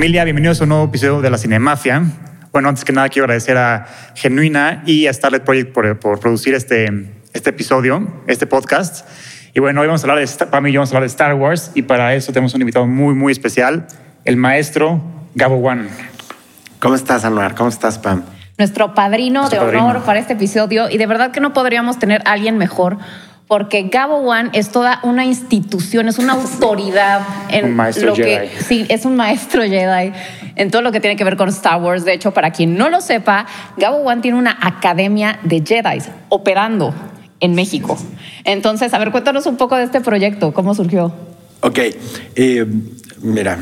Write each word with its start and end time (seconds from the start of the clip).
Familia, 0.00 0.24
bienvenidos 0.24 0.58
a 0.58 0.62
un 0.62 0.70
nuevo 0.70 0.84
episodio 0.86 1.20
de 1.20 1.28
la 1.28 1.36
Cinemafia. 1.36 2.02
Bueno, 2.52 2.70
antes 2.70 2.86
que 2.86 2.92
nada 2.94 3.10
quiero 3.10 3.24
agradecer 3.24 3.58
a 3.58 3.86
Genuina 4.14 4.82
y 4.86 5.06
a 5.06 5.12
Starlet 5.12 5.44
Project 5.44 5.74
por, 5.74 5.98
por 5.98 6.18
producir 6.18 6.54
este, 6.54 7.12
este 7.34 7.50
episodio, 7.50 8.22
este 8.26 8.46
podcast. 8.46 9.06
Y 9.52 9.60
bueno, 9.60 9.82
hoy 9.82 9.88
vamos 9.88 10.02
a 10.02 10.08
hablar 10.08 10.26
de, 10.26 10.46
para 10.46 10.62
mí 10.62 10.74
vamos 10.74 10.88
a 10.88 10.92
hablar 10.92 11.02
de 11.02 11.12
Star 11.12 11.34
Wars 11.34 11.72
y 11.74 11.82
para 11.82 12.14
eso 12.14 12.32
tenemos 12.32 12.54
un 12.54 12.62
invitado 12.62 12.86
muy, 12.86 13.12
muy 13.12 13.30
especial, 13.30 13.88
el 14.24 14.38
maestro 14.38 15.02
Gabo 15.34 15.56
Wan. 15.56 15.90
¿Cómo 16.78 16.94
estás, 16.94 17.26
Anuar? 17.26 17.54
¿Cómo 17.54 17.68
estás, 17.68 17.98
Pam? 17.98 18.22
Nuestro 18.56 18.94
padrino 18.94 19.40
Nuestro 19.40 19.66
de 19.66 19.68
honor 19.68 19.82
padrino. 19.82 20.06
para 20.06 20.18
este 20.18 20.32
episodio 20.32 20.88
y 20.88 20.96
de 20.96 21.06
verdad 21.06 21.30
que 21.30 21.40
no 21.40 21.52
podríamos 21.52 21.98
tener 21.98 22.22
a 22.24 22.32
alguien 22.32 22.56
mejor 22.56 22.96
porque 23.50 23.82
Gabo 23.90 24.18
One 24.18 24.50
es 24.52 24.70
toda 24.70 25.00
una 25.02 25.24
institución, 25.24 26.06
es 26.06 26.18
una 26.20 26.34
autoridad 26.34 27.20
en 27.48 27.64
Un 27.64 27.74
maestro 27.74 28.10
lo 28.10 28.14
que 28.14 28.22
Jedi. 28.22 28.62
sí 28.62 28.86
es 28.88 29.04
un 29.04 29.16
maestro 29.16 29.64
Jedi 29.64 30.12
en 30.54 30.70
todo 30.70 30.82
lo 30.82 30.92
que 30.92 31.00
tiene 31.00 31.16
que 31.16 31.24
ver 31.24 31.36
con 31.36 31.48
Star 31.48 31.82
Wars. 31.82 32.04
De 32.04 32.12
hecho, 32.12 32.30
para 32.30 32.52
quien 32.52 32.76
no 32.76 32.88
lo 32.90 33.00
sepa, 33.00 33.46
Gabo 33.76 34.04
One 34.04 34.22
tiene 34.22 34.38
una 34.38 34.56
academia 34.60 35.40
de 35.42 35.64
Jedi 35.66 35.98
operando 36.28 36.94
en 37.40 37.56
México. 37.56 37.98
Entonces, 38.44 38.94
a 38.94 39.00
ver, 39.00 39.10
cuéntanos 39.10 39.44
un 39.46 39.56
poco 39.56 39.74
de 39.74 39.82
este 39.82 40.00
proyecto, 40.00 40.52
cómo 40.54 40.72
surgió. 40.72 41.12
Ok, 41.62 41.78
eh, 42.36 42.66
mira, 43.20 43.58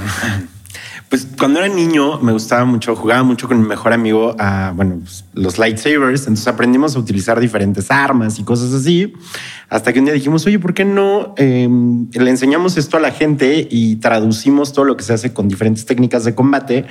pues 1.08 1.26
cuando 1.38 1.60
era 1.60 1.68
niño 1.68 2.18
me 2.20 2.32
gustaba 2.32 2.64
mucho, 2.66 2.94
jugaba 2.94 3.22
mucho 3.22 3.48
con 3.48 3.60
mi 3.60 3.66
mejor 3.66 3.94
amigo 3.94 4.36
a, 4.38 4.72
bueno, 4.74 4.98
pues, 5.02 5.24
los 5.32 5.58
lightsabers, 5.58 6.22
entonces 6.22 6.46
aprendimos 6.48 6.96
a 6.96 6.98
utilizar 6.98 7.40
diferentes 7.40 7.90
armas 7.90 8.38
y 8.38 8.44
cosas 8.44 8.74
así, 8.74 9.14
hasta 9.70 9.92
que 9.92 10.00
un 10.00 10.04
día 10.04 10.14
dijimos, 10.14 10.46
oye, 10.46 10.58
¿por 10.58 10.74
qué 10.74 10.84
no 10.84 11.34
eh, 11.38 11.68
le 12.12 12.30
enseñamos 12.30 12.76
esto 12.76 12.98
a 12.98 13.00
la 13.00 13.10
gente 13.10 13.68
y 13.70 13.96
traducimos 13.96 14.72
todo 14.72 14.84
lo 14.84 14.96
que 14.96 15.04
se 15.04 15.14
hace 15.14 15.32
con 15.32 15.48
diferentes 15.48 15.86
técnicas 15.86 16.24
de 16.24 16.34
combate? 16.34 16.84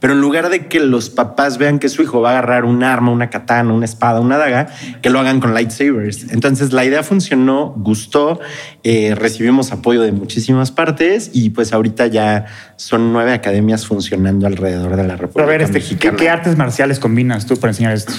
Pero 0.00 0.14
en 0.14 0.20
lugar 0.20 0.50
de 0.50 0.66
que 0.66 0.80
los 0.80 1.08
papás 1.10 1.58
vean 1.58 1.78
que 1.78 1.88
su 1.88 2.02
hijo 2.02 2.20
va 2.20 2.30
a 2.30 2.32
agarrar 2.32 2.64
un 2.64 2.82
arma, 2.82 3.12
una 3.12 3.30
katana, 3.30 3.72
una 3.72 3.84
espada, 3.84 4.20
una 4.20 4.36
daga, 4.36 4.68
que 5.00 5.10
lo 5.10 5.20
hagan 5.20 5.40
con 5.40 5.54
lightsabers. 5.54 6.32
Entonces 6.32 6.72
la 6.72 6.84
idea 6.84 7.02
funcionó, 7.02 7.74
gustó, 7.76 8.40
eh, 8.82 9.14
recibimos 9.14 9.70
apoyo 9.70 10.02
de 10.02 10.12
muchísimas 10.12 10.72
partes 10.72 11.30
y 11.32 11.50
pues 11.50 11.72
ahorita 11.72 12.06
ya 12.08 12.46
son 12.76 13.12
nueve 13.12 13.32
academias 13.32 13.61
funcionando 13.86 14.46
alrededor 14.46 14.96
de 14.96 15.04
la 15.04 15.16
República 15.16 15.32
Pero 15.34 15.44
a 15.44 15.50
ver, 15.50 15.62
este, 15.62 15.78
¿qué, 15.78 15.84
Mexicana. 15.84 16.16
qué 16.16 16.28
artes 16.28 16.56
marciales 16.56 16.98
combinas 16.98 17.46
tú 17.46 17.56
para 17.56 17.70
enseñar 17.70 17.92
esto? 17.92 18.12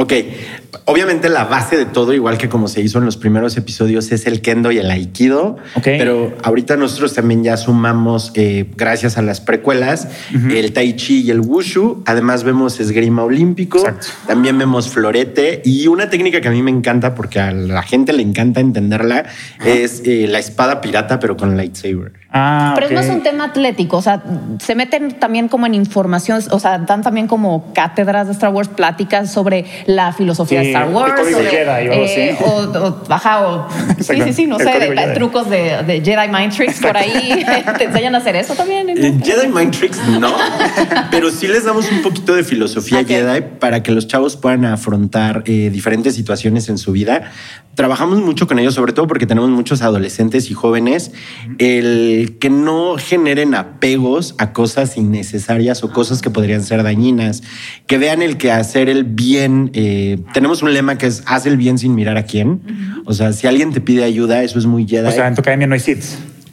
Ok, 0.00 0.14
obviamente 0.86 1.28
la 1.28 1.44
base 1.44 1.76
de 1.76 1.84
todo, 1.84 2.14
igual 2.14 2.38
que 2.38 2.48
como 2.48 2.68
se 2.68 2.80
hizo 2.80 2.98
en 2.98 3.04
los 3.04 3.18
primeros 3.18 3.58
episodios, 3.58 4.10
es 4.12 4.26
el 4.26 4.40
kendo 4.40 4.72
y 4.72 4.78
el 4.78 4.90
aikido. 4.90 5.58
Ok. 5.74 5.84
Pero 5.84 6.32
ahorita 6.42 6.78
nosotros 6.78 7.12
también 7.12 7.44
ya 7.44 7.58
sumamos, 7.58 8.32
eh, 8.34 8.64
gracias 8.76 9.18
a 9.18 9.22
las 9.22 9.42
precuelas, 9.42 10.08
el 10.32 10.72
tai 10.72 10.96
chi 10.96 11.20
y 11.20 11.30
el 11.30 11.40
wushu. 11.40 12.02
Además 12.06 12.44
vemos 12.44 12.80
esgrima 12.80 13.24
olímpico, 13.24 13.76
Exacto. 13.76 14.06
también 14.26 14.56
vemos 14.56 14.88
florete 14.88 15.60
y 15.66 15.86
una 15.86 16.08
técnica 16.08 16.40
que 16.40 16.48
a 16.48 16.52
mí 16.52 16.62
me 16.62 16.70
encanta 16.70 17.14
porque 17.14 17.38
a 17.38 17.52
la 17.52 17.82
gente 17.82 18.14
le 18.14 18.22
encanta 18.22 18.60
entenderla 18.60 19.26
es 19.66 20.00
eh, 20.06 20.26
la 20.26 20.38
espada 20.38 20.80
pirata, 20.80 21.20
pero 21.20 21.36
con 21.36 21.58
lightsaber. 21.58 22.12
Ah, 22.32 22.72
Pero 22.76 22.86
ok. 22.86 22.92
no 22.92 23.00
es 23.00 23.08
un 23.08 23.22
tema 23.24 23.44
atlético, 23.46 23.96
o 23.96 24.02
sea, 24.02 24.22
se 24.60 24.76
meten 24.76 25.18
también 25.18 25.48
como 25.48 25.66
en 25.66 25.74
información, 25.74 26.40
o 26.52 26.60
sea, 26.60 26.78
dan 26.78 27.02
también 27.02 27.26
como 27.26 27.72
cátedras 27.74 28.28
de 28.28 28.32
Star 28.34 28.50
Wars, 28.52 28.68
pláticas 28.68 29.32
sobre 29.32 29.64
la 29.86 30.12
filosofía 30.12 30.60
Sí, 30.60 30.66
de 30.66 30.72
Star 30.72 30.86
el 30.88 30.94
Wars. 30.94 31.14
código 31.14 31.38
sobre, 31.38 31.50
Jedi 31.50 31.68
o 31.68 31.72
algo 31.92 31.94
eh, 32.04 32.30
así. 32.30 32.44
o, 32.44 32.78
o- 32.78 33.12
ajá, 33.12 33.48
o- 33.48 33.66
sí, 33.98 34.22
sí, 34.22 34.32
sí, 34.32 34.46
no 34.46 34.58
el 34.60 34.66
sé, 34.68 34.78
de, 34.78 35.06
trucos 35.14 35.50
de, 35.50 35.82
de 35.82 36.00
Jedi 36.04 36.28
Mind 36.28 36.54
Tricks 36.54 36.80
por 36.80 36.96
ahí. 36.96 37.44
¿Te 37.78 37.84
enseñan 37.84 38.14
a 38.14 38.18
hacer 38.18 38.36
eso 38.36 38.54
también? 38.54 38.86
¿no? 38.86 38.92
Eh, 38.92 39.18
Jedi 39.24 39.48
Mind 39.48 39.72
Tricks 39.76 39.98
no, 40.20 40.32
pero 41.10 41.32
sí 41.32 41.48
les 41.48 41.64
damos 41.64 41.90
un 41.90 42.02
poquito 42.02 42.34
de 42.36 42.44
filosofía 42.44 43.00
Ok. 43.00 43.08
Jedi 43.08 43.40
para 43.58 43.82
que 43.82 43.90
los 43.90 44.06
chavos 44.06 44.36
puedan 44.36 44.64
afrontar 44.66 45.42
eh, 45.46 45.70
diferentes 45.72 46.14
situaciones 46.14 46.68
en 46.68 46.78
su 46.78 46.92
vida. 46.92 47.32
Trabajamos 47.74 48.20
mucho 48.20 48.46
con 48.46 48.58
ellos, 48.58 48.74
sobre 48.74 48.92
todo 48.92 49.06
porque 49.06 49.26
tenemos 49.26 49.48
muchos 49.50 49.80
adolescentes 49.82 50.50
y 50.50 50.54
jóvenes, 50.54 51.12
el 51.58 52.19
que 52.28 52.50
no 52.50 52.96
generen 52.98 53.54
apegos 53.54 54.34
a 54.38 54.52
cosas 54.52 54.96
innecesarias 54.96 55.82
o 55.84 55.92
cosas 55.92 56.22
que 56.22 56.30
podrían 56.30 56.62
ser 56.62 56.82
dañinas, 56.82 57.42
que 57.86 57.98
vean 57.98 58.22
el 58.22 58.36
que 58.36 58.52
hacer 58.52 58.88
el 58.88 59.04
bien. 59.04 59.70
eh, 59.74 60.18
tenemos 60.32 60.62
un 60.62 60.72
lema 60.72 60.98
que 60.98 61.06
es 61.06 61.22
haz 61.26 61.46
el 61.46 61.56
bien 61.56 61.78
sin 61.78 61.94
mirar 61.94 62.16
a 62.16 62.24
quién. 62.24 62.60
O 63.04 63.12
sea, 63.12 63.32
si 63.32 63.46
alguien 63.46 63.72
te 63.72 63.80
pide 63.80 64.04
ayuda, 64.04 64.42
eso 64.42 64.58
es 64.58 64.66
muy 64.66 64.86
Jedi. 64.86 65.08
O 65.08 65.12
sea, 65.12 65.28
en 65.28 65.34
tu 65.34 65.40
academia 65.40 65.66
no 65.66 65.74
hay 65.74 65.80
Sith. 65.80 66.04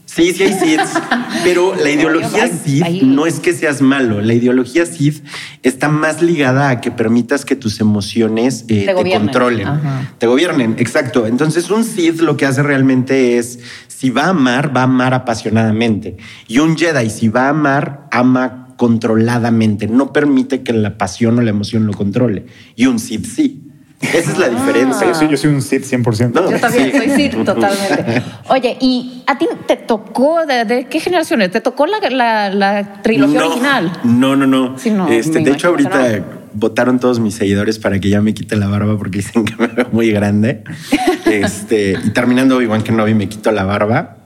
Sí, 0.05 0.33
sí 0.33 0.43
hay 0.43 0.53
Sith, 0.53 0.79
pero 1.43 1.75
la 1.75 1.91
ideología 1.91 2.47
Sith 2.47 3.03
no 3.03 3.27
es 3.27 3.39
que 3.39 3.53
seas 3.53 3.81
malo. 3.81 4.19
La 4.21 4.33
ideología 4.33 4.83
Sith 4.87 5.23
está 5.61 5.89
más 5.89 6.23
ligada 6.23 6.69
a 6.69 6.81
que 6.81 6.89
permitas 6.89 7.45
que 7.45 7.55
tus 7.55 7.79
emociones 7.81 8.65
eh, 8.67 8.85
Te 8.87 8.93
controlen, 8.93 9.67
Ajá. 9.67 10.13
te 10.17 10.25
gobiernen. 10.25 10.75
Exacto. 10.79 11.27
Entonces, 11.27 11.69
un 11.69 11.83
Sith 11.83 12.21
lo 12.21 12.35
que 12.35 12.47
hace 12.47 12.63
realmente 12.63 13.37
es, 13.37 13.59
si 13.97 14.11
va 14.11 14.25
a 14.25 14.29
amar, 14.29 14.75
va 14.75 14.81
a 14.81 14.83
amar 14.83 15.13
apasionadamente. 15.15 16.17
Y 16.47 16.59
un 16.59 16.77
Jedi, 16.77 17.09
si 17.09 17.29
va 17.29 17.47
a 17.47 17.49
amar, 17.49 18.07
ama 18.11 18.75
controladamente. 18.77 19.87
No 19.87 20.13
permite 20.13 20.61
que 20.61 20.71
la 20.73 20.97
pasión 20.99 21.39
o 21.39 21.41
la 21.41 21.49
emoción 21.49 21.87
lo 21.87 21.93
controle. 21.93 22.45
Y 22.75 22.85
un 22.85 22.99
Sith 22.99 23.25
sí. 23.25 23.63
Esa 23.99 24.31
es 24.31 24.37
la 24.37 24.45
sea, 24.45 24.49
diferencia. 24.49 25.07
yo, 25.07 25.15
soy, 25.15 25.27
yo 25.29 25.37
soy 25.37 25.49
un 25.49 25.63
Sith 25.63 25.83
100%. 25.83 26.31
No. 26.31 26.51
Yo 26.51 26.59
también 26.59 26.91
Sí. 26.91 26.97
soy 26.99 27.09
sí, 27.15 27.29
totalmente. 27.29 28.21
Oye, 28.49 28.77
¿y 28.79 29.23
a 29.25 29.35
ti 29.39 29.47
te 29.65 29.75
tocó, 29.77 30.45
de, 30.45 30.65
de 30.65 30.85
qué 30.85 30.99
generaciones? 30.99 31.49
¿Te 31.49 31.61
tocó 31.61 31.87
la, 31.87 31.97
la- 32.11 32.51
la 32.51 33.01
trilogía 33.01 33.39
no, 33.39 33.47
original? 33.47 33.91
No, 34.03 34.35
no, 34.35 34.45
no. 34.45 34.77
Sí, 34.77 34.91
no, 34.91 35.07
Este, 35.07 35.39
de 35.39 35.49
hecho, 35.51 35.69
ahorita 35.69 36.19
votaron 36.57 36.99
todos 36.99 37.19
mis 37.19 37.35
seguidores 37.35 37.79
para 37.79 37.99
que 37.99 38.09
ya 38.09 38.21
me 38.21 38.33
quite 38.33 38.55
la 38.55 38.67
barba 38.67 38.97
porque 38.97 39.19
dicen 39.19 39.45
que 39.45 39.55
me 39.57 39.67
veo 39.67 39.87
muy 39.91 40.11
grande. 40.11 40.63
este, 41.25 41.97
y 42.03 42.09
terminando 42.11 42.57
Obi-Wan 42.57 42.81
Kenobi 42.83 43.13
me 43.13 43.29
quito 43.29 43.51
la 43.51 43.63
barba. 43.63 44.17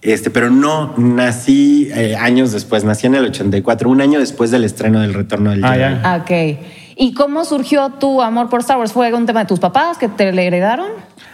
Este, 0.00 0.30
pero 0.30 0.48
no, 0.50 0.94
nací 0.96 1.88
eh, 1.92 2.14
años 2.16 2.52
después, 2.52 2.84
nací 2.84 3.06
en 3.08 3.16
el 3.16 3.24
84, 3.26 3.90
un 3.90 4.00
año 4.00 4.20
después 4.20 4.50
del 4.52 4.62
estreno 4.62 5.00
del 5.00 5.12
Retorno 5.12 5.50
del 5.50 5.64
Ah, 5.64 5.72
Jedi. 5.72 6.00
Ah, 6.04 6.18
Ok. 6.22 6.58
¿Y 7.00 7.14
cómo 7.14 7.44
surgió 7.44 7.90
tu 7.90 8.22
amor 8.22 8.48
por 8.48 8.60
Star 8.60 8.76
Wars? 8.78 8.92
¿Fue 8.92 9.12
un 9.12 9.24
tema 9.24 9.40
de 9.40 9.46
tus 9.46 9.60
papás 9.60 9.98
que 9.98 10.08
te 10.08 10.32
le 10.32 10.46
heredaron? 10.46 10.88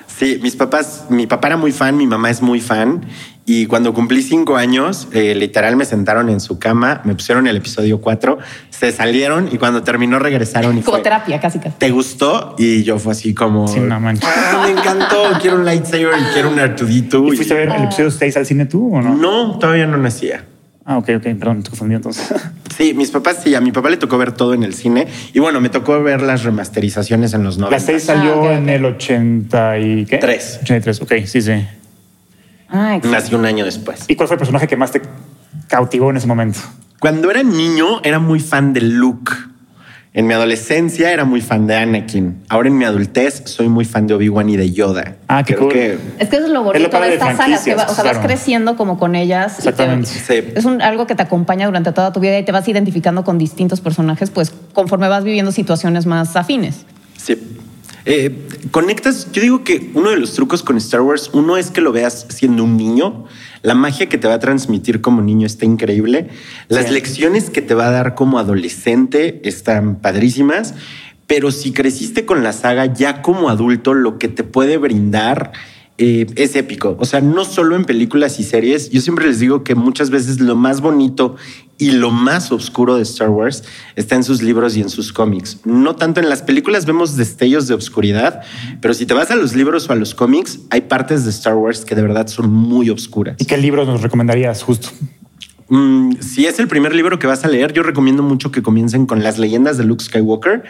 Sí, 0.06 0.38
mis 0.42 0.56
papás, 0.56 1.06
mi 1.08 1.26
papá 1.26 1.48
era 1.48 1.56
muy 1.56 1.72
fan, 1.72 1.96
mi 1.96 2.06
mamá 2.06 2.28
es 2.30 2.42
muy 2.42 2.60
fan. 2.60 3.00
Y 3.46 3.66
cuando 3.66 3.92
cumplí 3.92 4.22
cinco 4.22 4.56
años, 4.56 5.06
eh, 5.12 5.34
literal 5.34 5.76
me 5.76 5.84
sentaron 5.84 6.30
en 6.30 6.40
su 6.40 6.58
cama, 6.58 7.02
me 7.04 7.14
pusieron 7.14 7.46
el 7.46 7.56
episodio 7.58 8.00
4, 8.00 8.38
se 8.70 8.90
salieron 8.90 9.50
y 9.52 9.58
cuando 9.58 9.82
terminó 9.82 10.18
regresaron 10.18 10.78
y 10.78 10.80
Como 10.80 10.96
fue, 10.96 11.02
terapia, 11.02 11.38
casi 11.40 11.58
casi. 11.58 11.76
¿te 11.76 11.90
gustó? 11.90 12.54
Y 12.58 12.84
yo 12.84 12.98
fue 12.98 13.12
así 13.12 13.34
como, 13.34 13.68
Sí, 13.68 13.80
no 13.80 14.00
manches. 14.00 14.26
"Ah, 14.34 14.62
me 14.64 14.70
encantó, 14.80 15.24
quiero 15.42 15.58
un 15.58 15.66
lightsaber 15.66 16.14
y 16.18 16.32
quiero 16.32 16.48
un 16.50 16.58
R2D2. 16.58 17.34
¿Y 17.34 17.36
fuiste 17.36 17.52
a 17.52 17.56
ver 17.58 17.68
el 17.68 17.84
episodio 17.84 18.10
6 18.10 18.34
al 18.38 18.46
cine 18.46 18.64
tú 18.64 18.94
o 18.96 19.02
no? 19.02 19.14
No, 19.14 19.58
todavía 19.58 19.86
no 19.86 19.98
nacía. 19.98 20.46
Ah, 20.86 20.96
ok, 20.98 21.10
ok, 21.16 21.22
perdón, 21.38 21.62
te 21.62 21.68
confundí 21.70 21.94
entonces. 21.96 22.32
Sí, 22.74 22.92
mis 22.92 23.12
papás 23.12 23.36
sí, 23.44 23.54
a 23.54 23.60
mi 23.60 23.70
papá 23.70 23.88
le 23.88 23.96
tocó 23.98 24.18
ver 24.18 24.32
todo 24.32 24.52
en 24.52 24.64
el 24.64 24.74
cine 24.74 25.06
y 25.32 25.38
bueno, 25.38 25.60
me 25.60 25.68
tocó 25.68 26.02
ver 26.02 26.22
las 26.22 26.42
remasterizaciones 26.42 27.32
en 27.32 27.44
los 27.44 27.56
90. 27.56 27.70
La 27.78 27.78
6 27.80 28.02
salió 28.02 28.48
Ah, 28.48 28.54
en 28.54 28.68
el 28.68 28.84
80 28.84 29.78
y 29.78 30.04
¿qué? 30.06 30.16
Tres. 30.18 30.58
83, 30.62 31.02
ok, 31.02 31.12
sí, 31.24 31.40
sí. 31.40 31.52
Ah, 32.76 32.96
excelente. 32.96 33.22
Nací 33.22 33.34
un 33.36 33.46
año 33.46 33.64
después. 33.64 34.04
¿Y 34.08 34.16
cuál 34.16 34.26
fue 34.28 34.34
el 34.34 34.38
personaje 34.38 34.66
que 34.66 34.76
más 34.76 34.90
te 34.90 35.00
cautivó 35.68 36.10
en 36.10 36.16
ese 36.16 36.26
momento? 36.26 36.58
Cuando 36.98 37.30
era 37.30 37.42
niño 37.42 38.00
era 38.02 38.18
muy 38.18 38.40
fan 38.40 38.72
de 38.72 38.80
Luke. 38.80 39.32
En 40.16 40.28
mi 40.28 40.34
adolescencia 40.34 41.10
era 41.12 41.24
muy 41.24 41.40
fan 41.40 41.66
de 41.66 41.74
Anakin. 41.76 42.44
Ahora 42.48 42.68
en 42.68 42.78
mi 42.78 42.84
adultez 42.84 43.42
soy 43.46 43.68
muy 43.68 43.84
fan 43.84 44.06
de 44.06 44.14
Obi-Wan 44.14 44.48
y 44.48 44.56
de 44.56 44.70
Yoda. 44.70 45.16
Ah, 45.26 45.42
qué 45.42 45.54
Creo 45.54 45.66
cool. 45.68 45.72
que- 45.72 45.98
Es 46.20 46.28
que 46.28 46.36
eso 46.36 46.46
es 46.46 46.52
lo 46.52 46.62
bonito 46.62 46.88
padre 46.88 47.06
de 47.06 47.10
de 47.10 47.14
estas 47.16 47.36
sagas, 47.36 47.62
que 47.64 47.74
va- 47.74 47.86
o 47.88 47.94
sea, 47.94 48.04
vas 48.04 48.18
creciendo 48.18 48.76
como 48.76 48.96
con 48.96 49.16
ellas. 49.16 49.54
y 49.58 49.62
te- 49.62 49.68
Exactamente. 49.70 50.08
Sí. 50.08 50.52
es 50.54 50.64
un, 50.64 50.80
algo 50.82 51.08
que 51.08 51.16
te 51.16 51.22
acompaña 51.24 51.66
durante 51.66 51.90
toda 51.92 52.12
tu 52.12 52.20
vida 52.20 52.38
y 52.38 52.44
te 52.44 52.52
vas 52.52 52.66
identificando 52.68 53.24
con 53.24 53.38
distintos 53.38 53.80
personajes, 53.80 54.30
pues 54.30 54.52
conforme 54.72 55.08
vas 55.08 55.24
viviendo 55.24 55.50
situaciones 55.50 56.06
más 56.06 56.36
afines. 56.36 56.86
Sí. 57.16 57.36
Eh, 58.06 58.34
conectas, 58.70 59.32
yo 59.32 59.40
digo 59.40 59.64
que 59.64 59.90
uno 59.94 60.10
de 60.10 60.16
los 60.16 60.34
trucos 60.34 60.62
con 60.62 60.76
Star 60.76 61.00
Wars, 61.00 61.30
uno 61.32 61.56
es 61.56 61.70
que 61.70 61.80
lo 61.80 61.90
veas 61.92 62.26
siendo 62.28 62.64
un 62.64 62.76
niño. 62.76 63.24
La 63.62 63.74
magia 63.74 64.08
que 64.08 64.18
te 64.18 64.28
va 64.28 64.34
a 64.34 64.38
transmitir 64.40 65.00
como 65.00 65.22
niño 65.22 65.46
está 65.46 65.64
increíble. 65.64 66.28
Las 66.68 66.86
Sí. 66.88 66.92
lecciones 66.92 67.48
que 67.48 67.62
te 67.62 67.74
va 67.74 67.88
a 67.88 67.90
dar 67.90 68.14
como 68.14 68.38
adolescente 68.38 69.40
están 69.44 69.96
padrísimas. 69.96 70.74
Pero 71.26 71.50
si 71.50 71.72
creciste 71.72 72.26
con 72.26 72.42
la 72.42 72.52
saga 72.52 72.84
ya 72.92 73.22
como 73.22 73.48
adulto, 73.48 73.94
lo 73.94 74.18
que 74.18 74.28
te 74.28 74.44
puede 74.44 74.76
brindar 74.76 75.52
es 75.96 76.56
épico. 76.56 76.96
O 76.98 77.04
sea, 77.04 77.20
no 77.20 77.44
solo 77.44 77.76
en 77.76 77.84
películas 77.84 78.40
y 78.40 78.44
series. 78.44 78.90
Yo 78.90 79.00
siempre 79.00 79.26
les 79.26 79.38
digo 79.38 79.62
que 79.62 79.74
muchas 79.74 80.10
veces 80.10 80.40
lo 80.40 80.56
más 80.56 80.80
bonito 80.80 81.36
y 81.78 81.92
lo 81.92 82.10
más 82.10 82.52
oscuro 82.52 82.96
de 82.96 83.02
Star 83.02 83.30
Wars 83.30 83.64
está 83.96 84.14
en 84.14 84.24
sus 84.24 84.42
libros 84.42 84.76
y 84.76 84.80
en 84.80 84.88
sus 84.88 85.12
cómics. 85.12 85.60
No 85.64 85.96
tanto 85.96 86.20
en 86.20 86.28
las 86.28 86.42
películas 86.42 86.86
vemos 86.86 87.16
destellos 87.16 87.68
de 87.68 87.74
oscuridad, 87.74 88.42
pero 88.80 88.94
si 88.94 89.06
te 89.06 89.14
vas 89.14 89.30
a 89.30 89.36
los 89.36 89.54
libros 89.54 89.88
o 89.88 89.92
a 89.92 89.96
los 89.96 90.14
cómics, 90.14 90.60
hay 90.70 90.82
partes 90.82 91.24
de 91.24 91.30
Star 91.30 91.54
Wars 91.54 91.84
que 91.84 91.94
de 91.94 92.02
verdad 92.02 92.26
son 92.26 92.50
muy 92.52 92.90
oscuras. 92.90 93.36
¿Y 93.38 93.44
qué 93.44 93.56
libros 93.56 93.86
nos 93.86 94.02
recomendarías 94.02 94.62
justo? 94.62 94.88
Mm, 95.68 96.16
si 96.20 96.46
es 96.46 96.58
el 96.58 96.68
primer 96.68 96.94
libro 96.94 97.18
que 97.18 97.26
vas 97.26 97.44
a 97.44 97.48
leer, 97.48 97.72
yo 97.72 97.82
recomiendo 97.82 98.22
mucho 98.22 98.50
que 98.52 98.62
comiencen 98.62 99.06
con 99.06 99.22
las 99.22 99.38
leyendas 99.38 99.78
de 99.78 99.84
Luke 99.84 100.04
Skywalker, 100.04 100.62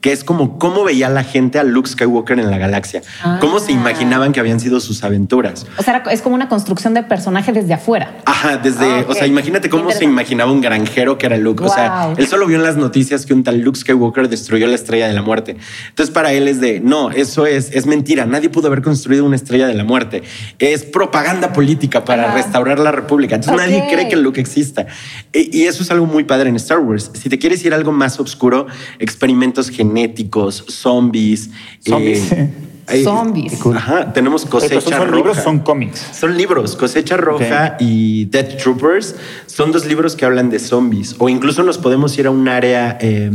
que 0.00 0.12
es 0.12 0.24
como 0.24 0.58
cómo 0.58 0.84
veía 0.84 1.08
la 1.08 1.24
gente 1.24 1.58
a 1.58 1.64
Luke 1.64 1.88
Skywalker 1.88 2.38
en 2.38 2.50
la 2.50 2.58
galaxia, 2.58 3.00
cómo 3.40 3.58
se 3.60 3.72
Ah. 3.72 3.76
imaginaban 3.76 4.32
que 4.32 4.40
habían 4.40 4.60
sido 4.60 4.78
sus 4.80 5.04
aventuras. 5.04 5.66
O 5.78 5.82
sea, 5.82 6.02
es 6.10 6.20
como 6.20 6.34
una 6.34 6.48
construcción 6.48 6.92
de 6.94 7.02
personaje 7.02 7.52
desde 7.52 7.72
afuera. 7.72 8.14
Ajá, 8.26 8.58
desde, 8.58 8.84
Ah, 8.84 9.00
ok. 9.04 9.10
o 9.10 9.14
sea, 9.14 9.26
imagínate 9.26 9.70
cómo 9.70 9.90
se 9.90 10.04
imaginaba 10.04 10.52
un 10.52 10.60
granjero 10.60 11.16
que 11.16 11.26
era 11.26 11.38
Luke. 11.38 11.64
O 11.64 11.68
sea, 11.70 12.06
Wow. 12.08 12.14
él 12.18 12.26
solo 12.26 12.46
vio 12.46 12.56
en 12.58 12.62
las 12.62 12.76
noticias 12.76 13.24
que 13.24 13.32
un 13.32 13.44
tal 13.44 13.60
Luke 13.60 13.78
Skywalker 13.78 14.28
destruyó 14.28 14.66
la 14.66 14.74
estrella 14.74 15.06
de 15.08 15.14
la 15.14 15.22
muerte. 15.22 15.56
Entonces, 15.88 16.12
para 16.12 16.32
él 16.32 16.46
es 16.46 16.60
de 16.60 16.80
no, 16.80 17.10
eso 17.10 17.46
es, 17.46 17.70
es 17.72 17.86
mentira. 17.86 18.26
Nadie 18.26 18.50
pudo 18.50 18.66
haber 18.68 18.82
construido 18.82 19.24
una 19.24 19.36
estrella 19.36 19.66
de 19.66 19.74
la 19.74 19.84
muerte. 19.84 20.22
Es 20.58 20.84
propaganda 20.84 21.52
política 21.54 22.04
para 22.04 22.34
restaurar 22.34 22.78
la 22.78 22.92
república. 22.92 23.36
Entonces, 23.36 23.54
Ok. 23.58 23.66
nadie 23.70 23.84
cree 23.90 24.08
que 24.08 24.16
Luke 24.16 24.41
exista. 24.42 24.86
Y, 25.32 25.62
y 25.62 25.62
eso 25.64 25.82
es 25.82 25.90
algo 25.90 26.06
muy 26.06 26.24
padre 26.24 26.50
en 26.50 26.56
Star 26.56 26.80
Wars. 26.80 27.10
Si 27.14 27.28
te 27.28 27.38
quieres 27.38 27.64
ir 27.64 27.72
a 27.72 27.76
algo 27.76 27.92
más 27.92 28.20
oscuro, 28.20 28.66
experimentos 28.98 29.70
genéticos, 29.70 30.64
zombies. 30.68 31.50
Zombies. 31.80 32.32
eh, 32.32 32.50
Zombies. 33.04 33.58
Ajá, 33.64 34.12
tenemos 34.12 34.44
cosecha 34.44 34.80
son 34.80 34.92
roja. 34.92 35.16
libros, 35.16 35.36
son 35.38 35.60
cómics. 35.60 36.06
Son 36.12 36.36
libros, 36.36 36.76
Cosecha 36.76 37.16
Roja 37.16 37.76
y 37.78 38.26
Death 38.26 38.56
Troopers. 38.62 39.14
Son 39.46 39.72
dos 39.72 39.86
libros 39.86 40.16
que 40.16 40.24
hablan 40.24 40.50
de 40.50 40.58
zombies. 40.58 41.14
O 41.18 41.28
incluso 41.28 41.62
nos 41.62 41.78
podemos 41.78 42.16
ir 42.18 42.26
a 42.26 42.30
un 42.30 42.48
área 42.48 42.98
eh, 43.00 43.30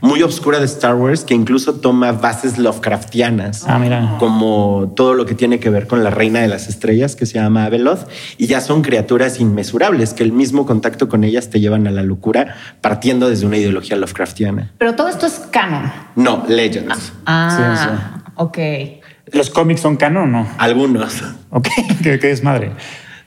muy 0.00 0.22
oscura 0.22 0.58
de 0.60 0.66
Star 0.66 0.94
Wars 0.94 1.24
que 1.24 1.34
incluso 1.34 1.74
toma 1.74 2.12
bases 2.12 2.58
Lovecraftianas. 2.58 3.64
Ah, 3.66 3.78
mira. 3.78 4.16
Como 4.18 4.92
todo 4.96 5.14
lo 5.14 5.26
que 5.26 5.34
tiene 5.34 5.58
que 5.58 5.70
ver 5.70 5.86
con 5.86 6.04
la 6.04 6.10
reina 6.10 6.40
de 6.40 6.48
las 6.48 6.68
estrellas 6.68 7.16
que 7.16 7.26
se 7.26 7.34
llama 7.34 7.64
Abeloth. 7.64 8.08
Y 8.38 8.46
ya 8.46 8.60
son 8.60 8.82
criaturas 8.82 9.40
inmesurables 9.40 10.14
que 10.14 10.22
el 10.22 10.32
mismo 10.32 10.66
contacto 10.66 11.08
con 11.08 11.24
ellas 11.24 11.50
te 11.50 11.60
llevan 11.60 11.86
a 11.86 11.90
la 11.90 12.02
locura 12.02 12.56
partiendo 12.80 13.28
desde 13.28 13.46
una 13.46 13.56
ideología 13.56 13.96
Lovecraftiana. 13.96 14.70
Pero 14.78 14.94
todo 14.94 15.08
esto 15.08 15.26
es 15.26 15.40
canon. 15.50 15.90
No, 16.16 16.44
Legends. 16.48 17.12
Ah, 17.26 18.21
ok. 18.42 18.58
¿Los 19.32 19.50
cómics 19.50 19.80
son 19.80 19.96
canon 19.96 20.22
o 20.34 20.42
no? 20.42 20.48
Algunos. 20.58 21.22
Ok, 21.50 21.68
qué, 22.02 22.18
qué 22.18 22.26
desmadre. 22.28 22.72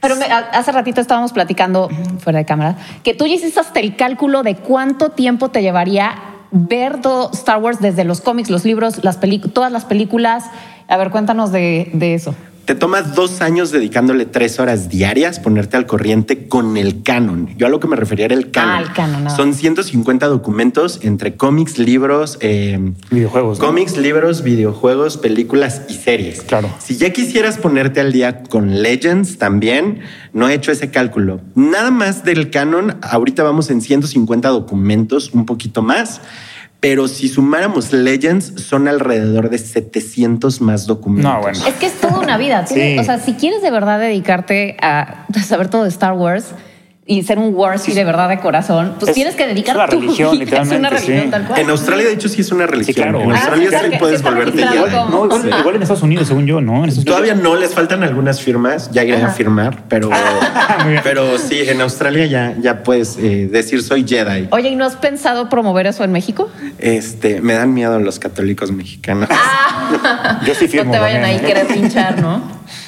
Pero 0.02 0.16
me- 0.18 0.26
hace 0.26 0.72
ratito 0.72 1.02
estábamos 1.02 1.32
platicando 1.34 1.90
fuera 2.20 2.40
de 2.40 2.46
cámara 2.46 2.76
que 3.04 3.14
tú 3.14 3.26
ya 3.26 3.34
hiciste 3.36 3.60
hasta 3.60 3.80
el 3.80 3.96
cálculo 3.96 4.44
de 4.44 4.56
cuánto 4.56 5.10
tiempo 5.10 5.50
te 5.50 5.62
llevaría 5.62 6.14
ver 6.52 7.02
todo 7.02 7.32
Star 7.34 7.58
Wars 7.58 7.80
desde 7.82 8.04
los 8.04 8.22
cómics, 8.22 8.50
los 8.50 8.66
libros, 8.66 9.04
las 9.04 9.18
películas, 9.18 9.54
todas 9.54 9.72
las 9.72 9.86
películas. 9.86 10.46
A 10.88 10.98
ver, 10.98 11.10
cuéntanos 11.10 11.52
de, 11.52 11.90
de 11.94 12.14
eso. 12.14 12.36
Te 12.66 12.74
tomas 12.74 13.14
dos 13.14 13.42
años 13.42 13.70
dedicándole 13.70 14.26
tres 14.26 14.60
horas 14.60 14.90
diarias 14.90 15.40
ponerte 15.40 15.78
al 15.78 15.86
corriente 15.86 16.48
con 16.48 16.78
el 16.78 17.04
canon. 17.04 17.56
Yo 17.58 17.68
a 17.68 17.70
lo 17.70 17.80
que 17.80 17.88
me 17.88 17.96
refería 17.96 18.26
era 18.26 18.34
el 18.34 18.50
canon. 18.50 18.76
Ah, 18.76 18.82
el 18.82 18.92
canon, 18.92 19.24
nada. 19.26 19.36
Son 19.36 19.54
150 19.54 20.26
documentos 20.26 21.00
entre 21.04 21.36
cómics, 21.36 21.78
libros, 21.78 22.40
eh, 22.42 22.80
Videojuegos, 23.12 23.60
¿no? 23.60 23.68
Cómics, 23.68 23.98
libros, 23.98 24.42
videojuegos, 24.42 25.18
películas 25.18 25.84
y 25.90 25.94
series. 25.94 26.42
Claro. 26.42 26.74
Si 26.80 26.98
ya 26.98 27.12
quisieras 27.12 27.60
ponerte 27.60 28.00
al 28.02 28.12
día 28.12 28.42
con 28.42 28.82
Legends 28.82 29.38
también, 29.38 30.00
no 30.34 30.50
he 30.50 30.56
hecho 30.56 30.72
ese 30.72 30.90
cálculo. 30.90 31.42
Nada 31.54 31.92
más 31.92 32.24
del 32.24 32.50
canon, 32.50 32.98
ahorita 33.04 33.44
vamos 33.44 33.70
en 33.70 33.82
150 33.82 34.50
documentos, 34.50 35.32
un 35.34 35.46
poquito 35.46 35.84
más. 35.84 36.20
Pero 36.80 37.08
si 37.08 37.30
sumáramos 37.30 37.94
Legends, 37.94 38.54
son 38.58 38.88
alrededor 38.88 39.50
de 39.50 39.58
700 39.58 40.62
más 40.62 40.86
documentos. 40.86 41.34
No, 41.34 41.42
bueno. 41.42 41.60
Es 41.68 41.74
que 41.76 41.88
es 41.88 41.94
toda 42.00 42.20
una 42.20 42.38
vida. 42.38 42.68
Sí. 42.68 42.98
O 43.00 43.04
sea, 43.04 43.20
si 43.20 43.34
quieres 43.34 43.62
de 43.62 43.72
verdad 43.72 44.00
dedicarte 44.00 44.78
a 44.82 45.26
saber 45.44 45.70
todo 45.70 45.84
de 45.84 45.90
Star 45.90 46.14
Wars 46.14 46.46
y 47.08 47.22
ser 47.22 47.38
un 47.38 47.54
Warsi 47.54 47.94
de 47.94 48.04
verdad 48.04 48.28
de 48.30 48.40
corazón, 48.40 48.96
pues 49.00 49.10
Es- 49.10 49.16
tienes 49.16 49.36
que 49.36 49.46
dedicar 49.46 49.78
es 49.80 49.90
tu 49.92 50.02
religión, 50.02 50.32
vida. 50.40 50.44
Es 50.44 50.50
una 50.50 50.90
literalmente, 50.90 50.90
religión 50.90 51.24
sí. 51.26 51.30
tal 51.32 51.46
cual. 51.46 51.60
En 51.60 51.70
Australia, 51.70 52.06
de 52.08 52.14
hecho, 52.14 52.30
sí 52.30 52.42
es 52.42 52.52
una 52.52 52.66
religión. 52.66 52.96
claro. 52.96 53.22
En 53.22 53.32
Ah, 53.32 53.36
Australia 53.36 53.70
sí, 53.92 53.98
puedes 54.00 54.24
volverte 54.24 54.66
No, 54.66 54.74
igual, 54.74 55.60
igual 55.60 55.76
en 55.76 55.82
Estados 55.84 56.02
Unidos, 56.02 56.28
según 56.28 56.48
yo, 56.48 56.62
¿no? 56.62 56.78
En 56.84 56.90
Estados 56.90 56.98
Unidos- 57.06 57.06
Todavía 57.16 57.36
no 57.36 57.56
les 57.58 57.74
faltan 57.76 58.02
algunas 58.02 58.42
firmas, 58.42 58.90
ya 58.92 59.04
iré 59.04 59.22
a 59.22 59.30
firmar, 59.30 59.84
pero, 59.88 60.10
bien. 60.88 61.02
pero 61.04 61.38
sí, 61.38 61.60
en 61.68 61.80
Australia 61.82 62.26
ya, 62.26 62.56
ya 62.60 62.82
puedes 62.82 63.18
eh, 63.20 63.48
decir 63.52 63.84
soy 63.84 64.04
Jedi. 64.08 64.48
Oye, 64.50 64.70
¿y 64.70 64.76
no 64.76 64.86
has 64.86 64.96
pensado 64.96 65.48
promover 65.48 65.86
eso 65.86 66.04
en 66.04 66.12
México? 66.12 66.50
Este, 66.80 67.40
me 67.40 67.54
dan 67.54 67.72
miedo 67.74 68.00
los 68.00 68.18
católicos 68.18 68.72
mexicanos. 68.72 69.30
Yo 70.46 70.56
sí 70.56 70.68
firmo. 70.68 70.86
no 70.92 70.92
te 70.94 71.00
vayan 71.00 71.24
ahí 71.24 71.36
¿eh? 71.36 71.42
querer 71.46 71.68
pinchar, 71.68 72.20
¿no? 72.20 72.42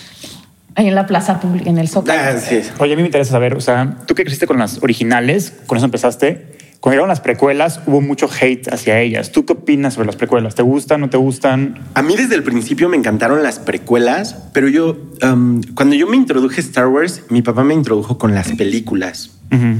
Ahí 0.77 0.87
en 0.87 0.93
la 0.93 1.07
plaza 1.07 1.39
pública, 1.39 1.71
en 1.71 1.79
el 1.79 1.89
Zócalo. 1.89 2.21
Ah, 2.21 2.37
sí. 2.39 2.61
Oye, 2.77 2.93
a 2.93 2.95
mí 2.95 3.01
me 3.01 3.07
interesa 3.07 3.31
saber, 3.31 3.55
o 3.55 3.61
sea, 3.61 3.97
tú 4.05 4.13
que 4.13 4.23
creciste 4.23 4.45
con 4.45 4.59
las 4.59 4.81
originales, 4.83 5.51
con 5.65 5.77
eso 5.79 5.85
empezaste. 5.85 6.55
Cuando 6.79 6.93
llegaron 6.93 7.09
las 7.09 7.19
precuelas, 7.19 7.81
hubo 7.87 7.99
mucho 7.99 8.29
hate 8.29 8.71
hacia 8.71 8.99
ellas. 9.01 9.31
¿Tú 9.31 9.43
qué 9.43 9.53
opinas 9.53 9.95
sobre 9.95 10.05
las 10.05 10.17
precuelas? 10.17 10.53
¿Te 10.53 10.61
gustan, 10.61 11.01
no 11.01 11.09
te 11.09 11.17
gustan? 11.17 11.79
A 11.95 12.03
mí 12.03 12.15
desde 12.15 12.35
el 12.35 12.43
principio 12.43 12.89
me 12.89 12.95
encantaron 12.95 13.41
las 13.41 13.57
precuelas, 13.57 14.35
pero 14.53 14.69
yo, 14.69 14.95
um, 15.23 15.63
cuando 15.73 15.95
yo 15.95 16.05
me 16.05 16.15
introduje 16.15 16.61
a 16.61 16.63
Star 16.63 16.87
Wars, 16.87 17.23
mi 17.29 17.41
papá 17.41 17.63
me 17.63 17.73
introdujo 17.73 18.19
con 18.19 18.35
las 18.35 18.51
películas. 18.51 19.31
Ujú. 19.51 19.79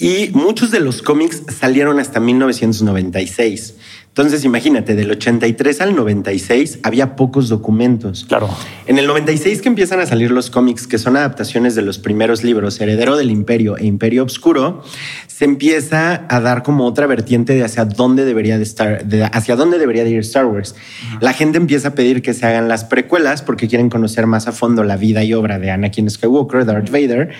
Y 0.00 0.30
muchos 0.34 0.72
de 0.72 0.80
los 0.80 1.02
cómics 1.02 1.42
salieron 1.56 2.00
hasta 2.00 2.18
1996. 2.18 3.76
Entonces, 4.16 4.46
imagínate, 4.46 4.94
del 4.94 5.10
83 5.10 5.82
al 5.82 5.94
96 5.94 6.78
había 6.84 7.16
pocos 7.16 7.50
documentos. 7.50 8.24
Claro. 8.26 8.48
En 8.86 8.96
el 8.96 9.06
96 9.06 9.60
que 9.60 9.68
empiezan 9.68 10.00
a 10.00 10.06
salir 10.06 10.30
los 10.30 10.48
cómics, 10.48 10.86
que 10.86 10.96
son 10.96 11.18
adaptaciones 11.18 11.74
de 11.74 11.82
los 11.82 11.98
primeros 11.98 12.42
libros, 12.42 12.80
Heredero 12.80 13.18
del 13.18 13.30
Imperio 13.30 13.76
e 13.76 13.84
Imperio 13.84 14.22
Obscuro, 14.22 14.82
se 15.26 15.44
empieza 15.44 16.24
a 16.30 16.40
dar 16.40 16.62
como 16.62 16.86
otra 16.86 17.06
vertiente 17.06 17.52
de 17.54 17.62
hacia 17.62 17.84
dónde 17.84 18.24
debería 18.24 18.56
de 18.56 18.62
estar, 18.62 19.04
de 19.04 19.24
hacia 19.24 19.54
dónde 19.54 19.78
debería 19.78 20.02
de 20.02 20.12
ir 20.12 20.20
Star 20.20 20.46
Wars. 20.46 20.74
La 21.20 21.34
gente 21.34 21.58
empieza 21.58 21.88
a 21.88 21.94
pedir 21.94 22.22
que 22.22 22.32
se 22.32 22.46
hagan 22.46 22.68
las 22.68 22.84
precuelas 22.84 23.42
porque 23.42 23.68
quieren 23.68 23.90
conocer 23.90 24.26
más 24.26 24.48
a 24.48 24.52
fondo 24.52 24.82
la 24.82 24.96
vida 24.96 25.24
y 25.24 25.34
obra 25.34 25.58
de 25.58 25.70
Anakin 25.70 26.08
Skywalker, 26.08 26.64
Darth 26.64 26.88
Vader, 26.90 27.32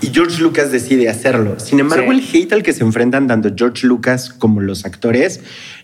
y 0.00 0.06
George 0.06 0.40
Lucas 0.40 0.72
decide 0.72 1.10
hacerlo. 1.10 1.60
Sin 1.60 1.78
embargo, 1.78 2.10
Sí. 2.10 2.18
el 2.18 2.42
hate 2.44 2.52
al 2.54 2.62
que 2.62 2.72
se 2.72 2.84
enfrentan 2.84 3.26
tanto 3.26 3.50
George 3.54 3.86
Lucas 3.86 4.30
como 4.30 4.62
los 4.62 4.86
actores 4.86 5.40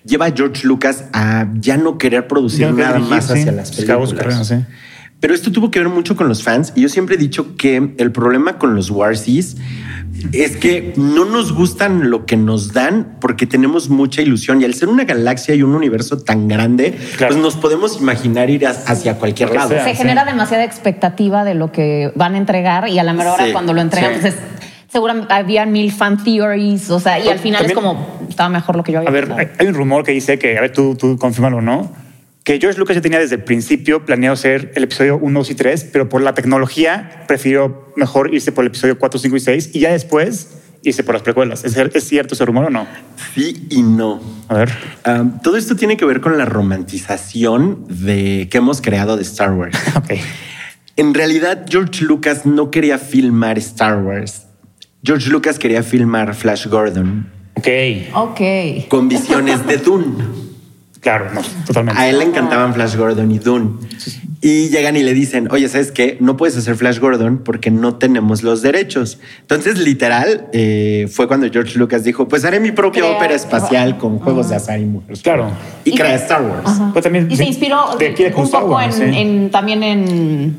lleva 0.06 0.24
a 0.24 0.34
George 0.38 0.66
Lucas 0.66 1.04
a 1.12 1.46
ya 1.60 1.76
no 1.76 1.98
querer 1.98 2.26
producir 2.28 2.60
Ya 2.60 2.72
nada 2.72 2.92
dirigir, 2.94 3.10
más 3.10 3.26
sí. 3.26 3.32
hacia 3.32 3.52
las 3.52 3.72
películas. 3.72 4.14
carrera, 4.14 4.44
sí. 4.44 4.54
Pero 5.20 5.34
esto 5.34 5.50
tuvo 5.50 5.72
que 5.72 5.80
ver 5.80 5.88
mucho 5.88 6.14
con 6.14 6.28
los 6.28 6.44
fans 6.44 6.72
y 6.76 6.82
yo 6.82 6.88
siempre 6.88 7.16
he 7.16 7.18
dicho 7.18 7.56
que 7.56 7.92
el 7.98 8.12
problema 8.12 8.56
con 8.56 8.76
los 8.76 8.88
Warsies 8.88 9.56
es 10.32 10.56
que 10.56 10.92
no 10.96 11.24
nos 11.24 11.52
gustan 11.52 12.08
lo 12.08 12.24
que 12.24 12.36
nos 12.36 12.72
dan 12.72 13.16
porque 13.20 13.44
tenemos 13.46 13.88
mucha 13.88 14.22
ilusión 14.22 14.60
y 14.60 14.64
al 14.64 14.74
ser 14.74 14.88
una 14.88 15.04
galaxia 15.04 15.56
y 15.56 15.62
un 15.62 15.74
universo 15.74 16.18
tan 16.18 16.46
grande, 16.46 16.96
Claro. 17.16 17.34
pues 17.34 17.42
nos 17.42 17.56
podemos 17.56 18.00
imaginar 18.00 18.48
ir 18.48 18.64
a- 18.66 18.70
hacia 18.70 19.16
cualquier 19.18 19.52
lado. 19.52 19.70
sea. 19.70 19.82
Se 19.84 19.90
sí. 19.90 19.96
genera 19.96 20.24
demasiada 20.24 20.62
expectativa 20.64 21.42
de 21.44 21.54
lo 21.54 21.72
que 21.72 22.12
van 22.14 22.34
a 22.34 22.38
entregar 22.38 22.88
y 22.88 23.00
a 23.00 23.02
la 23.04 23.12
mera 23.12 23.34
hora 23.34 23.46
Sí, 23.46 23.52
cuando 23.52 23.72
lo 23.74 23.80
entregan, 23.80 24.14
sí. 24.14 24.18
pues 24.20 24.34
es- 24.34 24.40
seguramente 24.90 25.32
había 25.32 25.66
mil 25.66 25.92
fan 25.92 26.22
theories, 26.22 26.90
o 26.90 27.00
sea, 27.00 27.18
y 27.18 27.28
al 27.28 27.38
final 27.38 27.60
También- 27.66 27.78
es 27.78 27.82
como, 27.84 28.18
estaba 28.28 28.48
mejor 28.48 28.76
lo 28.76 28.82
que 28.82 28.92
yo 28.92 28.98
había 28.98 29.10
A 29.10 29.12
ver, 29.12 29.26
pensado. 29.28 29.48
hay, 29.58 29.66
un 29.66 29.74
rumor 29.74 30.04
que 30.04 30.12
dice 30.12 30.38
que, 30.38 30.56
a 30.56 30.60
ver, 30.62 30.72
tú, 30.72 30.94
tú 30.96 31.16
confírmalo 31.18 31.58
o 31.58 31.60
no, 31.62 31.92
que 32.44 32.58
George 32.58 32.78
Lucas 32.78 32.96
ya 32.96 33.02
tenía 33.02 33.18
desde 33.18 33.34
el 33.36 33.44
principio 33.44 34.06
planeado 34.06 34.34
ser 34.36 34.72
el 34.74 34.84
episodio 34.84 35.18
1, 35.18 35.40
2 35.40 35.50
y 35.50 35.54
3, 35.54 35.84
pero 35.92 36.08
por 36.08 36.22
la 36.22 36.32
tecnología 36.34 37.24
prefirió 37.28 37.92
mejor 37.96 38.32
irse 38.32 38.52
por 38.52 38.64
el 38.64 38.68
episodio 38.68 38.98
4, 38.98 39.20
5 39.20 39.36
y 39.36 39.40
6 39.40 39.70
y 39.74 39.80
ya 39.80 39.92
después 39.92 40.54
irse 40.82 41.02
por 41.04 41.14
las 41.14 41.22
precuelas. 41.22 41.64
¿Es, 41.64 41.76
¿Es 41.76 42.04
cierto 42.08 42.32
ese 42.34 42.46
rumor 42.46 42.64
o 42.66 42.70
no? 42.70 42.86
Sí 43.34 43.66
y 43.68 43.82
no. 43.82 44.22
A 44.48 44.54
ver. 44.54 44.70
Um, 45.06 45.40
todo 45.40 45.58
esto 45.58 45.76
tiene 45.76 45.98
que 45.98 46.06
ver 46.06 46.22
con 46.22 46.38
la 46.38 46.46
romantización 46.46 47.84
de 47.88 48.48
que 48.50 48.58
hemos 48.58 48.80
creado 48.80 49.16
de 49.16 49.22
Star 49.24 49.52
Wars. 49.52 49.76
Ok. 49.96 50.12
En 50.96 51.14
realidad, 51.14 51.66
George 51.68 52.04
Lucas 52.04 52.44
no 52.46 52.70
quería 52.72 52.98
filmar 52.98 53.56
Star 53.58 53.98
Wars. 54.02 54.47
George 55.02 55.30
Lucas 55.30 55.58
quería 55.58 55.82
filmar 55.82 56.34
Flash 56.34 56.66
Gordon 56.66 57.26
Ok. 57.56 57.68
Ok. 58.14 58.40
con 58.88 59.08
visiones 59.08 59.66
de 59.66 59.78
Dune. 59.78 60.06
Claro, 61.00 61.26
no, 61.32 61.40
totalmente. 61.66 62.00
A 62.00 62.08
él 62.08 62.18
le 62.18 62.24
encantaban 62.24 62.74
Flash 62.74 62.96
Gordon 62.96 63.30
y 63.30 63.38
Dune. 63.38 63.70
Y 64.40 64.68
llegan 64.68 64.96
y 64.96 65.02
le 65.02 65.14
dicen, 65.14 65.48
oye, 65.50 65.68
¿sabes 65.68 65.90
qué? 65.90 66.16
No 66.20 66.36
puedes 66.36 66.56
hacer 66.56 66.76
Flash 66.76 66.98
Gordon 67.00 67.38
porque 67.38 67.70
no 67.72 67.96
tenemos 67.96 68.42
los 68.44 68.62
derechos. 68.62 69.18
Entonces, 69.40 69.78
literal, 69.78 70.46
eh, 70.52 71.08
fue 71.12 71.26
cuando 71.26 71.48
George 71.50 71.76
Lucas 71.78 72.04
dijo, 72.04 72.28
pues 72.28 72.44
haré 72.44 72.60
mi 72.60 72.70
propia 72.70 73.02
Crea- 73.02 73.16
ópera 73.16 73.34
espacial 73.34 73.98
con 73.98 74.18
juegos 74.20 74.50
de 74.50 74.56
azar 74.56 74.78
y 74.80 74.84
mujeres. 74.84 75.22
Claro. 75.22 75.50
Y 75.84 75.90
Y 75.90 75.94
crea 75.96 76.14
Star 76.16 76.42
Wars. 76.42 76.70
Pues 76.92 77.02
también 77.02 77.26
y 77.30 77.36
se 77.36 77.42
de- 77.42 77.48
inspiró 77.48 77.96
de 77.98 78.08
Akira 78.08 78.28
un 78.28 78.34
Kurosawa, 78.34 78.62
poco 78.62 78.80
en, 78.80 78.92
sí. 78.92 79.02
en- 79.18 79.50
también 79.50 79.82
en, 79.82 80.56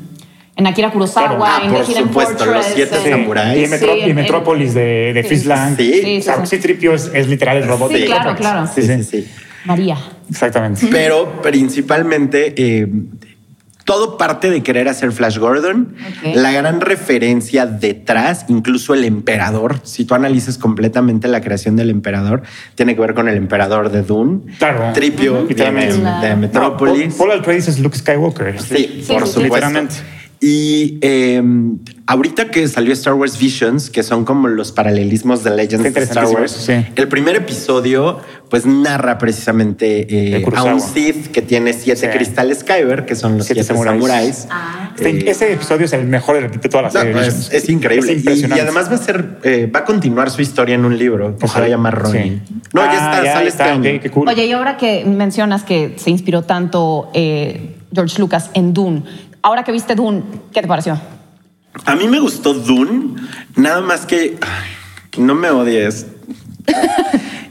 en 0.56 0.66
Akira 0.66 0.90
Kurosawa, 0.90 1.28
Claro. 1.36 1.44
Ah, 1.44 1.60
en 1.64 1.72
por 1.72 1.84
The 1.86 1.92
Hidden 1.92 2.02
supuesto, 2.08 2.44
los 2.46 2.64
siete 2.66 2.96
Sí. 3.02 3.10
samuráis. 3.10 3.68
Y, 3.68 3.70
Metró- 3.72 4.04
Sí, 4.04 4.12
Metrópolis 4.14 4.74
de, 4.74 5.12
de 5.14 5.22
Sí. 5.22 5.36
Sí. 5.36 6.00
Sí, 6.02 6.18
O 6.18 6.22
sea, 6.22 6.44
sí. 6.46 6.56
sí, 6.56 6.62
Tripio 6.62 6.92
es, 6.94 7.10
es 7.14 7.28
literal 7.28 7.56
el 7.58 7.66
robot 7.66 7.90
Sí, 7.92 8.00
de 8.00 8.06
claro, 8.06 8.34
claro. 8.36 8.66
Sí, 8.74 8.82
sí, 8.82 9.02
sí. 9.04 9.28
María. 9.64 9.96
Exactamente. 10.28 10.86
Pero 10.90 11.40
principalmente 11.42 12.54
eh, 12.56 12.86
todo 13.84 14.16
parte 14.18 14.50
de 14.50 14.62
querer 14.62 14.88
hacer 14.88 15.10
Flash 15.12 15.38
Gordon. 15.38 15.94
La 16.34 16.52
gran 16.52 16.80
referencia 16.80 17.66
detrás, 17.66 18.44
incluso 18.48 18.94
el 18.94 19.04
emperador. 19.04 19.80
Si 19.82 20.04
tú 20.04 20.14
analizas 20.14 20.58
completamente 20.58 21.26
la 21.28 21.40
creación 21.40 21.74
del 21.76 21.90
emperador, 21.90 22.42
tiene 22.74 22.94
que 22.94 23.00
ver 23.00 23.14
con 23.14 23.28
el 23.28 23.36
emperador 23.36 23.90
de 23.90 24.02
Dune. 24.02 24.40
Claro. 24.58 24.92
Tripio 24.92 25.44
de, 25.44 25.54
de 25.54 26.36
Metrópolis. 26.36 27.08
No, 27.08 27.16
Paul, 27.16 27.28
Paul 27.30 27.40
Atreides 27.40 27.68
es 27.68 27.78
Luke 27.80 27.96
Skywalker. 27.98 28.60
Sí, 28.60 28.66
Sí, 28.66 28.74
por 28.76 28.86
sí, 28.86 28.98
sí. 29.02 29.08
supuesto. 29.08 29.40
Literalmente. 29.42 29.94
Y 30.42 30.98
eh, 31.02 31.42
ahorita 32.06 32.50
que 32.50 32.66
salió 32.66 32.94
Star 32.94 33.12
Wars 33.12 33.38
Visions, 33.38 33.90
que 33.90 34.02
son 34.02 34.24
como 34.24 34.48
los 34.48 34.72
paralelismos 34.72 35.44
de 35.44 35.50
Legends 35.50 35.92
de 35.92 36.00
Star 36.02 36.24
Wars, 36.28 36.50
sí. 36.52 36.72
el 36.96 37.08
primer 37.08 37.36
episodio 37.36 38.20
pues 38.48 38.64
narra 38.66 39.18
precisamente 39.18 40.06
eh, 40.38 40.44
a 40.56 40.64
un 40.64 40.80
Sith 40.80 41.26
que 41.28 41.42
tiene 41.42 41.72
siete 41.74 42.10
Sí. 42.10 42.16
cristales 42.16 42.64
Kyber, 42.64 43.04
que 43.04 43.14
son 43.16 43.36
los 43.36 43.46
Siete 43.46 43.62
siete, 43.64 43.74
samuráis. 43.78 44.00
samuráis. 44.02 44.46
Ah. 44.50 44.92
Este- 44.96 45.10
Eh, 45.10 45.30
ese 45.30 45.52
episodio 45.52 45.84
es 45.84 45.92
el 45.92 46.06
mejor 46.06 46.40
de, 46.40 46.48
de 46.58 46.68
toda 46.70 46.84
la 46.84 46.88
no, 46.88 47.00
serie. 47.00 47.26
es, 47.26 47.52
es 47.52 47.68
increíble. 47.68 48.10
Es 48.10 48.16
Y- 48.16 48.20
impresionante. 48.20 48.56
y, 48.62 48.66
además 48.66 48.90
va 48.90 48.94
a 48.94 48.98
ser, 48.98 49.38
eh, 49.44 49.70
va 49.72 49.80
a 49.80 49.84
continuar 49.84 50.30
su 50.30 50.40
historia 50.42 50.74
en 50.74 50.84
un 50.86 50.96
libro 50.98 51.36
que 51.36 51.46
se 51.48 51.60
va 51.60 51.66
a 51.66 51.68
llamar 51.68 51.96
Ronin. 51.98 52.42
Sí. 52.48 52.54
No, 52.72 52.80
ya 52.82 52.90
Ah, 52.90 52.94
está, 53.18 53.32
sale 53.34 53.48
este 53.48 53.62
está, 53.62 53.72
año. 53.72 53.90
ok, 53.96 54.00
qué 54.02 54.10
cool. 54.10 54.26
Oye, 54.28 54.46
y 54.46 54.52
ahora 54.52 54.78
que 54.78 55.04
mencionas 55.04 55.62
que 55.64 55.94
se 55.98 56.10
inspiró 56.10 56.42
tanto 56.42 57.10
eh, 57.14 57.76
George 57.94 58.18
Lucas 58.18 58.50
en 58.54 58.72
Dune, 58.74 59.02
ahora 59.42 59.62
que 59.64 59.72
viste 59.72 59.94
Dune, 59.94 60.22
¿qué 60.52 60.60
te 60.62 60.68
pareció? 60.68 60.98
A 61.84 61.94
mí 61.96 62.08
me 62.08 62.18
gustó 62.20 62.52
Dune, 62.54 63.14
nada 63.56 63.80
más 63.80 64.06
que 64.06 64.38
ay, 64.40 64.70
que 65.10 65.20
no 65.20 65.34
me 65.34 65.50
odies. 65.50 66.06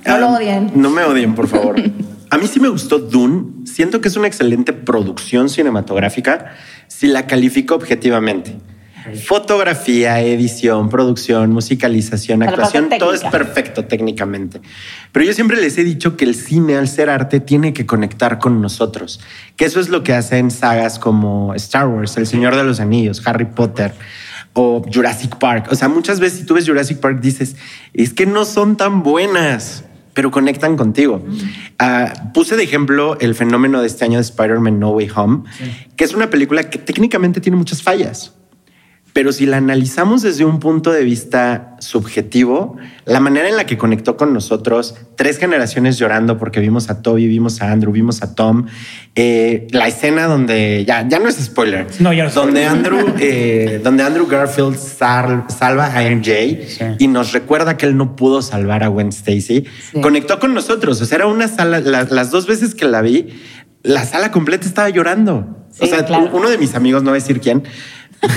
No 0.06 0.18
lo 0.18 0.28
Ah, 0.30 0.38
odien. 0.38 0.72
No 0.76 0.90
me 0.90 1.04
odien, 1.04 1.36
por 1.36 1.48
favor. 1.48 1.76
A 2.32 2.38
mí 2.38 2.48
sí 2.48 2.60
me 2.60 2.70
gustó 2.70 3.00
Dune. 3.00 3.66
Siento 3.66 4.02
que 4.02 4.08
es 4.08 4.16
una 4.16 4.28
excelente 4.28 4.72
producción 4.72 5.50
cinematográfica 5.50 6.54
si 6.88 7.08
la 7.08 7.28
califico 7.28 7.76
objetivamente. 7.76 8.56
Fotografía, 9.26 10.20
edición, 10.22 10.90
producción, 10.90 11.52
musicalización, 11.52 12.44
actuación, 12.44 12.90
todo 13.00 13.14
es 13.14 13.24
perfecto 13.24 13.86
técnicamente. 13.86 14.62
Pero 15.12 15.26
yo 15.26 15.34
siempre 15.34 15.60
les 15.60 15.78
he 15.78 15.84
dicho 15.84 16.18
que 16.18 16.26
el 16.26 16.36
cine, 16.36 16.76
al 16.76 16.88
ser 16.88 17.10
arte, 17.10 17.40
tiene 17.40 17.74
que 17.74 17.86
conectar 17.86 18.40
con 18.40 18.62
nosotros. 18.62 19.20
Que 19.56 19.66
eso 19.66 19.80
es 19.80 19.90
lo 19.90 20.04
que 20.04 20.14
hacen 20.14 20.52
sagas 20.52 21.00
como 21.00 21.54
Star 21.56 21.88
Wars, 21.88 22.18
El 22.18 22.28
Señor 22.28 22.56
de 22.56 22.64
los 22.64 22.80
Anillos, 22.80 23.22
Harry 23.26 23.46
Potter 23.46 23.94
o 24.54 24.82
Jurassic 24.92 25.38
Park. 25.38 25.68
O 25.72 25.76
sea, 25.76 25.88
muchas 25.88 26.20
veces 26.20 26.40
si 26.40 26.46
tú 26.46 26.54
ves 26.56 26.68
Jurassic 26.68 27.00
Park 27.00 27.20
dices, 27.22 27.56
es 27.94 28.14
que 28.14 28.26
no 28.26 28.46
son 28.46 28.78
tan 28.78 29.04
buenas, 29.04 29.86
pero 30.14 30.32
conectan 30.32 30.76
contigo. 30.76 31.24
Ah, 31.78 32.32
puse 32.34 32.58
de 32.58 32.64
ejemplo 32.64 33.18
el 33.20 33.36
fenómeno 33.36 33.82
de 33.82 33.88
este 33.88 34.06
año 34.06 34.18
de 34.18 34.24
Spider-Man 34.24 34.80
No 34.80 34.90
Way 34.92 35.10
Home, 35.16 35.44
que 35.96 36.04
es 36.04 36.14
una 36.14 36.30
película 36.30 36.70
que 36.70 36.78
técnicamente 36.78 37.40
tiene 37.40 37.58
muchas 37.58 37.82
fallas. 37.82 38.34
Pero 39.20 39.34
si 39.34 39.46
la 39.46 39.58
analizamos 39.58 40.22
desde 40.22 40.46
un 40.46 40.62
punto 40.62 40.94
de 40.94 41.04
vista 41.04 41.76
subjetivo, 41.82 42.78
la 43.04 43.20
manera 43.20 43.50
en 43.50 43.58
la 43.58 43.66
que 43.66 43.78
conectó 43.78 44.16
con 44.16 44.32
nosotros, 44.34 44.96
tres 45.18 45.38
generaciones 45.40 45.98
llorando 45.98 46.38
porque 46.38 46.62
vimos 46.62 46.90
a 46.90 47.02
Toby, 47.02 47.28
vimos 47.28 47.62
a 47.62 47.70
Andrew, 47.70 47.92
vimos 47.92 48.24
a 48.24 48.34
Tom, 48.34 48.68
eh, 49.16 49.68
la 49.72 49.90
escena 49.90 50.26
donde 50.28 50.86
ya, 50.88 51.06
ya 51.06 51.20
no 51.20 51.28
es 51.28 51.36
spoiler, 51.36 51.86
No, 52.00 52.14
ya 52.14 52.24
no 52.24 52.30
es 52.30 52.36
donde 52.36 52.66
spoiler. 52.66 52.94
Andrew, 52.94 53.14
eh, 53.20 53.82
donde 53.84 54.04
Andrew 54.04 54.26
Garfield 54.26 54.78
sal- 54.78 55.44
salva 55.50 55.88
a 55.88 56.02
MJ 56.10 56.66
Sí. 56.70 56.86
y 57.00 57.08
nos 57.10 57.34
recuerda 57.34 57.76
que 57.76 57.88
él 57.88 57.98
no 57.98 58.16
pudo 58.16 58.42
salvar 58.42 58.84
a 58.84 58.88
Gwen 58.88 59.10
Stacy, 59.10 59.66
Sí. 59.92 60.00
conectó 60.02 60.40
con 60.40 60.54
nosotros. 60.54 61.02
O 61.02 61.06
sea, 61.06 61.18
era 61.18 61.28
una 61.28 61.50
sala, 61.50 61.82
la- 61.82 62.06
las 62.10 62.32
dos 62.32 62.48
veces 62.48 62.74
que 62.74 62.86
la 62.88 63.02
vi, 63.02 63.28
la 63.84 64.06
sala 64.06 64.32
completa 64.32 64.66
estaba 64.66 64.88
llorando. 64.88 65.58
o 65.82 65.86
sea, 65.86 66.04
claro. 66.06 66.30
uno 66.34 66.50
de 66.50 66.58
mis 66.58 66.74
amigos, 66.76 67.04
no 67.04 67.12
voy 67.12 67.20
a 67.20 67.22
decir 67.22 67.40
quién, 67.40 67.64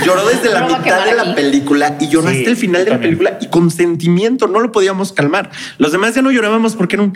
lloró 0.05 0.25
desde 0.27 0.49
la 0.51 0.67
mitad 0.67 1.05
de 1.05 1.13
la 1.15 1.21
aquí. 1.23 1.33
película 1.35 1.97
y 1.99 2.07
lloró 2.09 2.29
Sí, 2.29 2.37
hasta 2.39 2.49
el 2.51 2.55
final 2.57 2.83
de 2.85 2.89
la 2.91 2.95
también. 2.95 3.17
película 3.17 3.37
y 3.41 3.47
con 3.47 3.69
sentimiento 3.71 4.47
no 4.47 4.59
lo 4.59 4.71
podíamos 4.71 5.11
calmar. 5.13 5.49
Los 5.77 5.91
demás 5.91 6.15
ya 6.15 6.21
no 6.21 6.31
llorábamos 6.31 6.75
porque 6.75 6.95
era 6.95 7.03
un, 7.03 7.13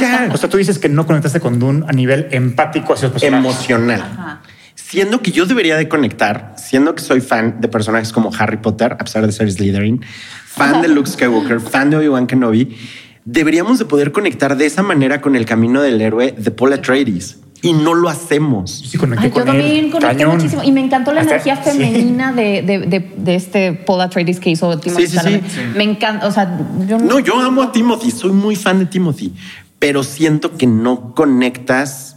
ya, 0.00 0.30
O 0.32 0.36
sea, 0.36 0.48
tú 0.48 0.56
dices 0.58 0.78
que 0.78 0.88
no 0.88 1.06
conectaste 1.06 1.40
con 1.40 1.58
Dune 1.58 1.84
a 1.88 1.92
nivel 1.92 2.28
empático 2.32 2.92
hacia 2.94 3.08
los 3.08 3.20
personajes. 3.20 3.44
emocional. 3.46 4.00
Ajá. 4.00 4.42
Siendo 4.74 5.22
que 5.22 5.32
yo 5.32 5.46
debería 5.46 5.76
de 5.76 5.88
conectar, 5.88 6.54
siendo 6.58 6.94
que 6.94 7.02
soy 7.02 7.20
fan 7.20 7.60
de 7.60 7.68
personajes 7.68 8.12
como 8.12 8.30
Harry 8.38 8.58
Potter, 8.58 8.92
a 8.94 8.98
pesar 8.98 9.24
de 9.26 9.32
ser 9.32 9.50
Slytherin, 9.50 10.04
fan 10.46 10.82
de 10.82 10.88
Luke 10.88 11.08
Skywalker, 11.08 11.60
fan 11.62 11.88
de 11.90 11.96
Obi-Wan 11.96 12.26
Kenobi, 12.26 12.76
deberíamos 13.24 13.78
de 13.78 13.84
poder 13.86 14.12
conectar 14.12 14.56
de 14.56 14.66
esa 14.66 14.82
manera 14.82 15.20
con 15.20 15.36
el 15.36 15.46
camino 15.46 15.80
del 15.80 16.00
héroe 16.00 16.34
de 16.36 16.50
Paul 16.50 16.72
Atreides. 16.74 17.38
Y 17.64 17.72
no 17.74 17.94
lo 17.94 18.08
hacemos. 18.08 18.82
Yo 18.82 18.88
sí 18.90 18.98
conecté 18.98 19.26
Ay, 19.26 19.30
yo 19.30 19.34
con 19.34 19.44
también 19.44 19.84
él. 19.86 19.90
conecté 19.92 20.16
Cañón. 20.16 20.36
muchísimo 20.36 20.62
y 20.64 20.72
me 20.72 20.80
encantó 20.80 21.12
la 21.12 21.20
Hasta- 21.20 21.34
energía 21.34 21.56
sí. 21.62 21.70
femenina 21.70 22.32
de, 22.32 22.62
de, 22.62 22.78
de, 22.80 23.12
de 23.16 23.34
este 23.36 23.72
Paul 23.72 24.00
Atreides 24.00 24.40
que 24.40 24.50
hizo 24.50 24.76
Timothy 24.80 25.06
Sí, 25.06 25.18
sí. 25.18 25.60
Me 25.76 25.84
encanta, 25.84 26.26
o 26.26 26.32
sea, 26.32 26.58
yo 26.88 26.98
No, 26.98 27.20
yo 27.20 27.38
amo 27.40 27.62
a 27.62 27.70
Timothy, 27.72 28.10
soy 28.10 28.32
muy 28.32 28.56
fan 28.56 28.80
de 28.80 28.86
Timothy, 28.86 29.32
pero 29.78 30.02
siento 30.02 30.56
que 30.56 30.66
no 30.66 31.14
conectas 31.14 32.16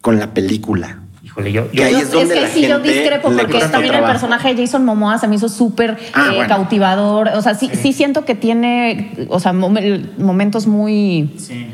con 0.00 0.18
la 0.18 0.32
película. 0.32 1.00
Híjole, 1.22 1.52
yo, 1.52 1.66
yo 1.66 1.70
Que 1.72 1.84
ahí 1.84 1.94
es 1.96 2.10
donde 2.10 2.34
que 2.34 2.40
la 2.40 2.48
sí, 2.48 2.62
yo 2.66 2.78
discrepo 2.80 3.30
porque 3.30 3.58
también 3.70 3.94
el 3.94 4.04
personaje 4.04 4.54
de 4.54 4.62
Jason 4.64 4.84
Momoa 4.86 5.18
se 5.18 5.28
me 5.28 5.36
hizo 5.36 5.48
súper 5.50 5.98
Ah, 6.14 6.28
eh, 6.32 6.36
bueno. 6.36 6.48
cautivador. 6.48 7.28
O 7.34 7.42
sea, 7.42 7.54
sí, 7.54 7.70
sí. 7.80 7.92
siento 7.92 8.24
que 8.24 8.34
tiene, 8.34 9.26
o 9.28 9.38
sea, 9.38 9.52
mom- 9.52 9.78
momentos 10.18 10.66
muy, 10.66 11.34
Sí. 11.38 11.66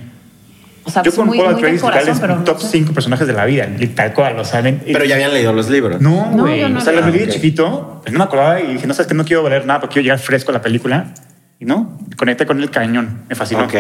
O 0.86 0.90
sea, 0.90 1.02
Yo 1.02 1.12
con 1.14 1.26
muy, 1.26 1.38
Paul 1.38 1.54
Atreides 1.54 1.82
literal 1.82 2.08
es 2.08 2.20
pero 2.20 2.36
top 2.44 2.54
no 2.56 2.60
sé. 2.60 2.68
5 2.78 2.92
personajes 2.94 3.26
de 3.26 3.32
la 3.32 3.44
vida, 3.44 3.68
tal 3.94 4.12
cual. 4.14 4.38
O 4.38 4.44
sea, 4.44 4.60
ven- 4.60 4.82
Pero 4.86 5.04
ya 5.04 5.16
habían 5.16 5.34
leído 5.34 5.52
los 5.52 5.68
libros. 5.68 6.00
No, 6.00 6.30
No, 6.30 6.42
güey. 6.44 6.60
yo 6.60 6.68
no 6.68 6.78
o 6.78 6.80
sea, 6.80 6.92
lo- 6.92 7.00
lo 7.02 7.08
leí 7.08 7.26
de 7.26 7.28
chiquito, 7.32 8.00
pues 8.02 8.12
no 8.12 8.18
me 8.20 8.24
acordaba 8.24 8.60
y 8.60 8.74
dije, 8.74 8.86
no 8.86 8.94
sabes 8.94 9.08
que 9.08 9.14
no 9.14 9.24
quiero 9.24 9.42
valer 9.42 9.66
nada 9.66 9.80
porque 9.80 9.94
quiero 9.94 10.04
llegar 10.04 10.18
fresco 10.20 10.50
a 10.52 10.54
la 10.54 10.62
película. 10.62 11.06
Y 11.58 11.64
no, 11.64 11.98
conecté 12.16 12.44
con 12.46 12.60
el 12.60 12.70
cañón. 12.70 13.22
Me 13.30 13.34
fascinó. 13.34 13.64
Ok. 13.64 13.74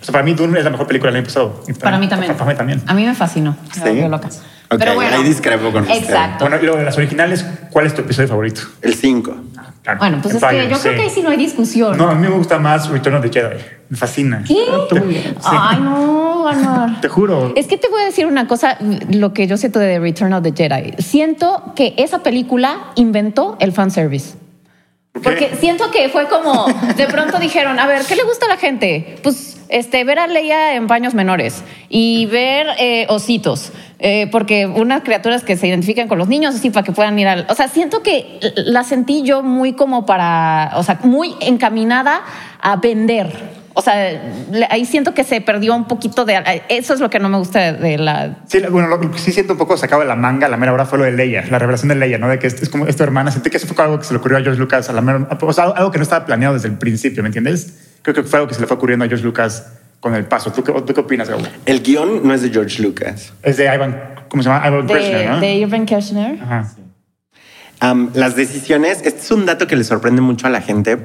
O 0.00 0.04
sea, 0.04 0.12
para 0.12 0.24
mí 0.24 0.32
Dune 0.34 0.58
es 0.58 0.64
la 0.64 0.70
mejor 0.70 0.86
película 0.86 1.12
del 1.12 1.18
año 1.20 1.26
pasado. 1.26 1.62
Y 1.68 1.74
Para 1.74 1.98
mí 1.98 2.08
también. 2.08 2.34
Para 2.34 2.50
mí 2.50 2.56
también. 2.56 2.82
A 2.86 2.94
mí 2.94 3.04
me 3.04 3.14
fascinó. 3.14 3.54
Me 3.68 3.74
Sí. 3.74 3.80
volvió 3.80 4.08
loca. 4.08 4.28
Ok, 4.70 4.78
Pero 4.78 4.94
bueno, 4.94 5.16
ahí 5.16 5.22
discrepo 5.24 5.70
con 5.70 5.82
usted. 5.82 5.94
Exacto. 5.94 6.44
Bueno, 6.44 6.56
y 6.60 6.62
luego 6.64 6.78
de 6.78 6.84
las 6.84 6.96
originales, 6.96 7.44
¿cuál 7.70 7.86
es 7.86 7.94
tu 7.94 8.00
episodio 8.00 8.28
favorito? 8.28 8.62
El 8.82 8.94
5. 8.94 9.36
Claro, 9.88 10.00
Bueno, 10.00 10.18
pues 10.20 10.34
es 10.34 10.42
Empire, 10.42 10.64
que 10.64 10.70
yo 10.74 10.78
creo 10.80 10.92
sí. 10.92 10.98
que 10.98 11.02
ahí 11.04 11.10
sí 11.10 11.22
no 11.22 11.30
hay 11.30 11.38
discusión. 11.38 11.96
No, 11.96 12.10
a 12.10 12.14
mí 12.14 12.20
me 12.20 12.34
gusta 12.34 12.58
más 12.58 12.90
Return 12.90 13.16
of 13.16 13.22
the 13.22 13.30
Jedi. 13.30 13.56
Me 13.88 13.96
fascina. 13.96 14.44
¿Qué? 14.46 14.54
Sí. 14.54 15.38
Ay, 15.44 15.80
no, 15.80 16.44
Ganar. 16.44 17.00
Te 17.00 17.08
juro. 17.08 17.54
Es 17.56 17.66
que 17.68 17.78
te 17.78 17.88
voy 17.88 18.02
a 18.02 18.04
decir 18.04 18.26
una 18.26 18.46
cosa, 18.46 18.76
lo 19.10 19.32
que 19.32 19.46
yo 19.46 19.56
siento 19.56 19.78
de 19.78 19.98
Return 19.98 20.34
of 20.34 20.42
the 20.42 20.52
Jedi. 20.52 20.92
Siento 20.98 21.72
que 21.74 21.94
esa 21.96 22.18
película 22.18 22.92
inventó 22.96 23.56
el 23.60 23.72
fanservice. 23.72 24.34
¿Por 25.12 25.22
qué? 25.22 25.46
Porque 25.46 25.56
siento 25.56 25.90
que 25.90 26.10
fue 26.10 26.28
como, 26.28 26.66
de 26.96 27.06
pronto 27.06 27.38
dijeron, 27.38 27.78
a 27.78 27.86
ver, 27.86 28.02
¿qué 28.06 28.14
le 28.14 28.24
gusta 28.24 28.44
a 28.44 28.50
la 28.50 28.56
gente? 28.58 29.16
Pues 29.22 29.58
este, 29.70 30.04
ver 30.04 30.18
a 30.18 30.26
Leia 30.26 30.74
en 30.74 30.86
paños 30.86 31.14
menores 31.14 31.64
y 31.88 32.26
ver 32.26 32.66
eh, 32.78 33.06
ositos. 33.08 33.72
Eh, 34.00 34.28
porque 34.30 34.66
unas 34.66 35.02
criaturas 35.02 35.42
que 35.42 35.56
se 35.56 35.66
identifican 35.66 36.06
con 36.06 36.18
los 36.18 36.28
niños, 36.28 36.54
así 36.54 36.70
para 36.70 36.84
que 36.84 36.92
puedan 36.92 37.18
ir 37.18 37.26
al. 37.26 37.46
O 37.48 37.54
sea, 37.54 37.66
siento 37.68 38.02
que 38.02 38.38
la 38.54 38.84
sentí 38.84 39.22
yo 39.24 39.42
muy 39.42 39.72
como 39.72 40.06
para. 40.06 40.72
O 40.76 40.84
sea, 40.84 41.00
muy 41.02 41.34
encaminada 41.40 42.22
a 42.60 42.76
vender. 42.76 43.58
O 43.74 43.82
sea, 43.82 43.94
ahí 44.70 44.84
siento 44.86 45.14
que 45.14 45.24
se 45.24 45.40
perdió 45.40 45.74
un 45.74 45.86
poquito 45.86 46.24
de. 46.24 46.62
Eso 46.68 46.94
es 46.94 47.00
lo 47.00 47.10
que 47.10 47.18
no 47.18 47.28
me 47.28 47.38
gusta 47.38 47.72
de 47.72 47.98
la. 47.98 48.38
Sí, 48.46 48.60
bueno, 48.70 48.86
lo 48.86 49.00
que 49.00 49.18
sí 49.18 49.32
siento 49.32 49.54
un 49.54 49.58
poco 49.58 49.76
sacado 49.76 50.02
de 50.02 50.08
la 50.08 50.16
manga, 50.16 50.48
la 50.48 50.56
mera 50.56 50.72
hora 50.72 50.86
fue 50.86 50.98
lo 50.98 51.04
de 51.04 51.12
Leia, 51.12 51.44
la 51.50 51.58
revelación 51.58 51.88
de 51.88 51.96
Leia, 51.96 52.18
¿no? 52.18 52.28
De 52.28 52.38
que 52.38 52.46
es, 52.46 52.62
es 52.62 52.68
como 52.68 52.86
es 52.86 52.96
tu 52.96 53.02
hermana. 53.02 53.32
Sentí 53.32 53.50
que 53.50 53.56
eso 53.56 53.66
fue 53.66 53.84
algo 53.84 53.98
que 53.98 54.04
se 54.04 54.12
le 54.12 54.20
ocurrió 54.20 54.38
a 54.38 54.42
George 54.42 54.60
Lucas, 54.60 54.88
a 54.88 54.92
la 54.92 55.00
mera, 55.00 55.26
o 55.40 55.52
sea, 55.52 55.64
algo 55.64 55.90
que 55.90 55.98
no 55.98 56.04
estaba 56.04 56.24
planeado 56.24 56.54
desde 56.54 56.68
el 56.68 56.78
principio, 56.78 57.24
¿me 57.24 57.28
entiendes? 57.28 57.74
Creo 58.02 58.14
que 58.14 58.22
fue 58.22 58.38
algo 58.38 58.48
que 58.48 58.54
se 58.54 58.60
le 58.60 58.68
fue 58.68 58.76
ocurriendo 58.76 59.04
a 59.04 59.08
George 59.08 59.24
Lucas 59.24 59.72
con 60.00 60.14
el 60.14 60.24
paso. 60.26 60.52
¿Tú 60.52 60.62
qué, 60.62 60.72
tú 60.72 60.94
qué 60.94 61.00
opinas, 61.00 61.28
Gabo? 61.28 61.42
El 61.66 61.82
guion 61.82 62.26
no 62.26 62.32
es 62.34 62.42
de 62.42 62.50
George 62.50 62.82
Lucas. 62.82 63.32
Es 63.42 63.56
de 63.56 63.64
Ivan, 63.72 64.00
¿cómo 64.28 64.42
se 64.42 64.48
llama? 64.48 64.66
Ivan 64.68 64.86
De, 64.86 64.94
Kershner, 64.94 65.30
¿no? 65.30 65.40
de 65.40 65.54
Irving 65.54 65.84
Kershner. 65.86 66.38
Ajá. 66.42 66.72
Las 68.14 68.34
decisiones, 68.36 68.98
este 69.04 69.20
es 69.20 69.30
un 69.30 69.46
dato 69.46 69.66
que 69.66 69.76
le 69.76 69.84
sorprende 69.84 70.20
mucho 70.20 70.46
a 70.46 70.50
la 70.50 70.60
gente. 70.60 70.98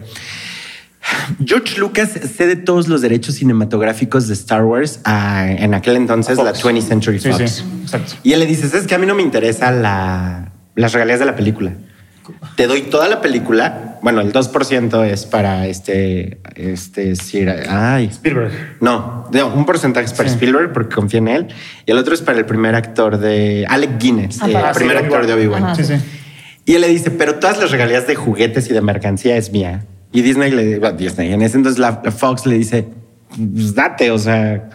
George 1.46 1.78
Lucas 1.80 2.10
cede 2.36 2.56
todos 2.56 2.88
los 2.88 3.02
derechos 3.02 3.36
cinematográficos 3.36 4.28
de 4.28 4.34
Star 4.34 4.64
Wars 4.64 5.02
a, 5.04 5.48
en 5.52 5.74
aquel 5.74 5.98
entonces, 5.98 6.38
la 6.38 6.54
Fox. 6.54 6.64
20th 6.66 6.82
Century 6.82 7.20
Sí, 7.20 7.30
Fox. 7.32 7.52
sí, 7.52 7.64
exacto. 7.84 8.14
Y 8.24 8.34
él 8.34 8.40
le 8.40 8.46
dice, 8.46 8.66
es 8.76 8.88
que 8.88 8.96
a 8.96 8.98
mí 8.98 9.06
no 9.06 9.14
me 9.14 9.22
interesa 9.22 9.70
la- 9.72 10.52
las 10.76 10.94
regalías 10.94 11.20
de 11.20 11.26
la 11.26 11.36
película. 11.36 11.74
Te 12.56 12.68
doy 12.68 12.84
toda 12.84 13.08
la 13.08 13.22
película. 13.22 14.00
Bueno, 14.01 14.22
el 14.22 14.32
2% 14.34 15.06
es 15.06 15.25
para 15.25 15.68
este, 15.68 16.39
este, 16.56 17.15
Sir- 17.15 17.65
ay, 17.70 18.06
Spielberg. 18.12 18.51
no, 18.82 19.30
no, 19.32 19.48
un 19.53 19.65
porcentaje 19.65 20.06
es 20.06 20.13
para 20.13 20.30
Sí. 20.30 20.36
Spielberg 20.36 20.74
porque 20.74 20.94
confía 20.96 21.20
en 21.20 21.27
él 21.27 21.48
y 21.86 21.92
el 21.92 21.98
otro 21.98 22.13
es 22.13 22.22
para 22.22 22.38
el 22.38 22.46
primer 22.46 22.75
actor 22.75 23.18
de 23.18 23.65
Alec 23.70 23.98
Guinness, 24.00 24.42
Ah, 24.42 24.48
el 24.70 24.75
primer 24.75 24.98
sí, 25.00 25.03
actor 25.06 25.25
de 25.27 25.34
Obi-Wan. 25.34 25.75
Sí, 25.75 25.84
sí. 25.86 25.94
Y 26.65 26.75
él 26.75 26.82
le 26.82 26.88
dice, 26.89 27.12
pero 27.12 27.36
todas 27.36 27.60
las 27.60 27.72
regalías 27.72 28.08
de 28.08 28.15
juguetes 28.15 28.70
y 28.70 28.74
de 28.74 28.82
mercancía 28.82 29.36
es 29.38 29.51
mía. 29.51 29.84
Y 30.12 30.22
Disney 30.22 30.51
le 30.51 30.80
bueno, 30.80 30.98
Disney, 30.98 31.34
en 31.34 31.42
ese 31.42 31.58
entonces 31.58 31.80
la, 31.80 32.01
la 32.03 32.12
Fox 32.12 32.46
le 32.46 32.56
dice, 32.58 32.88
pues 33.36 33.74
date, 33.75 34.12
o 34.12 34.18
sea, 34.20 34.70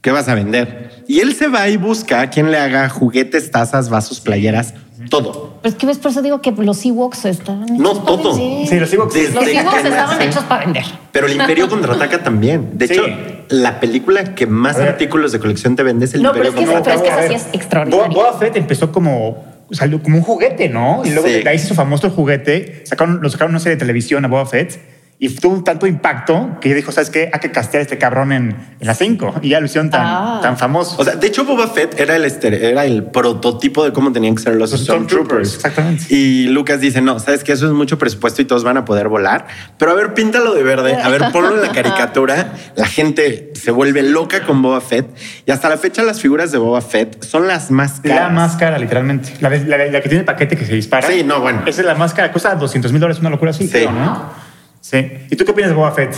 ¿qué 0.00 0.10
vas 0.10 0.28
a 0.28 0.34
vender? 0.34 1.04
Y 1.06 1.20
él 1.20 1.34
se 1.34 1.48
va 1.48 1.68
y 1.68 1.76
busca 1.76 2.22
a 2.22 2.30
quien 2.30 2.50
le 2.50 2.58
haga 2.58 2.88
juguetes, 2.88 3.50
tazas, 3.50 3.88
vasos, 3.90 4.20
playeras, 4.20 4.74
todo. 5.10 5.58
Pero 5.62 5.72
es 5.74 5.78
que 5.78 5.86
ves, 5.86 5.98
por 5.98 6.10
eso 6.10 6.22
digo 6.22 6.40
que 6.40 6.50
los 6.52 6.84
Ewoks 6.84 7.24
estaban 7.26 7.64
hechos 7.64 7.78
No, 7.78 7.94
para 8.04 8.16
todo. 8.22 8.36
vender. 8.36 8.66
Sí, 8.68 8.80
los 8.80 8.92
Ewoks. 8.92 9.14
Desde 9.14 9.34
Los 9.34 9.46
Ewoks 9.46 9.84
estaban 9.84 10.22
hechos 10.22 10.44
para 10.44 10.64
vender. 10.64 10.84
Pero 11.12 11.26
el 11.26 11.32
Imperio 11.34 11.68
contraataca 11.70 12.22
también. 12.22 12.70
De 12.78 12.86
Sí. 12.88 12.94
hecho, 12.94 13.04
la 13.50 13.80
película 13.80 14.34
que 14.34 14.46
más 14.46 14.76
artículos 14.78 15.32
de 15.32 15.38
colección 15.38 15.76
te 15.76 15.82
vende 15.82 16.06
es 16.06 16.14
el 16.14 16.22
No, 16.22 16.30
Imperio 16.30 16.54
contraataca. 16.54 16.84
pero 16.84 16.96
es 16.96 17.10
que 17.10 17.16
ver, 17.16 17.28
sí 17.28 17.34
es 17.34 17.54
extraordinaria. 17.54 18.08
Boba, 18.08 18.30
Boba 18.30 18.38
Fett 18.38 18.56
empezó 18.56 18.90
como, 18.92 19.44
salió 19.70 20.02
como 20.02 20.16
un 20.18 20.22
juguete, 20.22 20.68
¿no? 20.68 21.02
Y 21.04 21.10
luego 21.10 21.28
Sí. 21.28 21.42
de 21.42 21.48
ahí 21.48 21.58
se 21.58 21.66
hizo 21.66 21.74
famoso 21.74 22.06
el 22.06 22.12
juguete, 22.12 22.82
sacaron, 22.84 23.20
lo 23.22 23.28
sacaron 23.30 23.52
una 23.52 23.60
serie 23.60 23.76
de 23.76 23.80
televisión 23.80 24.24
a 24.24 24.28
Boba 24.28 24.46
Fett 24.46 24.78
y 25.20 25.28
tuvo 25.30 25.52
un 25.54 25.64
tanto 25.64 25.86
impacto 25.88 26.58
que 26.60 26.72
dijo, 26.74 26.92
¿sabes 26.92 27.10
qué? 27.10 27.28
Hay 27.32 27.40
que 27.40 27.50
castear 27.50 27.80
a 27.80 27.82
este 27.82 27.98
cabrón 27.98 28.30
en, 28.32 28.50
en 28.78 28.86
las 28.86 28.98
5 28.98 29.36
y 29.42 29.48
ya 29.48 29.58
lo 29.60 29.66
hicieron 29.66 29.90
tan, 29.90 30.02
Ah. 30.06 30.38
tan 30.42 30.56
famoso. 30.56 30.94
O 30.98 31.04
sea, 31.04 31.16
de 31.16 31.26
hecho, 31.26 31.44
Boba 31.44 31.66
Fett 31.66 31.98
era 31.98 32.14
el, 32.14 32.24
era 32.24 32.84
el 32.84 33.02
prototipo 33.04 33.84
de 33.84 33.92
cómo 33.92 34.12
tenían 34.12 34.36
que 34.36 34.42
ser 34.42 34.54
los, 34.54 34.70
Los 34.70 34.80
Stormtroopers. 34.82 35.48
Stormtroopers, 35.50 35.54
exactamente. 35.56 36.04
Y 36.14 36.46
Lucas 36.48 36.80
dice, 36.80 37.00
no, 37.00 37.18
sabes 37.18 37.42
que 37.42 37.50
eso 37.52 37.66
es 37.66 37.72
mucho 37.72 37.98
presupuesto 37.98 38.42
y 38.42 38.44
todos 38.44 38.62
van 38.62 38.76
a 38.76 38.84
poder 38.84 39.08
volar. 39.08 39.46
Pero 39.76 39.90
a 39.90 39.94
ver, 39.94 40.14
píntalo 40.14 40.54
de 40.54 40.62
verde. 40.62 40.94
A 41.02 41.08
ver, 41.08 41.22
ponlo 41.32 41.54
en 41.56 41.62
la 41.62 41.72
caricatura. 41.72 42.52
La 42.76 42.86
gente 42.86 43.52
se 43.54 43.70
vuelve 43.72 44.02
loca 44.04 44.44
con 44.46 44.62
Boba 44.62 44.80
Fett. 44.80 45.08
Y 45.46 45.50
hasta 45.50 45.68
la 45.68 45.78
fecha 45.78 46.02
las 46.04 46.20
figuras 46.20 46.52
de 46.52 46.58
Boba 46.58 46.80
Fett 46.80 47.24
son 47.24 47.48
las 47.48 47.70
más 47.72 48.00
caras. 48.00 48.20
la 48.20 48.28
máscara, 48.28 48.78
literalmente. 48.78 49.32
La, 49.40 49.50
de- 49.50 49.64
la 49.64 49.78
de- 49.78 49.90
la 49.90 50.00
que 50.00 50.08
tiene 50.08 50.20
el 50.20 50.24
paquete 50.26 50.56
que 50.56 50.64
se 50.64 50.74
dispara. 50.74 51.08
Sí, 51.08 51.24
no, 51.24 51.40
bueno. 51.40 51.62
Esa 51.66 51.80
es 51.80 51.86
la 51.86 51.96
máscara, 51.96 52.30
cuesta 52.30 52.54
200 52.54 52.92
mil 52.92 53.00
dólares, 53.00 53.20
una 53.20 53.30
locura 53.30 53.50
así, 53.50 53.64
Sí. 53.64 53.70
creo, 53.70 53.90
¿no? 53.90 54.48
Sí. 54.80 55.26
¿Y 55.30 55.36
tú 55.36 55.44
qué 55.44 55.50
opinas 55.52 55.70
de 55.70 55.76
Boba 55.76 55.92
Fett? 55.92 56.14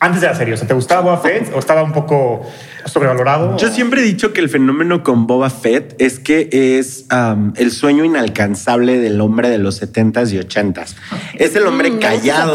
Antes 0.00 0.20
de 0.20 0.28
la 0.28 0.34
serie, 0.36 0.54
o 0.54 0.56
sea, 0.56 0.68
¿te 0.68 0.74
gustaba 0.74 1.00
Boba 1.00 1.18
Fett 1.18 1.50
o 1.52 1.58
estaba 1.58 1.82
un 1.82 1.92
poco 1.92 2.46
sobrevalorado? 2.84 3.56
Yo 3.56 3.68
siempre 3.68 4.00
he 4.00 4.04
dicho 4.04 4.32
que 4.32 4.40
el 4.40 4.48
fenómeno 4.48 5.02
con 5.02 5.26
Boba 5.26 5.50
Fett 5.50 5.96
es 6.00 6.20
que 6.20 6.48
es 6.78 7.06
um, 7.12 7.52
el 7.56 7.72
sueño 7.72 8.04
inalcanzable 8.04 8.98
del 9.00 9.20
hombre 9.20 9.50
de 9.50 9.58
los 9.58 9.82
70s 9.82 10.32
y 10.32 10.38
80s. 10.38 10.94
Es 11.34 11.56
el 11.56 11.66
hombre 11.66 11.90
Mm, 11.90 11.98
callado, 11.98 12.54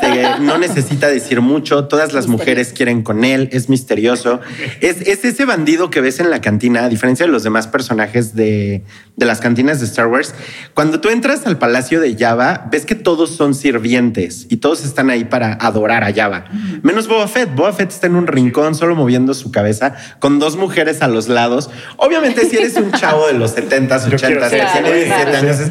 se- 0.00 0.40
no 0.42 0.58
necesita 0.58 1.08
decir 1.08 1.40
mucho, 1.40 1.86
todas 1.88 2.12
las 2.12 2.28
mujeres 2.28 2.72
quieren 2.72 3.02
con 3.02 3.24
él, 3.24 3.48
es 3.52 3.68
misterioso. 3.68 4.40
Es, 4.80 5.00
es 5.08 5.24
ese 5.24 5.44
bandido 5.44 5.90
que 5.90 6.00
ves 6.00 6.20
en 6.20 6.30
la 6.30 6.40
cantina, 6.40 6.84
a 6.84 6.88
diferencia 6.88 7.26
de 7.26 7.32
los 7.32 7.42
demás 7.42 7.66
personajes 7.66 8.34
de, 8.36 8.84
de 9.16 9.26
las 9.26 9.40
cantinas 9.40 9.80
de 9.80 9.86
Star 9.86 10.06
Wars. 10.06 10.34
Cuando 10.74 11.00
tú 11.00 11.08
entras 11.08 11.46
al 11.46 11.58
palacio 11.58 12.00
de 12.00 12.16
Java, 12.16 12.68
ves 12.70 12.86
que 12.86 12.94
todos 12.94 13.30
son 13.34 13.54
sirvientes 13.54 14.46
y 14.50 14.58
todos 14.58 14.84
están 14.84 15.10
ahí 15.10 15.24
para 15.24 15.54
adorar 15.54 16.04
a 16.04 16.12
Java. 16.14 16.44
Menos 16.82 17.08
Boba 17.08 17.28
Fett. 17.28 17.54
Boba 17.54 17.72
Fett 17.72 17.90
está 17.90 18.06
en 18.06 18.16
un 18.16 18.26
rincón 18.26 18.74
solo 18.74 18.94
moviendo 18.94 19.34
su 19.34 19.50
cabeza 19.50 19.94
con 20.18 20.38
dos 20.38 20.56
mujeres 20.56 21.02
a 21.02 21.08
los 21.08 21.28
lados. 21.28 21.70
Obviamente, 21.96 22.44
si 22.48 22.56
eres 22.56 22.76
un 22.76 22.92
chavo 22.98 23.26
de 23.26 23.34
los 23.34 23.56
70s, 23.56 24.08
Yo 24.10 24.16
quiero 24.18 24.40
80s, 24.42 24.48
ser 24.50 24.58
que 24.60 24.62
así. 24.62 24.78
tiene 24.82 24.94
17 24.94 25.30
Claro. 25.30 25.38
años, 25.38 25.60
es, 25.60 25.70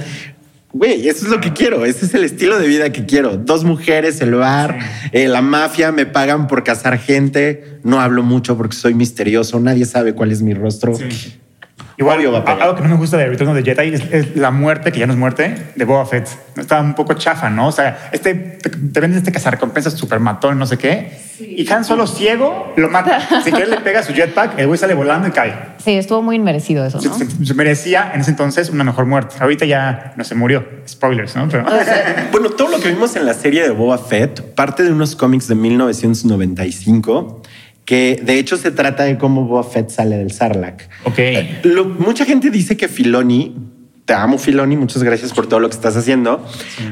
Güey, 0.72 1.08
eso 1.08 1.26
es 1.26 1.32
lo 1.32 1.42
que 1.42 1.52
quiero. 1.52 1.84
Ese 1.84 2.06
es 2.06 2.14
el 2.14 2.24
estilo 2.24 2.60
de 2.60 2.68
vida 2.68 2.92
que 2.92 3.06
quiero. 3.08 3.38
Dos 3.38 3.64
mujeres, 3.64 4.22
el 4.22 4.36
bar, 4.36 4.78
eh, 5.14 5.28
la 5.28 5.42
mafia, 5.42 5.92
me 5.92 6.06
pagan 6.06 6.46
por 6.46 6.64
cazar 6.64 7.00
gente. 7.00 7.80
No 7.84 8.00
hablo 8.00 8.22
mucho 8.22 8.56
porque 8.56 8.76
soy 8.76 8.94
misterioso. 8.94 9.60
Nadie 9.60 9.86
sabe 9.86 10.14
cuál 10.14 10.32
es 10.32 10.44
mi 10.44 10.54
rostro. 10.54 10.94
Sí. 10.96 11.40
Igual, 12.00 12.18
Obvio 12.20 12.32
va 12.32 12.40
a 12.40 12.46
pegar. 12.46 12.62
algo 12.62 12.76
que 12.76 12.82
no 12.84 12.90
me 12.90 12.96
gusta 12.96 13.18
de 13.18 13.28
Return 13.28 13.50
of 13.52 13.58
the 13.58 13.64
Jedi 13.76 13.94
es, 13.94 14.02
es 14.12 14.36
la 14.38 14.52
muerte, 14.52 14.92
que 14.92 15.00
ya 15.00 15.06
no 15.06 15.14
es 15.14 15.20
muerte, 15.20 15.56
de 15.76 15.86
Boba 15.86 16.06
Fett. 16.06 16.28
Está 16.58 16.80
un 16.80 16.96
poco 16.96 17.14
chafa, 17.14 17.50
¿no? 17.50 17.68
O 17.68 17.72
sea, 17.72 18.10
este, 18.14 18.34
te, 18.34 18.70
te 18.70 19.00
venden 19.02 19.18
este 19.18 19.32
cazarrecompensas 19.32 19.94
super 19.94 20.20
matón, 20.20 20.58
no 20.58 20.66
sé 20.66 20.78
qué. 20.78 21.12
Y 21.40 21.70
Han 21.72 21.86
Solo 21.86 22.08
ciego 22.08 22.74
lo 22.78 22.90
mata. 22.90 23.20
si 23.44 23.52
quieres 23.52 23.70
le 23.70 23.78
pega 23.82 24.02
su 24.04 24.14
jetpack, 24.14 24.58
el 24.60 24.68
güey 24.68 24.78
sale 24.80 24.94
volando 24.94 25.28
y 25.28 25.32
cae. 25.32 25.54
Sí, 25.78 25.92
estuvo 25.92 26.22
muy 26.22 26.36
inmerecido 26.38 26.86
eso, 26.86 27.00
Se, 27.00 27.08
¿no? 27.10 27.16
se- 27.16 27.46
se 27.46 27.54
merecía 27.54 28.12
en 28.14 28.22
ese 28.22 28.32
entonces 28.32 28.70
una 28.70 28.84
mejor 28.84 29.06
muerte. 29.06 29.36
Ahorita 29.40 29.66
ya 29.66 30.14
no 30.18 30.24
se 30.24 30.36
murió. 30.36 30.66
Spoilers, 30.88 31.36
¿no? 31.36 31.48
Pero, 31.50 31.66
Bueno, 32.32 32.50
todo 32.52 32.70
lo 32.70 32.80
que 32.80 32.90
vimos 32.90 33.16
en 33.16 33.26
la 33.26 33.34
serie 33.34 33.64
de 33.64 33.70
Boba 33.72 33.98
Fett 33.98 34.42
parte 34.56 34.84
de 34.84 34.92
unos 34.92 35.16
cómics 35.16 35.48
de 35.48 35.56
1995 35.56 37.39
que 37.90 38.22
de 38.24 38.38
hecho 38.38 38.56
se 38.56 38.70
trata 38.70 39.04
de 39.06 39.18
cómo 39.18 39.46
Boba 39.46 39.64
Fett 39.64 39.90
sale 39.90 40.16
del 40.18 40.32
Sarlacc. 40.32 40.84
ok. 41.06 41.20
Lo- 41.64 41.86
mucha 41.86 42.24
gente 42.24 42.52
dice 42.52 42.78
que 42.78 42.88
Filoni, 42.88 43.56
te 44.06 44.14
amo 44.14 44.38
Filoni, 44.38 44.78
muchas 44.78 45.02
gracias 45.02 45.34
por 45.34 45.48
todo 45.48 45.60
lo 45.60 45.70
que 45.70 45.76
estás 45.76 45.98
haciendo, 45.98 46.46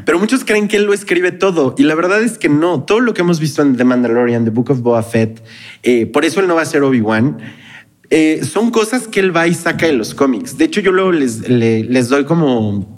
pero 0.05 0.17
muchos 0.17 0.43
creen 0.43 0.67
que 0.67 0.77
él 0.77 0.86
lo 0.86 0.93
escribe 0.93 1.31
todo 1.31 1.75
y 1.77 1.83
la 1.83 1.93
verdad 1.93 2.23
es 2.23 2.39
que 2.39 2.49
no, 2.49 2.81
todo 2.81 2.99
lo 2.99 3.13
que 3.13 3.21
hemos 3.21 3.39
visto 3.39 3.62
en 3.62 3.77
The 3.77 3.83
Mandalorian, 3.83 4.43
The 4.43 4.49
Book 4.49 4.71
of 4.71 4.79
Boba 4.81 5.03
Fett, 5.03 5.43
eh, 5.83 6.07
por 6.07 6.25
eso 6.25 6.39
él 6.39 6.47
no 6.47 6.55
va 6.55 6.63
a 6.63 6.65
ser 6.65 6.81
Obi-Wan. 6.81 7.38
eh, 8.10 8.41
son 8.43 8.71
cosas 8.71 9.07
que 9.07 9.19
él 9.19 9.36
va 9.36 9.47
y 9.47 9.53
saca 9.53 9.86
de 9.86 9.93
los 9.93 10.15
cómics. 10.15 10.57
De 10.57 10.65
hecho, 10.65 10.81
yo 10.81 10.91
luego 10.93 11.12
les, 11.12 11.47
le- 11.47 11.83
les 11.83 12.07
doy 12.10 12.23
como 12.25 12.96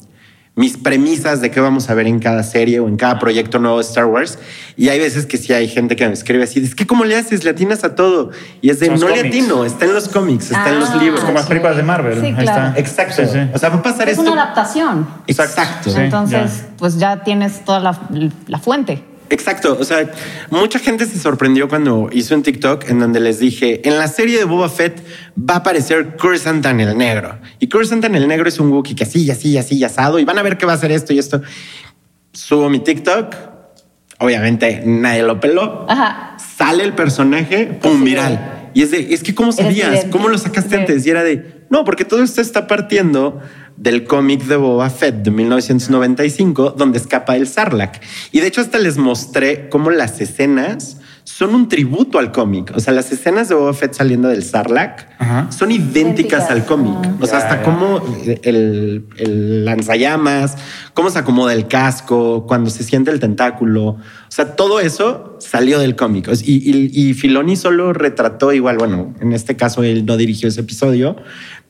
mis 0.59 0.75
premisas 0.75 1.39
de 1.39 1.51
qué 1.51 1.61
vamos 1.61 1.89
a 1.89 1.93
ver 1.93 2.05
en 2.05 2.19
cada 2.19 2.43
serie 2.43 2.81
o 2.81 2.89
en 2.89 2.97
cada 2.97 3.17
proyecto 3.17 3.59
nuevo 3.59 3.77
de 3.77 3.83
Star 3.83 4.05
Wars. 4.07 4.37
Y 4.75 4.89
hay 4.89 4.99
veces 4.99 5.25
que 5.25 5.37
sí 5.37 5.53
hay 5.53 5.69
gente 5.69 5.95
que 5.95 6.05
me 6.05 6.11
escribe 6.13 6.43
así, 6.43 6.59
es 6.59 6.75
que 6.75 6.85
¿cómo 6.85 7.05
le 7.05 7.15
haces? 7.15 7.45
Le 7.45 7.51
atinas 7.51 7.85
a 7.85 7.95
todo. 7.95 8.31
Y 8.59 8.69
es 8.69 8.81
de, 8.81 8.87
Son 8.87 8.99
no 8.99 9.07
le 9.07 9.21
atino, 9.25 9.63
está 9.63 9.85
en 9.85 9.93
los 9.93 10.09
cómics, 10.09 10.51
está 10.51 10.69
en 10.69 10.81
los 10.81 10.89
Ah, 10.89 10.97
libros. 10.97 11.21
como 11.21 11.35
las 11.35 11.45
películas 11.45 11.77
de 11.77 11.83
Marvel. 11.83 12.19
Sí, 12.19 12.25
Ahí 12.27 12.33
claro. 12.35 12.67
está. 12.67 12.79
Exacto. 12.79 13.15
Sí, 13.25 13.29
sí. 13.31 13.39
O 13.53 13.57
sea, 13.57 13.69
va 13.69 13.75
a 13.77 13.81
pasar 13.81 14.09
Es 14.09 14.17
esto. 14.17 14.29
una 14.31 14.43
adaptación. 14.43 15.07
Exacto. 15.27 15.91
Sí, 15.91 15.97
Entonces, 15.97 16.57
ya. 16.57 16.67
pues 16.77 16.97
ya 16.99 17.23
tienes 17.23 17.63
toda 17.63 17.79
la, 17.79 17.97
la 18.47 18.59
fuente. 18.59 19.01
Exacto. 19.29 19.77
O 19.79 19.83
sea, 19.83 20.11
mucha 20.49 20.79
gente 20.79 21.05
se 21.05 21.19
sorprendió 21.19 21.67
cuando 21.67 22.09
hizo 22.11 22.35
un 22.35 22.43
TikTok 22.43 22.89
en 22.89 22.99
donde 22.99 23.19
les 23.19 23.39
dije, 23.39 23.87
en 23.87 23.97
la 23.97 24.07
serie 24.07 24.37
de 24.37 24.45
Boba 24.45 24.69
Fett 24.69 25.01
va 25.37 25.55
a 25.55 25.57
aparecer 25.57 26.15
Coruscant 26.17 26.65
el 26.65 26.97
negro. 26.97 27.37
Y 27.59 27.67
Coruscant 27.67 28.03
el 28.03 28.27
negro 28.27 28.49
es 28.49 28.59
un 28.59 28.71
Wookiee 28.71 28.95
que 28.95 29.03
así, 29.03 29.29
así, 29.29 29.57
así, 29.57 29.77
y 29.77 29.83
asado. 29.83 30.19
Y 30.19 30.25
van 30.25 30.37
a 30.37 30.43
ver 30.43 30.57
que 30.57 30.65
va 30.65 30.73
a 30.73 30.75
hacer 30.75 30.91
esto 30.91 31.13
y 31.13 31.19
esto. 31.19 31.41
Subo 32.33 32.69
mi 32.69 32.79
TikTok. 32.79 33.35
Obviamente 34.19 34.81
nadie 34.85 35.23
lo 35.23 35.39
peló. 35.39 35.85
Ajá. 35.87 36.35
Sale 36.57 36.83
el 36.83 36.93
personaje, 36.93 37.67
pum, 37.81 38.03
viral. 38.03 38.58
Y 38.73 38.83
es 38.83 38.91
de, 38.91 39.13
es 39.13 39.23
que 39.23 39.33
¿cómo 39.35 39.51
sabías? 39.51 40.05
¿Cómo 40.11 40.27
lo 40.29 40.37
sacaste 40.37 40.69
Sí. 40.69 40.75
antes? 40.75 41.05
Y 41.05 41.09
era 41.09 41.23
de, 41.23 41.65
no, 41.69 41.83
porque 41.85 42.05
todo 42.05 42.23
esto 42.23 42.41
está 42.41 42.67
partiendo 42.67 43.39
del 43.77 44.03
cómic 44.03 44.43
de 44.43 44.55
Boba 44.57 44.89
Fett 44.89 45.15
de 45.23 45.31
1995, 45.31 46.71
donde 46.77 46.97
escapa 46.97 47.35
el 47.35 47.47
Sarlacc. 47.47 48.01
Y 48.31 48.41
de 48.41 48.47
hecho 48.47 48.61
hasta 48.61 48.77
les 48.77 48.97
mostré 48.97 49.69
cómo 49.69 49.89
las 49.89 50.19
escenas 50.21 50.98
son 51.29 51.53
un 51.53 51.69
tributo 51.69 52.17
al 52.17 52.31
cómic. 52.31 52.71
O 52.75 52.79
sea, 52.79 52.91
las 52.93 53.11
escenas 53.11 53.47
de 53.49 53.55
Boba 53.55 53.73
Fett 53.73 53.93
saliendo 53.93 54.29
del 54.29 54.43
Sarlacc 54.43 55.05
Ajá. 55.19 55.51
son 55.51 55.71
idénticas 55.71 55.99
Idénticas. 55.99 56.49
al 56.51 56.65
cómic. 56.65 56.95
O 57.21 57.27
sea, 57.27 57.39
Ya, 57.39 57.45
hasta 57.45 57.57
ya. 57.57 57.63
cómo 57.63 58.01
el, 58.43 59.05
el 59.17 59.63
lanzallamas, 59.65 60.55
cómo 60.93 61.09
se 61.11 61.19
acomoda 61.19 61.53
el 61.53 61.67
casco, 61.67 62.45
cuando 62.47 62.69
se 62.69 62.83
siente 62.83 63.11
el 63.11 63.19
tentáculo. 63.19 63.85
O 63.89 63.97
sea, 64.29 64.55
todo 64.55 64.79
eso 64.79 65.37
salió 65.39 65.79
del 65.79 65.95
cómic. 65.95 66.27
Y, 66.43 66.55
y, 66.55 66.91
y 67.09 67.13
Filoni 67.13 67.55
solo 67.55 67.93
retrató 67.93 68.51
igual, 68.51 68.77
bueno, 68.77 69.13
en 69.21 69.31
este 69.33 69.55
caso 69.55 69.83
él 69.83 70.05
no 70.05 70.17
dirigió 70.17 70.49
ese 70.49 70.61
episodio, 70.61 71.15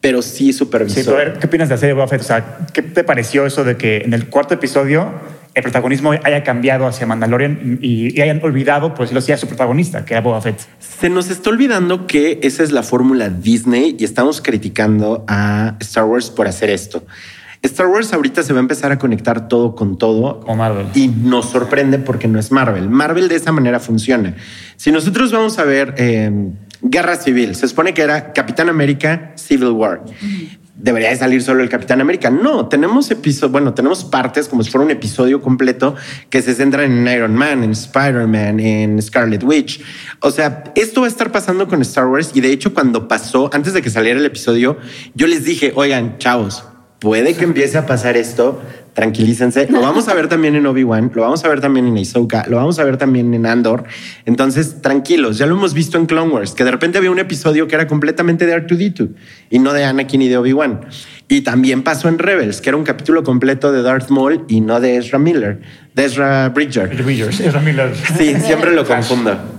pero 0.02 0.22
sí 0.22 0.30
Sí, 0.50 0.54
supervisó. 0.54 1.02
pero 1.12 1.16
a 1.18 1.20
ver, 1.26 1.40
¿qué 1.40 1.48
opinas 1.48 1.68
de 1.70 1.76
la 1.76 1.80
serie 1.80 1.90
de 1.90 1.96
Boba 1.96 2.08
Fett? 2.08 2.22
O 2.22 2.24
sea, 2.24 2.60
¿qué 2.74 2.82
te 2.82 3.04
pareció 3.04 3.46
eso 3.46 3.64
de 3.66 3.76
que 3.76 3.98
en 3.98 4.14
el 4.14 4.30
cuarto 4.30 4.54
episodio 4.54 5.12
el 5.60 5.64
protagonismo 5.64 6.12
haya 6.12 6.44
cambiado 6.44 6.88
hacia 6.88 7.06
Mandalorian 7.06 7.80
y, 7.82 8.18
y 8.18 8.22
hayan 8.22 8.42
olvidado, 8.44 8.94
por 8.94 9.02
decirlo 9.02 9.20
así, 9.20 9.32
a 9.32 9.38
su 9.38 9.48
protagonista, 9.48 10.06
que 10.06 10.14
era 10.14 10.22
Boba 10.22 10.42
Fett? 10.42 10.60
Se 10.80 11.10
nos 11.10 11.30
está 11.30 11.50
olvidando 11.50 12.08
que 12.08 12.40
esa 12.44 12.64
es 12.64 12.72
la 12.72 12.84
fórmula 12.84 13.30
Disney 13.30 13.96
y 14.00 14.04
estamos 14.04 14.42
criticando 14.42 15.24
a 15.28 15.76
Star 15.80 16.06
Wars 16.06 16.30
por 16.30 16.48
hacer 16.48 16.70
esto. 16.70 17.04
Star 17.62 17.88
Wars 17.88 18.14
ahorita 18.14 18.42
se 18.42 18.54
va 18.54 18.60
a 18.60 18.62
empezar 18.62 18.92
a 18.92 18.98
conectar 18.98 19.48
todo 19.48 19.76
con 19.76 19.98
todo. 19.98 20.40
Como 20.40 20.56
Marvel. 20.56 20.88
Y 20.96 21.10
nos 21.10 21.50
sorprende 21.50 22.00
porque 22.00 22.28
no 22.28 22.40
es 22.40 22.52
Marvel. 22.52 22.90
Marvel 22.90 23.28
de 23.28 23.36
esa 23.36 23.52
manera 23.52 23.80
funciona. 23.80 24.36
Si 24.78 24.92
nosotros 24.92 25.32
vamos 25.32 25.60
a 25.60 25.66
ver 25.66 25.94
eh, 25.98 26.32
Guerra 26.82 27.18
Civil, 27.18 27.56
se 27.56 27.68
supone 27.68 27.94
que 27.94 28.02
era 28.02 28.32
Capitán 28.32 28.70
América 28.70 29.34
Civil 29.36 29.72
War. 29.72 30.04
Debería 30.82 31.10
de 31.10 31.18
salir 31.18 31.44
solo 31.44 31.62
el 31.62 31.68
Capitán 31.68 32.00
América. 32.00 32.30
No, 32.30 32.70
tenemos 32.70 33.12
episodios, 33.12 33.52
bueno, 33.52 33.74
tenemos 33.74 34.06
partes 34.06 34.48
como 34.48 34.64
si 34.64 34.72
fuera 34.72 34.86
un 34.86 34.92
episodio 34.92 35.42
completo 35.42 35.94
que 36.30 36.42
se 36.42 36.56
centran 36.56 36.90
en 36.90 37.14
Iron 37.14 37.36
Man, 37.36 37.66
en 37.66 37.72
Spider-Man, 37.72 38.62
en 38.62 39.02
Scarlet 39.02 39.44
Witch. 39.44 39.82
O 40.22 40.32
sea, 40.32 40.64
esto 40.76 41.02
va 41.02 41.08
a 41.08 41.10
estar 41.10 41.34
pasando 41.34 41.68
con 41.68 41.82
Star 41.82 42.08
Wars 42.08 42.32
y 42.34 42.40
de 42.40 42.54
hecho 42.54 42.74
cuando 42.74 43.10
pasó, 43.10 43.50
antes 43.52 43.74
de 43.74 43.82
que 43.82 43.90
saliera 43.90 44.18
el 44.18 44.26
episodio, 44.26 44.78
yo 45.16 45.28
les 45.28 45.44
dije, 45.44 45.74
oigan, 45.76 46.18
chavos, 46.18 46.64
puede 47.00 47.34
que 47.34 47.44
empiece 47.44 47.78
a 47.78 47.86
pasar 47.86 48.16
esto, 48.16 48.62
tranquilícense. 49.00 49.68
Lo 49.70 49.80
vamos 49.80 50.10
a 50.10 50.14
ver 50.14 50.28
también 50.28 50.56
en 50.56 50.66
Obi-Wan, 50.66 51.10
lo 51.16 51.22
vamos 51.22 51.46
a 51.46 51.48
ver 51.48 51.62
también 51.62 51.88
en 51.88 51.98
Ahsoka, 51.98 52.46
lo 52.50 52.58
vamos 52.58 52.80
a 52.80 52.84
ver 52.84 52.98
también 52.98 53.34
en 53.34 53.46
Andor. 53.46 53.86
Entonces, 54.26 54.82
tranquilos, 54.82 55.38
ya 55.38 55.46
lo 55.46 55.56
hemos 55.56 55.74
visto 55.74 55.98
en 55.98 56.06
Clone 56.06 56.34
Wars, 56.34 56.52
que 56.52 56.66
de 56.66 56.72
repente 56.72 56.98
había 56.98 57.10
un 57.10 57.20
episodio 57.20 57.66
que 57.70 57.76
era 57.76 57.88
completamente 57.88 58.46
de 58.46 58.58
R2D2 58.58 59.12
y 59.52 59.60
no 59.60 59.72
de 59.72 59.86
Anakin 59.86 60.22
y 60.22 60.28
de 60.28 60.38
Obi-Wan. 60.38 60.82
Y 61.30 61.42
también 61.42 61.84
pasó 61.84 62.10
en 62.10 62.20
Rebels, 62.20 62.60
que 62.60 62.72
era 62.72 62.78
un 62.78 62.84
capítulo 62.84 63.24
completo 63.24 63.72
de 63.72 63.84
Darth 63.84 64.10
Maul 64.10 64.44
y 64.50 64.60
no 64.60 64.82
de 64.82 64.98
Ezra 64.98 65.18
Miller, 65.18 65.62
de 65.96 66.04
Ezra 66.04 66.50
Bridger. 66.50 67.02
Bridgers, 67.02 67.40
Ezra 67.40 67.62
Miller. 67.62 67.96
Sí, 68.18 68.36
siempre 68.42 68.76
lo 68.76 68.84
confundo. 68.84 69.59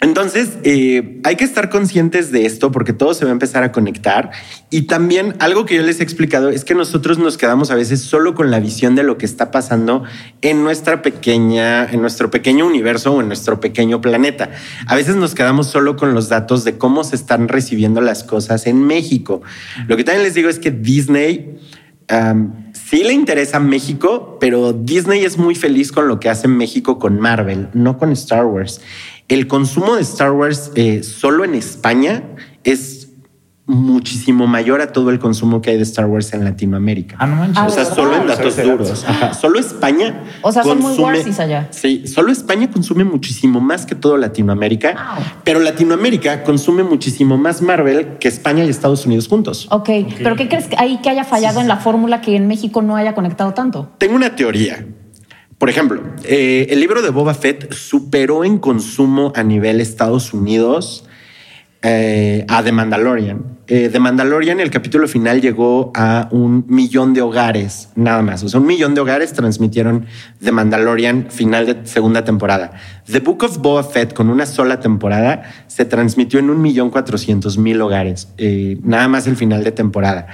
Entonces, 0.00 0.58
eh, 0.62 1.20
hay 1.24 1.36
que 1.36 1.44
estar 1.44 1.70
conscientes 1.70 2.30
de 2.30 2.46
esto 2.46 2.70
porque 2.70 2.92
todo 2.92 3.14
se 3.14 3.24
va 3.24 3.30
a 3.30 3.32
empezar 3.32 3.64
a 3.64 3.72
conectar. 3.72 4.30
Y 4.70 4.82
también 4.82 5.34
algo 5.40 5.64
que 5.66 5.74
yo 5.74 5.82
les 5.82 6.00
he 6.00 6.02
explicado 6.04 6.50
es 6.50 6.64
que 6.64 6.74
nosotros 6.74 7.18
nos 7.18 7.36
quedamos 7.36 7.70
a 7.70 7.74
veces 7.74 8.02
solo 8.02 8.34
con 8.34 8.50
la 8.50 8.60
visión 8.60 8.94
de 8.94 9.02
lo 9.02 9.18
que 9.18 9.26
está 9.26 9.50
pasando 9.50 10.04
en 10.40 10.62
nuestra 10.62 11.02
pequeña, 11.02 11.84
en 11.84 12.00
nuestro 12.00 12.30
pequeño 12.30 12.66
universo 12.66 13.12
o 13.12 13.20
en 13.20 13.26
nuestro 13.26 13.60
pequeño 13.60 14.00
planeta. 14.00 14.50
A 14.86 14.94
veces 14.94 15.16
nos 15.16 15.34
quedamos 15.34 15.66
solo 15.66 15.96
con 15.96 16.14
los 16.14 16.28
datos 16.28 16.64
de 16.64 16.78
cómo 16.78 17.02
se 17.02 17.16
están 17.16 17.48
recibiendo 17.48 18.00
las 18.00 18.22
cosas 18.22 18.66
en 18.66 18.86
México. 18.86 19.42
Lo 19.88 19.96
que 19.96 20.04
también 20.04 20.22
les 20.22 20.34
digo 20.34 20.48
es 20.48 20.60
que 20.60 20.70
Disney 20.70 21.58
sí 22.72 23.04
le 23.04 23.12
interesa 23.12 23.60
México, 23.60 24.38
pero 24.40 24.72
Disney 24.72 25.24
es 25.24 25.36
muy 25.36 25.54
feliz 25.54 25.92
con 25.92 26.08
lo 26.08 26.18
que 26.20 26.30
hace 26.30 26.48
México 26.48 26.98
con 26.98 27.20
Marvel, 27.20 27.68
no 27.74 27.98
con 27.98 28.12
Star 28.12 28.46
Wars. 28.46 28.80
El 29.28 29.46
consumo 29.46 29.94
de 29.96 30.02
Star 30.02 30.32
Wars 30.32 30.72
eh, 30.74 31.02
solo 31.02 31.44
en 31.44 31.54
España 31.54 32.22
es 32.64 33.08
muchísimo 33.66 34.46
mayor 34.46 34.80
a 34.80 34.92
todo 34.92 35.10
el 35.10 35.18
consumo 35.18 35.60
que 35.60 35.70
hay 35.70 35.76
de 35.76 35.82
Star 35.82 36.06
Wars 36.06 36.32
en 36.32 36.42
Latinoamérica. 36.42 37.16
Ah, 37.18 37.26
no 37.26 37.36
manches. 37.36 37.62
O 37.66 37.68
sea, 37.70 37.84
solo 37.84 38.16
en 38.16 38.26
datos 38.26 38.56
duros. 38.56 39.04
Ajá. 39.06 39.34
Solo 39.34 39.58
España. 39.60 40.24
O 40.40 40.50
sea, 40.50 40.64
son 40.64 40.80
muy 40.80 40.96
allá. 41.38 41.68
Sí, 41.70 42.06
solo 42.06 42.32
España 42.32 42.70
consume 42.70 43.04
muchísimo 43.04 43.60
más 43.60 43.84
que 43.84 43.94
todo 43.94 44.16
Latinoamérica, 44.16 44.94
Wow. 45.16 45.24
pero 45.44 45.60
Latinoamérica 45.60 46.42
consume 46.44 46.82
muchísimo 46.82 47.36
más 47.36 47.60
Marvel 47.60 48.16
que 48.18 48.28
España 48.28 48.64
y 48.64 48.70
Estados 48.70 49.04
Unidos 49.04 49.28
juntos. 49.28 49.68
Ok, 49.70 49.90
pero 50.22 50.36
¿qué 50.36 50.48
crees 50.48 50.68
que 50.68 50.76
ahí 50.78 51.00
que 51.02 51.10
haya 51.10 51.24
fallado 51.24 51.60
en 51.60 51.68
la 51.68 51.76
fórmula 51.76 52.22
que 52.22 52.36
en 52.36 52.48
México 52.48 52.80
no 52.80 52.96
haya 52.96 53.14
conectado 53.14 53.52
tanto? 53.52 53.90
Tengo 53.98 54.16
una 54.16 54.34
teoría. 54.34 54.86
Por 55.58 55.68
ejemplo, 55.68 56.00
eh, 56.24 56.68
el 56.70 56.78
libro 56.78 57.02
de 57.02 57.10
Boba 57.10 57.34
Fett 57.34 57.72
superó 57.72 58.44
en 58.44 58.58
consumo 58.58 59.32
a 59.34 59.42
nivel 59.42 59.80
Estados 59.80 60.32
Unidos 60.32 61.04
eh, 61.82 62.44
a 62.48 62.62
The 62.62 62.72
Mandalorian. 62.72 63.58
Eh, 63.70 63.90
The 63.92 64.00
Mandalorian, 64.00 64.60
el 64.60 64.70
capítulo 64.70 65.06
final 65.06 65.42
llegó 65.42 65.92
a 65.94 66.28
un 66.32 66.64
millón 66.68 67.12
de 67.12 67.20
hogares, 67.20 67.90
nada 67.94 68.22
más. 68.22 68.42
O 68.42 68.48
sea, 68.48 68.60
un 68.60 68.66
millón 68.66 68.94
de 68.94 69.02
hogares 69.02 69.34
transmitieron 69.34 70.06
The 70.42 70.52
Mandalorian 70.52 71.26
final 71.30 71.66
de 71.66 71.86
segunda 71.86 72.24
temporada. 72.24 72.72
The 73.04 73.20
Book 73.20 73.44
of 73.44 73.58
Boba 73.58 73.84
Fett, 73.84 74.14
con 74.14 74.30
una 74.30 74.46
sola 74.46 74.80
temporada, 74.80 75.42
se 75.66 75.84
transmitió 75.84 76.40
en 76.40 76.48
un 76.48 76.62
millón 76.62 76.88
cuatrocientos 76.88 77.58
mil 77.58 77.80
hogares, 77.82 78.28
eh, 78.38 78.78
nada 78.82 79.06
más 79.06 79.26
el 79.26 79.36
final 79.36 79.62
de 79.62 79.72
temporada. 79.72 80.28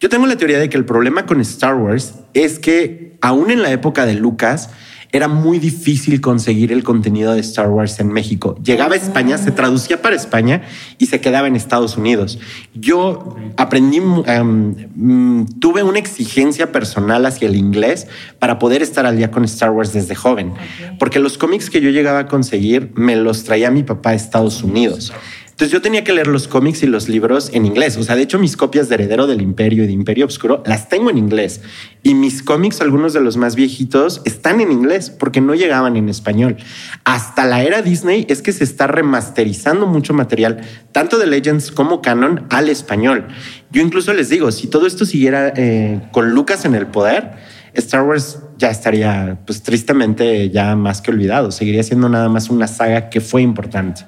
Yo 0.00 0.08
tengo 0.08 0.26
la 0.26 0.36
teoría 0.36 0.58
de 0.58 0.70
que 0.70 0.78
el 0.78 0.86
problema 0.86 1.26
con 1.26 1.40
Star 1.42 1.74
Wars 1.74 2.14
es 2.32 2.58
que, 2.58 3.18
aún 3.20 3.50
en 3.50 3.62
la 3.62 3.70
época 3.70 4.06
de 4.06 4.14
Lucas, 4.14 4.70
era 5.12 5.28
muy 5.28 5.58
difícil 5.58 6.20
conseguir 6.20 6.72
el 6.72 6.84
contenido 6.84 7.34
de 7.34 7.40
Star 7.40 7.68
Wars 7.68 7.98
en 8.00 8.08
México. 8.08 8.56
Llegaba 8.62 8.94
a 8.94 8.98
España, 8.98 9.38
se 9.38 9.50
traducía 9.50 10.02
para 10.02 10.16
España 10.16 10.62
y 10.98 11.06
se 11.06 11.20
quedaba 11.20 11.48
en 11.48 11.56
Estados 11.56 11.96
Unidos. 11.96 12.38
Yo 12.74 13.36
aprendí, 13.56 14.00
um, 14.00 14.74
mm, 14.94 15.46
tuve 15.60 15.82
una 15.82 15.98
exigencia 15.98 16.72
personal 16.72 17.24
hacia 17.24 17.48
el 17.48 17.56
inglés 17.56 18.06
para 18.38 18.58
poder 18.58 18.82
estar 18.82 19.06
al 19.06 19.16
día 19.16 19.30
con 19.30 19.44
Star 19.44 19.70
Wars 19.70 19.92
desde 19.92 20.14
joven, 20.14 20.52
porque 20.98 21.18
los 21.18 21.38
cómics 21.38 21.70
que 21.70 21.80
yo 21.80 21.90
llegaba 21.90 22.20
a 22.20 22.26
conseguir 22.26 22.92
me 22.94 23.16
los 23.16 23.44
traía 23.44 23.70
mi 23.70 23.82
papá 23.82 24.10
a 24.10 24.14
Estados 24.14 24.62
Unidos. 24.62 25.12
Entonces 25.58 25.72
yo 25.72 25.82
tenía 25.82 26.04
que 26.04 26.12
leer 26.12 26.28
los 26.28 26.46
cómics 26.46 26.84
y 26.84 26.86
los 26.86 27.08
libros 27.08 27.50
en 27.52 27.66
inglés. 27.66 27.96
O 27.96 28.04
sea, 28.04 28.14
de 28.14 28.22
hecho 28.22 28.38
mis 28.38 28.56
copias 28.56 28.88
de 28.88 28.94
Heredero 28.94 29.26
del 29.26 29.42
Imperio 29.42 29.82
y 29.82 29.86
de 29.88 29.92
Imperio 29.92 30.24
Obscuro 30.24 30.62
las 30.64 30.88
tengo 30.88 31.10
en 31.10 31.18
inglés. 31.18 31.62
Y 32.04 32.14
mis 32.14 32.44
cómics, 32.44 32.80
algunos 32.80 33.12
de 33.12 33.20
los 33.20 33.36
más 33.36 33.56
viejitos, 33.56 34.22
están 34.24 34.60
en 34.60 34.70
inglés 34.70 35.10
porque 35.10 35.40
no 35.40 35.56
llegaban 35.56 35.96
en 35.96 36.08
español. 36.08 36.58
Hasta 37.02 37.44
la 37.44 37.64
era 37.64 37.82
Disney 37.82 38.24
es 38.28 38.40
que 38.40 38.52
se 38.52 38.62
está 38.62 38.86
remasterizando 38.86 39.88
mucho 39.88 40.14
material, 40.14 40.60
tanto 40.92 41.18
de 41.18 41.26
Legends 41.26 41.72
como 41.72 42.02
Canon, 42.02 42.46
al 42.50 42.68
español. 42.68 43.26
Yo 43.72 43.82
incluso 43.82 44.14
les 44.14 44.28
digo, 44.28 44.52
si 44.52 44.68
todo 44.68 44.86
esto 44.86 45.06
siguiera 45.06 45.52
eh, 45.56 46.02
con 46.12 46.30
Lucas 46.30 46.66
en 46.66 46.76
el 46.76 46.86
poder, 46.86 47.32
Star 47.74 48.04
Wars 48.04 48.38
ya 48.58 48.70
estaría, 48.70 49.40
pues 49.44 49.60
tristemente, 49.64 50.50
ya 50.50 50.76
más 50.76 51.02
que 51.02 51.10
olvidado. 51.10 51.50
Seguiría 51.50 51.82
siendo 51.82 52.08
nada 52.08 52.28
más 52.28 52.48
una 52.48 52.68
saga 52.68 53.10
que 53.10 53.20
fue 53.20 53.42
importante. 53.42 54.04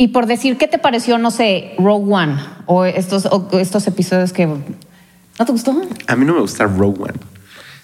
Y 0.00 0.08
por 0.08 0.24
decir, 0.24 0.56
¿qué 0.56 0.66
te 0.66 0.78
pareció, 0.78 1.18
no 1.18 1.30
sé, 1.30 1.74
Rogue 1.76 2.10
One 2.10 2.36
o 2.64 2.86
estos, 2.86 3.28
estos 3.52 3.86
episodios 3.86 4.32
que... 4.32 4.46
¿No 4.46 5.44
te 5.44 5.52
gustó? 5.52 5.78
A 6.06 6.16
mí 6.16 6.24
no 6.24 6.32
me 6.32 6.40
gusta 6.40 6.64
Rogue 6.64 7.02
One. 7.02 7.20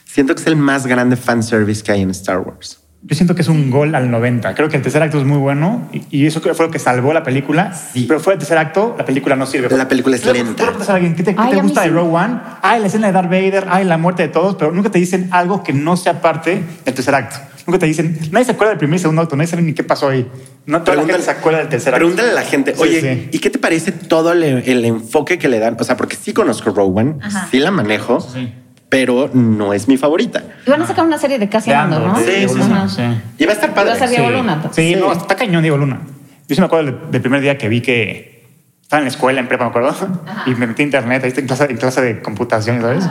Siento 0.07 0.35
que 0.35 0.41
es 0.41 0.47
el 0.47 0.57
más 0.57 0.87
grande 0.87 1.17
fanservice 1.17 1.83
que 1.83 1.93
hay 1.93 2.01
en 2.01 2.09
Star 2.13 2.39
Wars. 2.39 2.79
Yo 3.09 3.15
siento 3.15 3.35
que 3.37 3.43
es 3.43 3.49
un 3.49 3.71
gol 3.71 3.95
al 3.95 4.11
90. 4.11 4.55
Creo 4.55 4.69
que 4.69 4.77
el 4.77 4.83
tercer 4.83 5.01
acto 5.03 5.19
es 5.19 5.25
muy 5.25 5.39
bueno 5.39 5.89
y, 5.93 6.03
y 6.11 6.27
eso 6.27 6.41
fue 6.41 6.53
lo 6.67 6.71
que 6.73 6.79
salvó 6.81 7.13
la 7.13 7.23
película. 7.23 7.73
Sí. 7.73 8.05
Pero 8.09 8.19
fue 8.19 8.33
el 8.33 8.39
tercer 8.41 8.59
acto, 8.59 8.97
la 8.99 9.05
película 9.05 9.37
no 9.37 9.47
sirve. 9.47 9.75
La 9.77 9.87
película 9.87 10.17
es 10.17 10.25
le- 10.27 10.33
lenta. 10.33 10.65
alguien, 10.89 11.15
¿qué 11.15 11.23
te, 11.23 11.35
qué 11.35 11.41
Ay, 11.41 11.51
te 11.51 11.57
gusta 11.63 11.83
sí. 11.85 11.89
de 11.89 11.95
Rogue 11.95 12.11
One? 12.17 12.41
Ay, 12.63 12.81
la 12.81 12.87
escena 12.89 13.07
de 13.07 13.13
Darth 13.13 13.31
Vader, 13.31 13.67
ay, 13.71 13.85
la 13.85 13.97
muerte 13.97 14.23
de 14.25 14.29
todos, 14.29 14.57
pero 14.57 14.73
nunca 14.73 14.91
te 14.91 14.99
dicen 14.99 15.29
algo 15.31 15.63
que 15.63 15.73
no 15.73 15.97
sea 15.97 16.21
parte 16.21 16.63
del 16.85 16.95
tercer 16.95 17.15
acto. 17.15 17.37
Nunca 17.67 17.79
te 17.81 17.87
dicen, 17.87 18.19
nadie 18.31 18.45
se 18.45 18.53
acuerda 18.53 18.71
del 18.71 18.79
primer 18.79 18.97
y 18.97 19.01
segundo 19.01 19.23
acto, 19.23 19.35
nadie 19.37 19.49
sabe 19.49 19.63
ni 19.63 19.73
qué 19.73 19.83
pasó 19.85 20.09
ahí. 20.09 20.29
No 20.67 20.83
toda 20.83 20.97
la 20.97 21.05
gente 21.05 21.23
se 21.23 21.31
acuerda 21.31 21.59
del 21.61 21.69
tercer 21.69 21.95
acto. 21.95 21.99
Pregúntale 21.99 22.31
a 22.31 22.35
la 22.35 22.43
gente, 22.43 22.75
Sí, 22.77 22.83
oye, 22.83 23.01
sí. 23.01 23.29
¿y 23.33 23.39
qué 23.41 23.51
te 23.51 23.59
parece 23.59 23.91
todo 23.93 24.33
el, 24.33 24.43
el 24.45 24.85
enfoque 24.85 25.37
que 25.39 25.49
le 25.49 25.59
dan? 25.59 25.77
O 25.79 25.85
sea, 25.85 25.97
porque 25.97 26.17
sí 26.17 26.33
conozco 26.33 26.71
Rogue 26.71 27.01
One, 27.01 27.15
Ajá. 27.23 27.49
sí 27.51 27.59
la 27.59 27.71
manejo, 27.73 28.21
Sí. 28.21 28.53
Pero 28.97 29.29
no 29.35 29.75
es 29.75 29.89
mi 29.89 29.99
favorita. 29.99 30.43
Y 30.67 30.71
van 30.71 30.81
a 30.81 30.87
sacar 30.87 31.05
una 31.05 31.19
serie 31.19 31.39
de 31.39 31.51
Casi 31.51 31.71
Andor, 31.71 32.01
¿no? 32.01 32.17
Sí, 32.17 32.25
sí, 32.25 32.49
sí. 32.49 32.97
sí. 32.97 33.03
Y 33.37 33.45
va 33.45 33.51
a 33.53 33.55
estar 33.55 33.75
padre. 33.75 33.91
va 33.91 33.97
a 33.97 33.99
ser 33.99 34.09
Diego 34.09 34.31
Luna. 34.31 34.63
Sí, 34.73 34.95
Sí. 34.95 34.97
no, 34.99 35.13
está 35.13 35.37
cañón 35.37 35.61
Diego 35.61 35.77
Luna. 35.77 36.01
Yo 36.49 36.55
sí 36.55 36.61
me 36.63 36.67
acuerdo 36.67 36.87
del, 36.93 37.11
del 37.11 37.21
primer 37.21 37.43
día 37.43 37.59
que 37.59 37.69
vi 37.69 37.83
que 37.83 38.47
estaba 38.81 39.01
en 39.01 39.05
la 39.05 39.11
escuela, 39.11 39.41
en 39.41 39.49
prepa, 39.49 39.65
me 39.65 39.69
acuerdo, 39.71 39.95
y 40.47 40.55
me 40.55 40.67
metí 40.67 40.81
a 40.81 40.85
internet, 40.87 41.23
ahí 41.25 41.29
está 41.29 41.43
en 41.43 41.47
clase, 41.47 41.65
en 41.69 41.77
clase 41.77 42.01
de 42.01 42.23
computación, 42.23 42.81
¿sabes? 42.81 43.05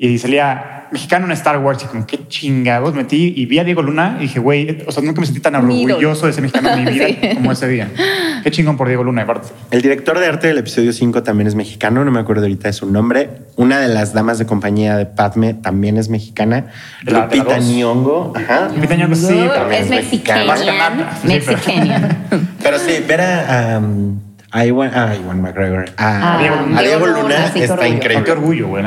Y 0.00 0.16
salía 0.18 0.86
mexicano 0.92 1.26
en 1.26 1.32
Star 1.32 1.58
Wars, 1.58 1.82
y 1.82 1.86
como, 1.86 2.06
qué 2.06 2.20
chingados, 2.28 2.94
metí 2.94 3.34
y 3.36 3.46
vi 3.46 3.58
a 3.58 3.64
Diego 3.64 3.82
Luna 3.82 4.16
y 4.20 4.22
dije, 4.22 4.38
güey, 4.38 4.84
o 4.86 4.92
sea, 4.92 5.02
nunca 5.02 5.20
me 5.20 5.26
sentí 5.26 5.40
tan 5.40 5.54
orgulloso 5.56 6.26
de 6.28 6.32
ser 6.32 6.40
mexicano 6.42 6.70
en 6.70 6.84
mi 6.84 6.90
vida 6.92 7.06
Sí. 7.08 7.18
como 7.34 7.50
ese 7.52 7.66
día. 7.68 7.90
Qué 8.44 8.50
chingón 8.52 8.76
por 8.76 8.86
Diego 8.86 9.02
Luna, 9.02 9.22
aparte. 9.22 9.48
El 9.72 9.82
director 9.82 10.18
de 10.18 10.26
arte 10.26 10.46
del 10.46 10.56
episodio 10.58 10.92
5 10.92 11.24
también 11.24 11.48
es 11.48 11.56
mexicano, 11.56 12.04
no 12.04 12.10
me 12.12 12.20
acuerdo 12.20 12.42
ahorita 12.42 12.68
de 12.68 12.72
su 12.74 12.86
nombre. 12.90 13.28
Una 13.56 13.80
de 13.80 13.88
las 13.88 14.14
damas 14.14 14.38
de 14.38 14.46
compañía 14.46 14.96
de 14.96 15.04
Padme 15.06 15.52
también 15.52 15.96
es 15.98 16.08
mexicana. 16.08 16.66
¿De 17.02 17.10
la- 17.12 17.24
Lupita? 17.24 17.58
Nyong'o, 17.58 18.32
ajá. 18.36 18.68
Lupita 18.74 18.94
Nyong'o, 18.94 19.14
sí, 19.16 19.26
también 19.52 19.82
es 19.82 19.90
es 19.90 19.90
mexicana. 19.90 20.54
mexicana. 21.24 22.16
Pero 22.62 22.78
sí, 22.78 22.92
ver 23.06 23.20
a, 23.20 23.78
um, 23.78 24.18
a 24.50 24.64
Iwan, 24.64 24.94
a 24.94 25.16
Iwan 25.16 25.42
McGregor, 25.42 25.86
a, 25.96 26.36
Ah, 26.36 26.38
Diego, 26.38 26.56
a 26.76 26.82
Diego 26.82 27.06
Luna, 27.06 27.46
está 27.54 27.88
increíble. 27.88 28.24
Qué 28.24 28.32
orgullo, 28.32 28.68
güey. 28.68 28.84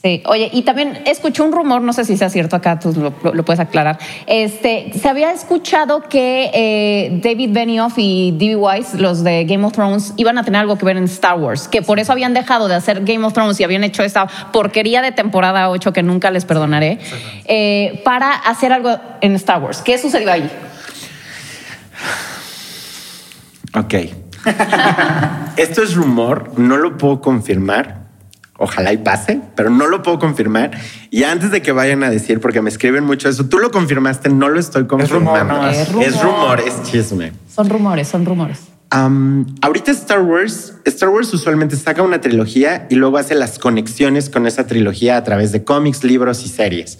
Sí, 0.00 0.22
oye, 0.26 0.48
y 0.52 0.62
también 0.62 1.02
escuché 1.06 1.42
un 1.42 1.50
rumor, 1.50 1.82
no 1.82 1.92
sé 1.92 2.04
si 2.04 2.16
sea 2.16 2.30
cierto 2.30 2.54
acá, 2.54 2.78
tú 2.78 2.92
lo, 2.96 3.12
lo- 3.24 3.34
lo 3.34 3.44
puedes 3.44 3.58
aclarar. 3.58 3.98
Este, 4.28 4.92
se 4.92 5.08
había 5.08 5.32
escuchado 5.32 6.02
que 6.02 6.52
eh, 6.54 7.20
David 7.20 7.50
Benioff 7.52 7.94
y 7.96 8.30
D.B. 8.38 8.54
Weiss, 8.54 8.94
los 8.94 9.24
de 9.24 9.44
Game 9.44 9.64
of 9.66 9.72
Thrones, 9.72 10.14
iban 10.16 10.38
a 10.38 10.44
tener 10.44 10.60
algo 10.60 10.78
que 10.78 10.84
ver 10.84 10.96
en 10.98 11.04
Star 11.04 11.36
Wars, 11.40 11.66
que 11.66 11.82
por 11.82 11.98
eso 11.98 12.12
habían 12.12 12.32
dejado 12.32 12.68
de 12.68 12.76
hacer 12.76 13.04
Game 13.04 13.26
of 13.26 13.32
Thrones 13.32 13.58
y 13.58 13.64
habían 13.64 13.82
hecho 13.82 14.04
esa 14.04 14.28
porquería 14.52 15.02
de 15.02 15.10
temporada 15.10 15.68
8 15.68 15.92
que 15.92 16.04
nunca 16.04 16.30
les 16.30 16.44
perdonaré, 16.44 17.00
eh, 17.46 18.00
para 18.04 18.30
hacer 18.32 18.72
algo 18.72 18.96
en 19.20 19.34
Star 19.34 19.60
Wars. 19.60 19.82
¿Qué 19.82 19.98
sucedió 19.98 20.30
ahí? 20.30 20.48
Ok. 23.74 23.94
Esto 25.56 25.82
es 25.82 25.94
rumor, 25.96 26.52
no 26.56 26.76
lo 26.76 26.96
puedo 26.96 27.20
confirmar. 27.20 27.97
Ojalá 28.60 28.92
y 28.92 28.98
pase, 28.98 29.40
pero 29.54 29.70
no 29.70 29.86
lo 29.86 30.02
puedo 30.02 30.18
confirmar. 30.18 30.72
Y 31.10 31.22
antes 31.22 31.52
de 31.52 31.62
que 31.62 31.70
vayan 31.70 32.02
a 32.02 32.10
decir, 32.10 32.40
porque 32.40 32.60
me 32.60 32.68
escriben 32.68 33.04
mucho 33.04 33.28
eso, 33.28 33.46
tú 33.46 33.60
lo 33.60 33.70
confirmaste, 33.70 34.30
no 34.30 34.48
lo 34.48 34.58
estoy 34.58 34.86
confirmando. 34.86 35.54
rumor, 35.54 35.62
no, 35.62 35.70
es 35.70 35.92
rumor. 35.92 36.04
Es 36.04 36.22
rumor, 36.22 36.60
es 36.60 36.82
chisme. 36.82 37.32
Son 37.48 37.70
rumores, 37.70 38.08
son 38.08 38.26
rumores. 38.26 38.58
Am, 38.90 39.44
ahorita 39.60 39.90
Star 39.90 40.22
Wars, 40.22 40.72
Star 40.86 41.10
Wars 41.10 41.32
usualmente 41.34 41.76
saca 41.76 42.02
una 42.02 42.22
trilogía 42.22 42.86
y 42.88 42.94
luego 42.94 43.18
hace 43.18 43.34
las 43.34 43.58
conexiones 43.58 44.30
con 44.30 44.46
esa 44.46 44.66
trilogía 44.66 45.18
a 45.18 45.24
través 45.24 45.52
de 45.52 45.62
cómics, 45.62 46.04
libros 46.04 46.42
y 46.46 46.48
series. 46.48 46.98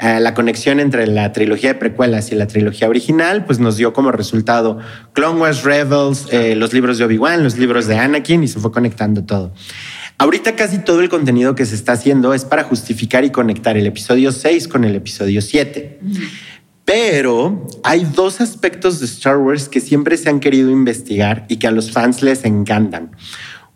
Eh, 0.00 0.18
la 0.18 0.34
conexión 0.34 0.80
entre 0.80 1.06
la 1.06 1.32
trilogía 1.32 1.74
de 1.74 1.78
precuelas 1.78 2.32
y 2.32 2.34
la 2.34 2.48
trilogía 2.48 2.88
original, 2.88 3.44
pues 3.44 3.60
nos 3.60 3.76
dio 3.76 3.92
como 3.92 4.10
resultado 4.10 4.78
Clone 5.12 5.40
Wars, 5.40 5.62
Rebels, 5.62 6.26
eh, 6.32 6.56
los 6.56 6.72
libros 6.72 6.98
de 6.98 7.04
Obi-Wan, 7.04 7.44
los 7.44 7.56
libros 7.56 7.86
de 7.86 7.96
Anakin 7.96 8.42
y 8.42 8.48
se 8.48 8.58
fue 8.58 8.72
conectando 8.72 9.22
todo. 9.22 9.52
Ahorita 10.20 10.56
casi 10.56 10.78
todo 10.78 11.00
el 11.00 11.08
contenido 11.08 11.54
que 11.54 11.64
se 11.64 11.76
está 11.76 11.92
haciendo 11.92 12.34
es 12.34 12.44
para 12.44 12.64
justificar 12.64 13.24
y 13.24 13.30
conectar 13.30 13.76
el 13.76 13.86
episodio 13.86 14.32
6 14.32 14.66
con 14.66 14.84
el 14.84 14.96
episodio 14.96 15.40
7. 15.40 16.00
Pero 16.84 17.68
hay 17.84 18.04
dos 18.04 18.40
aspectos 18.40 18.98
de 18.98 19.06
Star 19.06 19.36
Wars 19.36 19.68
que 19.68 19.80
siempre 19.80 20.16
se 20.16 20.28
han 20.28 20.40
querido 20.40 20.70
investigar 20.70 21.46
y 21.48 21.58
que 21.58 21.68
a 21.68 21.70
los 21.70 21.92
fans 21.92 22.22
les 22.22 22.44
encantan. 22.44 23.12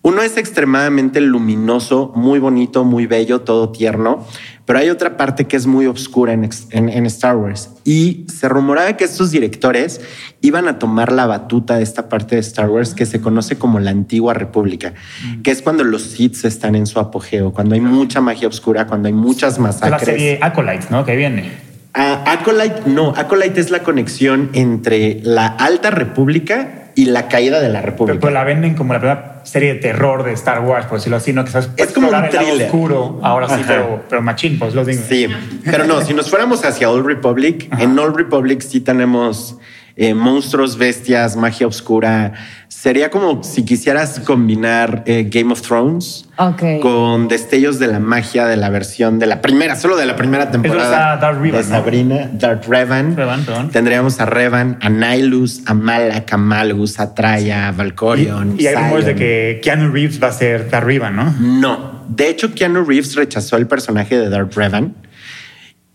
Uno 0.04 0.20
es 0.22 0.36
extremadamente 0.36 1.20
luminoso, 1.20 2.10
muy 2.16 2.40
bonito, 2.40 2.82
muy 2.82 3.06
bello, 3.06 3.42
todo 3.42 3.70
tierno, 3.70 4.26
pero 4.64 4.78
hay 4.78 4.90
otra 4.90 5.16
parte 5.16 5.46
que 5.46 5.56
es 5.56 5.66
muy 5.66 5.86
oscura 5.86 6.32
en, 6.32 6.48
en- 6.70 6.88
en 6.88 7.06
Star 7.06 7.36
Wars. 7.36 7.70
Y 7.84 8.26
se 8.32 8.48
rumoraba 8.48 8.96
que 8.96 9.04
estos 9.04 9.30
directores 9.30 10.00
iban 10.40 10.68
a 10.68 10.78
tomar 10.78 11.10
la 11.12 11.26
batuta 11.26 11.76
de 11.76 11.82
esta 11.82 12.08
parte 12.08 12.36
de 12.36 12.40
Star 12.40 12.70
Wars 12.70 12.94
que 12.94 13.04
se 13.06 13.20
conoce 13.20 13.56
como 13.58 13.80
la 13.80 13.90
antigua 13.90 14.34
república, 14.34 14.94
que 15.42 15.50
es 15.50 15.62
cuando 15.62 15.82
los 15.84 16.02
Sith 16.02 16.44
están 16.44 16.74
en 16.76 16.86
su 16.86 17.00
apogeo, 17.00 17.52
cuando 17.52 17.74
hay 17.74 17.80
mucha 17.80 18.20
magia 18.20 18.46
oscura, 18.48 18.86
cuando 18.86 19.08
hay 19.08 19.14
muchas 19.14 19.54
Es 19.54 19.58
la 19.58 19.64
masacres. 19.64 20.04
serie 20.04 20.38
Acolyte, 20.40 20.86
¿no? 20.90 21.04
Que 21.04 21.16
viene. 21.16 21.50
Ah, 21.94 22.24
Acolyte, 22.26 22.82
no, 22.86 23.12
Acolyte 23.16 23.60
es 23.60 23.70
la 23.70 23.80
conexión 23.82 24.48
entre 24.54 25.20
la 25.24 25.46
Alta 25.46 25.90
República 25.90 26.81
y 26.94 27.06
la 27.06 27.28
caída 27.28 27.60
de 27.60 27.68
la 27.68 27.80
Pero 27.80 27.90
República. 27.92 28.20
pues 28.20 28.34
la 28.34 28.44
venden 28.44 28.74
como 28.74 28.92
la 28.92 28.98
primera 29.00 29.40
serie 29.44 29.74
de 29.74 29.80
terror 29.80 30.22
de 30.24 30.32
Star 30.32 30.60
Wars, 30.60 30.86
por 30.86 30.98
decirlo 30.98 31.16
así, 31.16 31.32
¿no? 31.32 31.44
Que 31.44 31.50
sabes, 31.50 31.70
Es 31.76 31.92
como 31.92 32.08
un 32.08 32.28
thriller. 32.30 32.66
oscuro, 32.66 33.18
ahora 33.22 33.48
sí, 33.48 33.62
pero, 33.66 34.02
pero 34.08 34.22
machín, 34.22 34.58
pues 34.58 34.74
lo 34.74 34.84
digo. 34.84 35.02
Sí, 35.08 35.26
pero 35.64 35.84
no, 35.84 36.00
si 36.02 36.14
nos 36.14 36.28
fuéramos 36.30 36.64
hacia 36.64 36.90
Old 36.90 37.06
Republic, 37.06 37.68
en 37.78 37.98
Old 37.98 38.16
Republic 38.16 38.60
sí 38.60 38.80
tenemos 38.80 39.56
eh, 39.96 40.14
monstruos, 40.14 40.76
bestias, 40.76 41.36
magia 41.36 41.66
oscura. 41.66 42.32
Sería 42.68 43.10
como 43.10 43.44
si 43.44 43.64
quisieras 43.64 44.20
combinar 44.20 45.04
eh, 45.06 45.28
Game 45.30 45.52
of 45.52 45.62
Thrones 45.62 46.28
con 46.80 47.28
destellos 47.28 47.78
de 47.78 47.86
la 47.86 48.00
magia 48.00 48.46
de 48.46 48.56
la 48.56 48.70
versión 48.70 49.18
de 49.18 49.26
la 49.26 49.40
primera, 49.40 49.76
solo 49.76 49.96
de 49.96 50.06
la 50.06 50.16
primera 50.16 50.50
temporada. 50.50 51.16
Darth 51.16 51.40
Revan, 51.40 51.62
de 51.62 51.68
¿no? 51.68 51.76
Sabrina, 51.76 52.30
Darth 52.32 52.66
Revan. 52.66 53.16
Revan, 53.16 53.44
perdón. 53.44 53.70
Tendríamos 53.70 54.18
a 54.18 54.26
Revan, 54.26 54.78
a 54.80 54.88
Nihilus, 54.88 55.62
a 55.66 55.74
Malak, 55.74 56.32
a 56.32 56.36
Malgus, 56.36 56.98
a 56.98 57.14
Traya, 57.14 57.68
a 57.68 57.72
Valkorion. 57.72 58.56
Y 58.58 58.66
hay 58.66 58.74
rumores 58.74 59.06
de 59.06 59.14
que 59.14 59.60
Keanu 59.62 59.92
Reeves 59.92 60.20
va 60.20 60.28
a 60.28 60.32
ser 60.32 60.68
de 60.68 60.76
arriba, 60.76 61.10
¿no? 61.10 61.32
No. 61.38 62.02
De 62.08 62.28
hecho, 62.28 62.52
Keanu 62.52 62.84
Reeves 62.84 63.14
rechazó 63.14 63.56
el 63.56 63.66
personaje 63.68 64.18
de 64.18 64.28
Darth 64.28 64.54
Revan. 64.54 64.94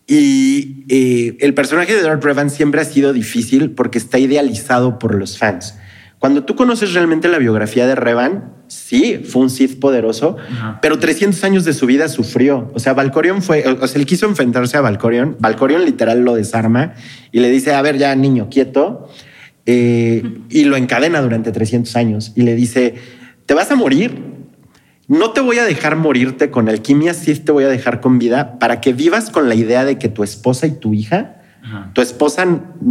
Y 0.08 0.86
eh, 0.88 1.38
el 1.42 1.54
personaje 1.54 1.94
de 1.94 2.02
Darth 2.02 2.24
Revan 2.24 2.50
siempre 2.50 2.80
ha 2.80 2.86
sido 2.86 3.12
difícil 3.12 3.72
porque 3.72 3.98
está 3.98 4.18
idealizado 4.18 5.00
por 5.00 5.14
los 5.14 5.38
fans. 5.38 5.76
Cuando 6.20 6.46
tú 6.46 6.56
conoces 6.56 6.94
realmente 6.94 7.28
la 7.28 7.38
biografía 7.38 7.86
de 7.86 7.94
Revan, 7.94 8.54
sí, 8.68 9.22
fue 9.24 9.44
un 9.44 9.50
Sith 9.50 9.80
poderoso, 9.80 10.38
pero 10.82 10.98
300 10.98 11.44
años 11.44 11.66
de 11.66 11.74
su 11.74 11.86
vida 11.86 12.08
sufrió. 12.08 12.72
O 12.74 12.80
sea, 12.80 12.94
Valkorion 12.94 13.44
fue, 13.44 13.64
o 13.68 13.88
sea, 13.88 14.00
él 14.00 14.08
quiso 14.08 14.26
enfrentarse 14.26 14.78
a 14.78 14.82
Valkorion. 14.82 15.38
Valkorion 15.40 15.86
literal 15.86 16.22
lo 16.22 16.34
desarma 16.34 16.94
y 17.32 17.40
le 17.40 17.50
dice, 17.50 17.74
a 17.74 17.82
ver, 17.84 17.98
ya 17.98 18.16
niño, 18.16 18.48
quieto. 18.50 19.10
Eh, 19.68 20.24
y 20.50 20.64
lo 20.64 20.78
encadena 20.78 21.22
durante 21.22 21.52
300 21.52 21.96
años 21.98 22.32
y 22.36 22.44
le 22.44 22.56
dice, 22.56 22.96
te 23.46 23.54
vas 23.54 23.70
a 23.70 23.76
morir, 23.76 24.37
no 25.08 25.32
te 25.32 25.42
voy 25.42 25.58
a 25.60 25.66
dejar 25.66 25.96
morirte 25.96 26.52
con 26.52 26.68
alquimia, 26.70 27.14
sí 27.14 27.34
te 27.36 27.52
voy 27.52 27.64
a 27.64 27.70
dejar 27.70 28.02
con 28.02 28.20
vida 28.20 28.60
para 28.60 28.82
que 28.82 28.94
vivas 28.94 29.30
con 29.30 29.48
la 29.48 29.56
idea 29.56 29.86
de 29.86 29.98
que 29.98 30.10
tu 30.10 30.24
esposa 30.24 30.68
y 30.68 30.72
tu 30.72 30.94
hija, 30.94 31.42
Ajá. 31.64 31.92
tu 31.94 32.02
esposa 32.02 32.46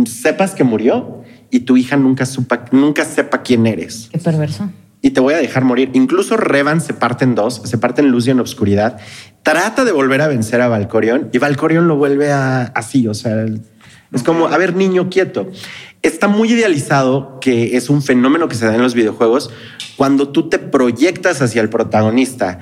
sepas 0.06 0.54
que 0.54 0.64
murió 0.64 1.22
y 1.50 1.60
tu 1.60 1.76
hija 1.76 1.96
nunca, 1.96 2.26
supa, 2.26 2.64
nunca 2.72 3.04
sepa 3.04 3.42
quién 3.42 3.66
eres. 3.66 4.08
Qué 4.10 4.18
perverso. 4.18 4.70
Y 5.02 5.10
te 5.10 5.20
voy 5.20 5.34
a 5.34 5.36
dejar 5.36 5.62
morir. 5.62 5.90
Incluso 5.92 6.36
Revan 6.36 6.80
se 6.80 6.94
parte 6.94 7.24
en 7.24 7.34
dos, 7.34 7.62
se 7.64 7.78
parte 7.78 8.00
en 8.00 8.10
luz 8.10 8.26
y 8.26 8.30
en 8.30 8.40
obscuridad. 8.40 8.98
Trata 9.42 9.84
de 9.84 9.92
volver 9.92 10.22
a 10.22 10.26
vencer 10.26 10.60
a 10.60 10.68
Valkorion 10.68 11.28
y 11.32 11.38
Valkorion 11.38 11.86
lo 11.86 11.96
vuelve 11.96 12.32
a 12.32 12.62
así, 12.62 13.06
o 13.06 13.14
sea, 13.14 13.46
es 14.12 14.22
como, 14.22 14.46
a 14.46 14.56
ver, 14.56 14.74
niño, 14.74 15.10
quieto. 15.10 15.48
Está 16.02 16.28
muy 16.28 16.52
idealizado 16.52 17.38
que 17.40 17.76
es 17.76 17.90
un 17.90 18.02
fenómeno 18.02 18.48
que 18.48 18.54
se 18.54 18.66
da 18.66 18.74
en 18.74 18.82
los 18.82 18.94
videojuegos 18.94 19.50
cuando 19.96 20.28
tú 20.28 20.48
te 20.48 20.58
proyectas 20.58 21.42
hacia 21.42 21.62
el 21.62 21.68
protagonista. 21.68 22.60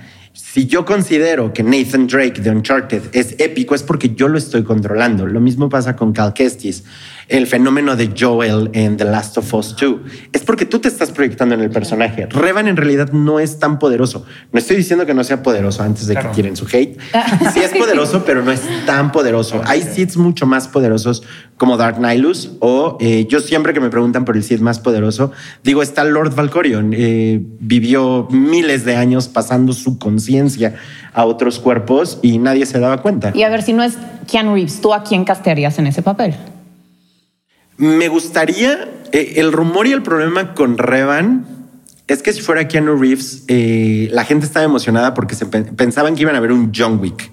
Si 0.54 0.66
yo 0.66 0.84
considero 0.84 1.52
que 1.52 1.64
Nathan 1.64 2.06
Drake 2.06 2.40
de 2.40 2.48
Uncharted 2.48 3.02
es 3.10 3.34
épico, 3.40 3.74
es 3.74 3.82
porque 3.82 4.14
yo 4.14 4.28
lo 4.28 4.38
estoy 4.38 4.62
controlando. 4.62 5.26
Lo 5.26 5.40
mismo 5.40 5.68
pasa 5.68 5.96
con 5.96 6.12
Cal 6.12 6.32
Kestis, 6.32 6.84
el 7.26 7.48
fenómeno 7.48 7.96
de 7.96 8.12
Joel 8.16 8.70
en 8.72 8.96
The 8.96 9.04
Last 9.04 9.36
of 9.36 9.52
Us 9.52 9.74
2. 9.74 9.96
Es 10.32 10.42
porque 10.42 10.64
tú 10.64 10.78
te 10.78 10.86
estás 10.86 11.10
proyectando 11.10 11.56
en 11.56 11.60
el 11.60 11.70
personaje. 11.70 12.26
Revan 12.26 12.68
en 12.68 12.76
realidad 12.76 13.10
no 13.10 13.40
es 13.40 13.58
tan 13.58 13.80
poderoso. 13.80 14.26
No 14.52 14.60
estoy 14.60 14.76
diciendo 14.76 15.06
que 15.06 15.14
no 15.14 15.24
sea 15.24 15.42
poderoso 15.42 15.82
antes 15.82 16.06
de 16.06 16.14
Claro. 16.14 16.30
que 16.30 16.36
tiren 16.36 16.56
su 16.56 16.66
hate. 16.66 17.00
Sí 17.52 17.58
es 17.58 17.72
poderoso, 17.72 18.24
pero 18.24 18.44
no 18.44 18.52
es 18.52 18.60
tan 18.86 19.10
poderoso. 19.10 19.60
Hay 19.66 19.82
Siths 19.82 20.16
mucho 20.16 20.46
más 20.46 20.68
poderosos 20.68 21.24
como 21.56 21.76
Dark 21.76 22.00
Nihilus 22.00 22.52
o 22.60 22.96
eh, 23.00 23.26
yo 23.28 23.40
siempre 23.40 23.74
que 23.74 23.80
me 23.80 23.90
preguntan 23.90 24.24
por 24.24 24.36
el 24.36 24.44
Sith 24.44 24.60
más 24.60 24.78
poderoso, 24.78 25.32
digo, 25.64 25.82
está 25.82 26.04
Lord 26.04 26.34
Valkorion. 26.36 26.92
Eh, 26.96 27.40
vivió 27.58 28.28
miles 28.30 28.84
de 28.84 28.94
años 28.94 29.26
pasando 29.26 29.72
su 29.72 29.98
conciencia 29.98 30.43
a 31.12 31.24
otros 31.24 31.58
cuerpos 31.58 32.18
y 32.22 32.38
nadie 32.38 32.66
se 32.66 32.78
daba 32.80 33.02
cuenta. 33.02 33.32
Y 33.34 33.42
a 33.42 33.48
ver, 33.48 33.62
si 33.62 33.72
no 33.72 33.82
es 33.82 33.94
Keanu 34.30 34.54
Reeves, 34.54 34.80
¿tú 34.80 34.92
a 34.94 35.02
quién 35.04 35.24
castearías 35.24 35.78
en 35.78 35.86
ese 35.86 36.02
papel? 36.02 36.34
Me 37.76 38.08
gustaría, 38.08 38.88
eh, 39.12 39.34
el 39.36 39.52
rumor 39.52 39.86
y 39.86 39.92
el 39.92 40.02
problema 40.02 40.54
con 40.54 40.78
Revan 40.78 41.44
es 42.06 42.22
que 42.22 42.32
si 42.32 42.40
fuera 42.40 42.68
Keanu 42.68 42.96
Reeves, 42.96 43.44
eh, 43.48 44.08
la 44.12 44.24
gente 44.24 44.46
estaba 44.46 44.64
emocionada 44.64 45.14
porque 45.14 45.34
se 45.34 45.46
pen- 45.46 45.74
pensaban 45.76 46.14
que 46.14 46.22
iban 46.22 46.36
a 46.36 46.40
ver 46.40 46.52
un 46.52 46.72
John 46.74 47.00
Wick. 47.00 47.30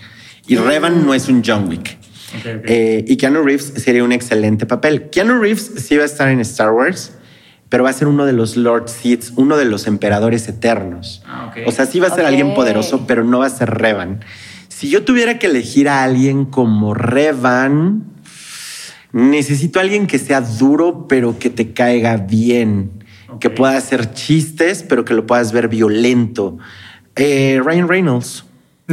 Y 0.48 0.56
Revan 0.56 1.06
no 1.06 1.14
es 1.14 1.28
un 1.30 1.44
John 1.46 1.68
Wick. 1.70 1.98
Eh, 2.44 3.04
y 3.08 3.18
Keanu 3.18 3.44
Reeves 3.44 3.74
sería 3.78 4.04
un 4.04 4.12
excelente 4.14 4.66
papel. 4.66 5.10
Keanu 5.10 5.40
Reeves 5.40 5.72
sí 5.78 5.98
va 5.98 6.04
a 6.04 6.06
estar 6.06 6.30
en 6.30 6.40
Star 6.40 6.72
Wars, 6.72 7.12
pero 7.72 7.86
va 7.86 7.90
a 7.90 7.94
ser 7.94 8.10
uno 8.10 8.26
de 8.26 8.34
los 8.34 8.58
Lord 8.58 8.90
Sith, 8.90 9.28
uno 9.38 9.56
de 9.56 9.64
los 9.64 9.88
emperadores 9.88 10.46
eternos. 10.50 11.24
Ah. 11.26 11.54
O 11.66 11.72
sea, 11.72 11.86
sí 11.86 12.02
va 12.02 12.08
a 12.08 12.14
ser 12.14 12.26
alguien 12.26 12.54
poderoso, 12.54 13.08
pero 13.08 13.24
no 13.24 13.40
va 13.40 13.46
a 13.46 13.50
ser 13.50 13.70
Revan. 13.70 14.26
Si 14.68 14.90
yo 14.90 15.06
tuviera 15.06 15.40
que 15.40 15.48
elegir 15.48 15.88
a 15.88 16.04
alguien 16.04 16.44
como 16.44 16.94
Revan, 16.94 18.04
necesito 19.14 19.80
a 19.80 19.84
alguien 19.84 20.06
que 20.06 20.20
sea 20.20 20.42
duro, 20.42 21.08
pero 21.08 21.40
que 21.40 21.50
te 21.50 21.72
caiga 21.72 22.18
bien, 22.18 23.06
que 23.40 23.50
pueda 23.50 23.78
hacer 23.78 24.12
chistes, 24.12 24.84
pero 24.84 25.06
que 25.06 25.14
lo 25.14 25.26
puedas 25.26 25.54
ver 25.54 25.70
violento. 25.70 26.58
Eh, 27.16 27.62
Ryan 27.64 27.88
Reynolds. 27.88 28.44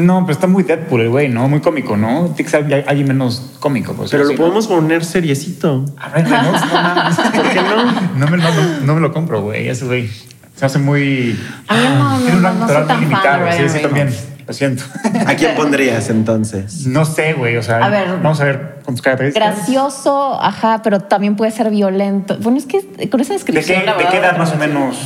No, 0.06 0.20
pero 0.26 0.32
está 0.32 0.46
muy 0.46 0.62
Deadpool 0.62 1.00
el 1.02 1.08
güey, 1.10 1.28
¿no? 1.28 1.48
Muy 1.48 1.60
cómico, 1.60 1.96
¿no? 1.96 2.26
Tiene 2.36 2.44
que 2.44 2.48
ser 2.50 2.84
alguien 2.88 3.08
menos 3.08 3.56
cómico. 3.60 3.92
Pues, 3.94 4.10
Pero 4.10 4.24
sí, 4.26 4.32
lo 4.32 4.38
¿no? 4.38 4.44
podemos 4.44 4.66
poner 4.66 5.04
seriecito. 5.04 5.84
A 5.98 6.08
ver, 6.10 6.28
no 6.28 6.30
mames. 6.52 7.16
¿Por 7.34 7.48
qué 7.50 7.60
no? 7.62 7.92
No 8.16 8.26
me, 8.30 8.36
no, 8.36 8.54
no- 8.54 8.80
no 8.86 8.94
me 8.94 9.00
lo 9.00 9.12
compro, 9.12 9.42
güey. 9.42 9.68
Ese 9.68 9.84
güey 9.86 10.08
se 10.56 10.64
hace 10.66 10.78
muy. 10.78 11.38
A 11.68 11.74
mí 11.76 11.80
no, 11.84 12.08
no, 12.10 12.18
tiene 12.18 12.36
un 12.36 12.42
no, 12.42 12.52
no 12.54 12.66
tan 12.66 12.76
muy 12.86 12.86
fan 12.86 13.00
limitado. 13.00 13.52
Sí, 13.52 13.68
sí, 13.68 13.82
también. 13.82 14.14
Lo 14.46 14.54
siento. 14.54 14.82
¿A 15.26 15.34
quién 15.34 15.54
pondrías 15.56 16.08
entonces? 16.08 16.86
No 16.86 17.04
sé, 17.04 17.34
güey. 17.34 17.58
O 17.58 17.62
sea, 17.62 17.84
A 17.84 17.90
ver. 17.90 18.08
vamos 18.22 18.40
a 18.40 18.44
ver 18.44 18.78
con 18.82 18.94
tus 18.94 19.02
características. 19.02 19.56
Gracioso, 19.56 20.40
ajá, 20.40 20.80
pero 20.82 21.00
también 21.00 21.36
puede 21.36 21.50
ser 21.50 21.68
violento. 21.70 22.38
Bueno, 22.40 22.56
es 22.56 22.64
que 22.64 22.80
con 23.10 23.20
esa 23.20 23.34
¿De 23.34 23.40
qué, 23.40 23.52
descripción. 23.52 23.84
la 23.84 23.94
de 23.98 24.06
qué 24.08 24.16
edad 24.16 24.38
más 24.38 24.50
o 24.50 24.54
no 24.54 24.60
menos 24.60 24.96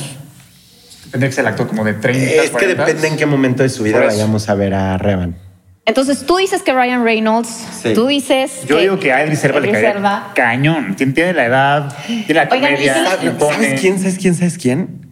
tendría 1.12 1.28
que 1.30 1.34
ser 1.36 1.44
el 1.44 1.48
actor? 1.48 1.68
¿Como 1.68 1.84
de 1.84 1.94
30? 1.94 2.24
Es 2.42 2.42
que 2.42 2.50
40? 2.50 2.84
depende 2.86 3.08
en 3.08 3.16
qué 3.16 3.26
momento 3.26 3.62
de 3.62 3.68
su 3.68 3.84
vida 3.84 4.00
vayamos 4.00 4.48
a 4.48 4.54
ver 4.56 4.74
a 4.74 4.98
Revan. 4.98 5.36
Entonces 5.84 6.24
tú 6.26 6.36
dices 6.36 6.62
que 6.62 6.72
Ryan 6.72 7.04
Reynolds, 7.04 7.48
Sí. 7.82 7.92
tú 7.94 8.06
dices. 8.06 8.64
Yo 8.66 8.78
digo 8.78 8.98
que 9.00 9.12
a 9.12 9.24
Idris 9.24 9.42
Elba 9.44 9.60
le 9.60 9.70
caería 9.72 10.26
cañón. 10.34 10.94
Tiene, 10.96 11.12
tiene 11.12 11.32
la 11.32 11.44
edad, 11.46 11.96
tiene 12.06 12.34
la 12.34 12.48
Oigan, 12.52 12.72
¿y 12.72 12.76
comedia. 12.76 12.94
¿Sabes 13.04 13.80
quién? 13.80 13.98
¿Sabes 13.98 14.18
quién? 14.18 14.34
¿Sabes 14.34 14.58
quién? 14.58 15.06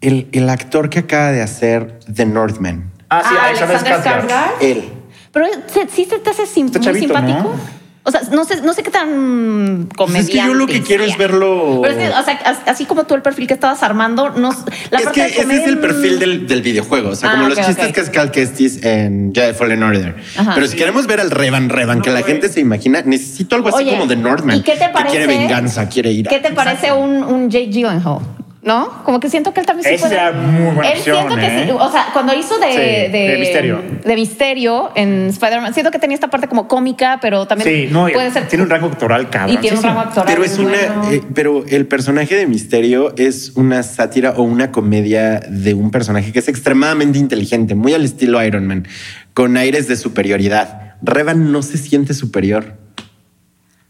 El, 0.00 0.28
el 0.32 0.48
actor 0.50 0.90
que 0.90 0.98
acaba 1.00 1.30
de 1.32 1.42
hacer 1.42 1.98
The 2.12 2.26
Northman. 2.26 2.92
Ah, 3.08 3.22
sí, 3.28 3.34
Ah, 3.38 3.46
Alexander 3.46 3.78
Skarsgård. 3.80 4.30
Él. 4.60 4.84
Pero 5.32 5.46
sí 5.94 6.04
se 6.06 6.18
te 6.18 6.30
hace 6.30 6.44
sim- 6.46 6.66
muy 6.72 6.80
chavito, 6.80 7.06
simpático. 7.06 7.38
¿no? 7.38 7.75
O 8.08 8.10
sea, 8.12 8.20
no 8.30 8.44
sé, 8.44 8.62
no 8.62 8.72
sé 8.72 8.84
qué 8.84 8.90
tan 8.92 9.88
Pues 9.88 9.96
comediante. 9.96 10.32
es 10.32 10.38
que 10.40 10.46
yo 10.46 10.54
lo 10.54 10.66
que 10.68 10.80
quiero 10.80 11.02
es 11.02 11.18
verlo. 11.18 11.80
Pero 11.82 11.94
es 11.98 12.00
que, 12.00 12.16
o 12.16 12.22
sea, 12.24 12.34
as- 12.44 12.60
así 12.66 12.84
como 12.84 13.02
tú 13.04 13.14
el 13.16 13.22
perfil 13.22 13.48
que 13.48 13.54
estabas 13.54 13.82
armando, 13.82 14.30
no, 14.30 14.50
la 14.90 14.98
es 14.98 15.04
parte 15.04 15.10
que 15.12 15.22
de 15.22 15.28
ese 15.42 15.62
es 15.62 15.66
el 15.68 15.76
mm, 15.78 15.80
perfil 15.80 16.18
del, 16.20 16.46
del 16.46 16.62
videojuego. 16.62 17.08
O 17.10 17.14
sea, 17.16 17.30
Ah, 17.30 17.34
como 17.34 17.48
los 17.48 17.58
chistes 17.58 17.88
ok. 17.88 17.92
que 17.94 18.00
es 18.02 18.10
Cal 18.10 18.30
Kestis 18.30 18.84
en 18.84 19.32
Jedi 19.34 19.54
Fallen 19.54 19.82
Order. 19.82 20.14
Ajá. 20.38 20.52
Pero 20.54 20.66
si 20.68 20.76
queremos 20.76 21.08
ver 21.08 21.20
al 21.20 21.32
Revan 21.32 21.68
Revan, 21.68 22.00
que 22.00 22.10
la 22.10 22.20
güey. 22.20 22.32
gente 22.32 22.48
se 22.48 22.60
imagina, 22.60 23.02
necesito 23.04 23.56
algo 23.56 23.68
así 23.70 23.78
Oye, 23.78 23.90
como 23.90 24.06
de 24.06 24.14
Northman. 24.16 24.56
¿y 24.58 24.62
qué 24.62 24.76
te 24.76 24.88
parece? 24.88 25.18
Que 25.18 25.24
quiere 25.24 25.26
venganza, 25.26 25.88
quiere 25.88 26.12
ir. 26.12 26.28
¿Qué 26.28 26.38
te 26.38 26.52
parece 26.52 26.92
un, 26.92 27.24
un 27.24 27.50
Jake 27.50 27.70
Gyllenhaal? 27.72 28.20
¿No? 28.66 29.04
Como 29.04 29.20
que 29.20 29.30
siento 29.30 29.54
que 29.54 29.60
él 29.60 29.66
también 29.66 29.88
sí 29.88 29.94
Esa 29.94 30.08
puede. 30.08 30.20
sería 30.20 30.32
muy 30.32 30.74
buena 30.74 30.90
Él 30.90 30.98
opción, 30.98 31.16
siento 31.18 31.36
que 31.36 31.46
¿eh? 31.46 31.64
sí. 31.66 31.70
O 31.70 31.90
sea, 31.92 32.06
cuando 32.12 32.34
hizo 32.34 32.58
de, 32.58 32.66
Sí, 32.72 33.12
de 33.12 33.36
Misterio. 33.38 33.82
de 34.04 34.14
Misterio 34.16 34.90
en 34.96 35.28
Spider-Man, 35.28 35.72
siento 35.72 35.92
que 35.92 36.00
tenía 36.00 36.16
esta 36.16 36.28
parte 36.30 36.48
como 36.48 36.66
cómica, 36.66 37.18
pero 37.22 37.46
también 37.46 37.70
Sí, 37.70 37.88
no, 37.92 38.08
puede 38.08 38.28
ser. 38.32 38.48
tiene 38.48 38.64
un 38.64 38.70
rango 38.70 38.88
actoral 38.88 39.30
cabrón. 39.30 39.54
y 39.54 39.58
tiene 39.58 39.76
un 39.76 39.84
rango 39.84 40.00
actoral. 40.00 40.24
Pero 40.26 40.42
es 40.44 40.58
muy 40.58 40.66
una, 40.72 40.94
bueno. 40.96 41.12
eh, 41.12 41.22
pero 41.32 41.64
el 41.68 41.86
personaje 41.86 42.34
de 42.34 42.46
Misterio 42.48 43.14
es 43.16 43.52
una 43.54 43.84
sátira 43.84 44.32
o 44.36 44.42
una 44.42 44.72
comedia 44.72 45.38
de 45.48 45.72
un 45.74 45.92
personaje 45.92 46.32
que 46.32 46.40
es 46.40 46.48
extremadamente 46.48 47.20
inteligente, 47.20 47.76
muy 47.76 47.94
al 47.94 48.04
estilo 48.04 48.44
Iron 48.44 48.66
Man, 48.66 48.88
con 49.32 49.56
aires 49.56 49.86
de 49.86 49.94
superioridad. 49.94 50.96
Revan 51.02 51.52
no 51.52 51.62
se 51.62 51.78
siente 51.78 52.14
superior. 52.14 52.74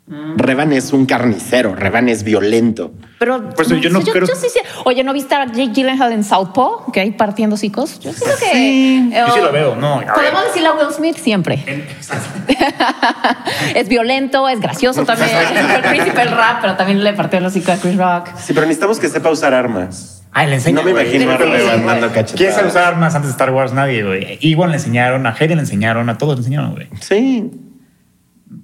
Revan 0.09 0.73
es 0.73 0.93
un 0.93 1.05
carnicero, 1.05 1.75
Revan 1.75 2.09
es 2.09 2.23
violento. 2.23 2.93
Pero 3.19 3.51
Por 3.51 3.67
eso 3.67 3.75
yo 3.75 3.91
no 3.91 4.01
creo- 4.03 4.25
sí, 4.27 4.47
sí. 4.53 4.61
Oye, 4.85 5.03
¿no 5.03 5.13
viste 5.13 5.35
a 5.35 5.47
Jake 5.47 5.73
Gyllenhaal 5.73 6.13
en 6.13 6.23
Southpaw? 6.23 6.93
Que 6.93 7.01
hay 7.01 7.11
partiendo 7.11 7.57
hicos. 7.61 7.99
Yo 7.99 8.13
siento 8.13 8.37
que... 8.39 8.53
Sí, 8.53 9.11
eh, 9.13 9.25
yo 9.27 9.35
sí 9.35 9.41
lo 9.41 9.51
veo, 9.51 9.75
no. 9.75 10.01
Podemos 10.15 10.45
decirle 10.45 10.69
a 10.69 10.73
Will 10.75 10.93
Smith 10.93 11.17
siempre. 11.17 11.65
es 13.75 13.89
violento, 13.89 14.49
es 14.49 14.61
gracioso 14.61 15.05
también. 15.05 15.29
es 15.55 15.75
el 15.75 15.83
príncipe 15.83 16.19
del 16.21 16.31
rap, 16.31 16.61
pero 16.61 16.77
también 16.77 17.03
le 17.03 17.13
partió 17.13 17.41
el 17.41 17.47
hocico 17.47 17.73
a 17.73 17.77
Chris 17.77 17.97
Rock. 17.97 18.29
Sí, 18.39 18.53
pero 18.53 18.63
necesitamos 18.67 19.01
que 19.01 19.09
sepa 19.09 19.31
usar 19.31 19.55
armas. 19.55 20.23
Ay, 20.31 20.49
le 20.49 20.57
enseña. 20.57 20.77
No 20.77 20.83
me 20.85 20.91
imagino 20.93 21.33
a 21.33 21.37
Revan 21.37 21.85
dando 21.85 22.09
cachetadas. 22.09 22.35
¿Quién 22.37 22.53
sabe 22.53 22.69
usar 22.69 22.85
armas 22.85 23.15
antes 23.17 23.29
de 23.29 23.33
Star 23.33 23.51
Wars? 23.51 23.73
Nadie, 23.73 24.05
güey. 24.05 24.39
Igual 24.41 24.71
le 24.71 24.77
enseñaron, 24.77 25.27
a 25.27 25.31
Hayden 25.31 25.57
le 25.57 25.63
enseñaron, 25.63 26.09
a 26.11 26.19
todos 26.19 26.35
le 26.35 26.41
enseñaron, 26.41 26.75
güey. 26.75 26.89
Sí. 27.01 27.51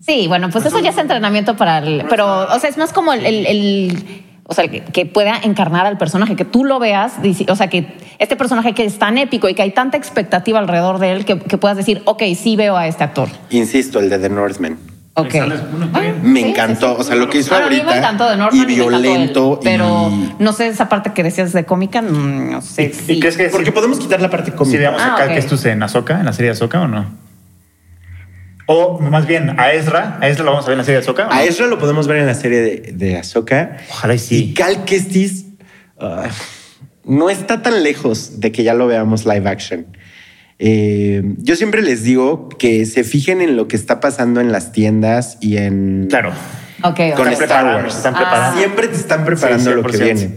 Sí, 0.00 0.26
bueno, 0.28 0.48
pues 0.50 0.64
eso 0.66 0.78
ya 0.80 0.90
es 0.90 0.98
entrenamiento 0.98 1.56
para 1.56 1.78
el... 1.78 2.04
Pero, 2.08 2.48
o 2.52 2.58
sea, 2.58 2.70
es 2.70 2.76
más 2.78 2.92
como 2.92 3.12
el... 3.12 3.24
el- 3.26 3.46
el- 3.46 4.24
o 4.44 4.54
sea, 4.54 4.66
que, 4.68 4.82
que 4.82 5.06
pueda 5.06 5.38
encarnar 5.44 5.86
al 5.86 5.96
personaje, 5.96 6.34
que 6.34 6.44
tú 6.44 6.64
lo 6.64 6.80
veas, 6.80 7.14
o 7.48 7.56
sea, 7.56 7.68
que 7.68 7.96
este 8.18 8.34
personaje 8.36 8.74
que 8.74 8.84
es 8.84 8.98
tan 8.98 9.16
épico 9.16 9.48
y 9.48 9.54
que 9.54 9.62
hay 9.62 9.70
tanta 9.70 9.96
expectativa 9.96 10.58
alrededor 10.58 10.98
de 10.98 11.12
él 11.12 11.24
que, 11.24 11.38
que 11.38 11.58
puedas 11.58 11.76
decir, 11.76 12.02
ok, 12.06 12.22
sí 12.36 12.56
veo 12.56 12.76
a 12.76 12.88
este 12.88 13.04
actor. 13.04 13.28
Insisto, 13.50 14.00
el 14.00 14.10
de 14.10 14.18
The 14.18 14.28
Northman. 14.28 14.78
Ok. 15.14 15.30
Sales 15.32 15.60
uno, 15.74 15.86
está 15.86 16.00
bien. 16.00 16.16
Me 16.22 16.40
encantó, 16.40 16.96
o 16.98 17.04
sea, 17.04 17.14
lo 17.14 17.30
que 17.30 17.38
hizo 17.38 17.50
Bueno, 17.50 17.66
a 17.66 17.70
mí 17.70 17.76
ahorita 17.76 17.92
me 17.92 17.98
encantó 17.98 18.28
de 18.30 18.36
Norman 18.36 18.54
y 18.62 18.66
me 18.66 18.72
encantó 18.74 18.90
él, 18.96 19.02
violento 19.02 19.60
pero 19.62 20.10
y- 20.10 20.32
no 20.42 20.52
sé 20.52 20.66
esa 20.66 20.88
parte 20.88 21.12
que 21.12 21.22
decías 21.22 21.52
de 21.52 21.64
cómica, 21.64 22.02
mm, 22.02 22.50
no 22.50 22.60
sé 22.62 22.82
¿Y, 22.84 22.92
si... 22.92 23.12
y 23.12 23.20
crees 23.20 23.36
que 23.36 23.44
Porque 23.48 23.66
si, 23.66 23.72
podemos 23.72 23.98
quitar 24.00 24.20
la 24.20 24.28
parte 24.28 24.50
si 24.50 24.56
cómica. 24.56 24.78
veamos 24.78 25.00
Ah, 25.02 25.14
acá 25.14 25.28
que 25.28 25.38
estos 25.38 25.64
en 25.66 25.82
Ahsoka, 25.82 26.18
en 26.18 26.26
la 26.26 26.32
serie 26.32 26.48
de 26.50 26.56
Ahsoka 26.56 26.80
o 26.80 26.88
no? 26.88 27.06
O 28.66 29.00
más 29.00 29.26
bien 29.26 29.58
a 29.58 29.72
Ezra, 29.72 30.18
a 30.20 30.28
Ezra 30.28 30.44
lo 30.44 30.52
vamos 30.52 30.64
a 30.66 30.68
ver 30.68 30.74
en 30.74 30.78
la 30.78 30.84
serie 30.84 31.00
de 31.00 31.02
Ahsoka. 31.04 31.26
¿o 31.26 31.28
no? 31.30 31.32
A 31.34 31.44
Ezra 31.44 31.66
lo 31.66 31.78
podemos 31.78 32.06
ver 32.06 32.18
en 32.18 32.26
la 32.26 32.34
serie 32.34 32.60
de, 32.60 32.92
de 32.92 33.16
Ahsoka. 33.18 33.76
Ojalá 33.90 34.14
y 34.14 34.18
sí. 34.18 34.44
Y 34.44 34.54
Cal 34.54 34.84
Kestis 34.84 35.46
ah, 35.98 36.28
no 37.04 37.28
está 37.30 37.62
tan 37.62 37.82
lejos 37.82 38.40
de 38.40 38.52
que 38.52 38.62
ya 38.62 38.74
lo 38.74 38.86
veamos 38.86 39.24
live 39.26 39.48
action. 39.48 39.86
Eh, 40.58 41.22
yo 41.38 41.56
siempre 41.56 41.82
les 41.82 42.04
digo 42.04 42.48
que 42.50 42.86
se 42.86 43.02
fijen 43.02 43.40
en 43.40 43.56
lo 43.56 43.66
que 43.66 43.74
está 43.74 43.98
pasando 43.98 44.40
en 44.40 44.52
las 44.52 44.70
tiendas 44.70 45.38
y 45.40 45.56
en... 45.56 46.06
Claro. 46.08 46.30
Ok, 46.84 47.00
ok. 47.12 47.16
Con 47.16 47.28
Están 47.28 47.44
Star 47.48 47.64
Wars. 47.82 47.96
están 47.96 48.14
Ah. 48.16 48.54
Siempre 48.56 48.88
te 48.88 48.96
están 48.96 49.24
preparando 49.24 49.70
Sí, 49.70 49.76
lo 49.76 49.82
que 49.82 49.98
100%. 49.98 50.02
viene. 50.04 50.30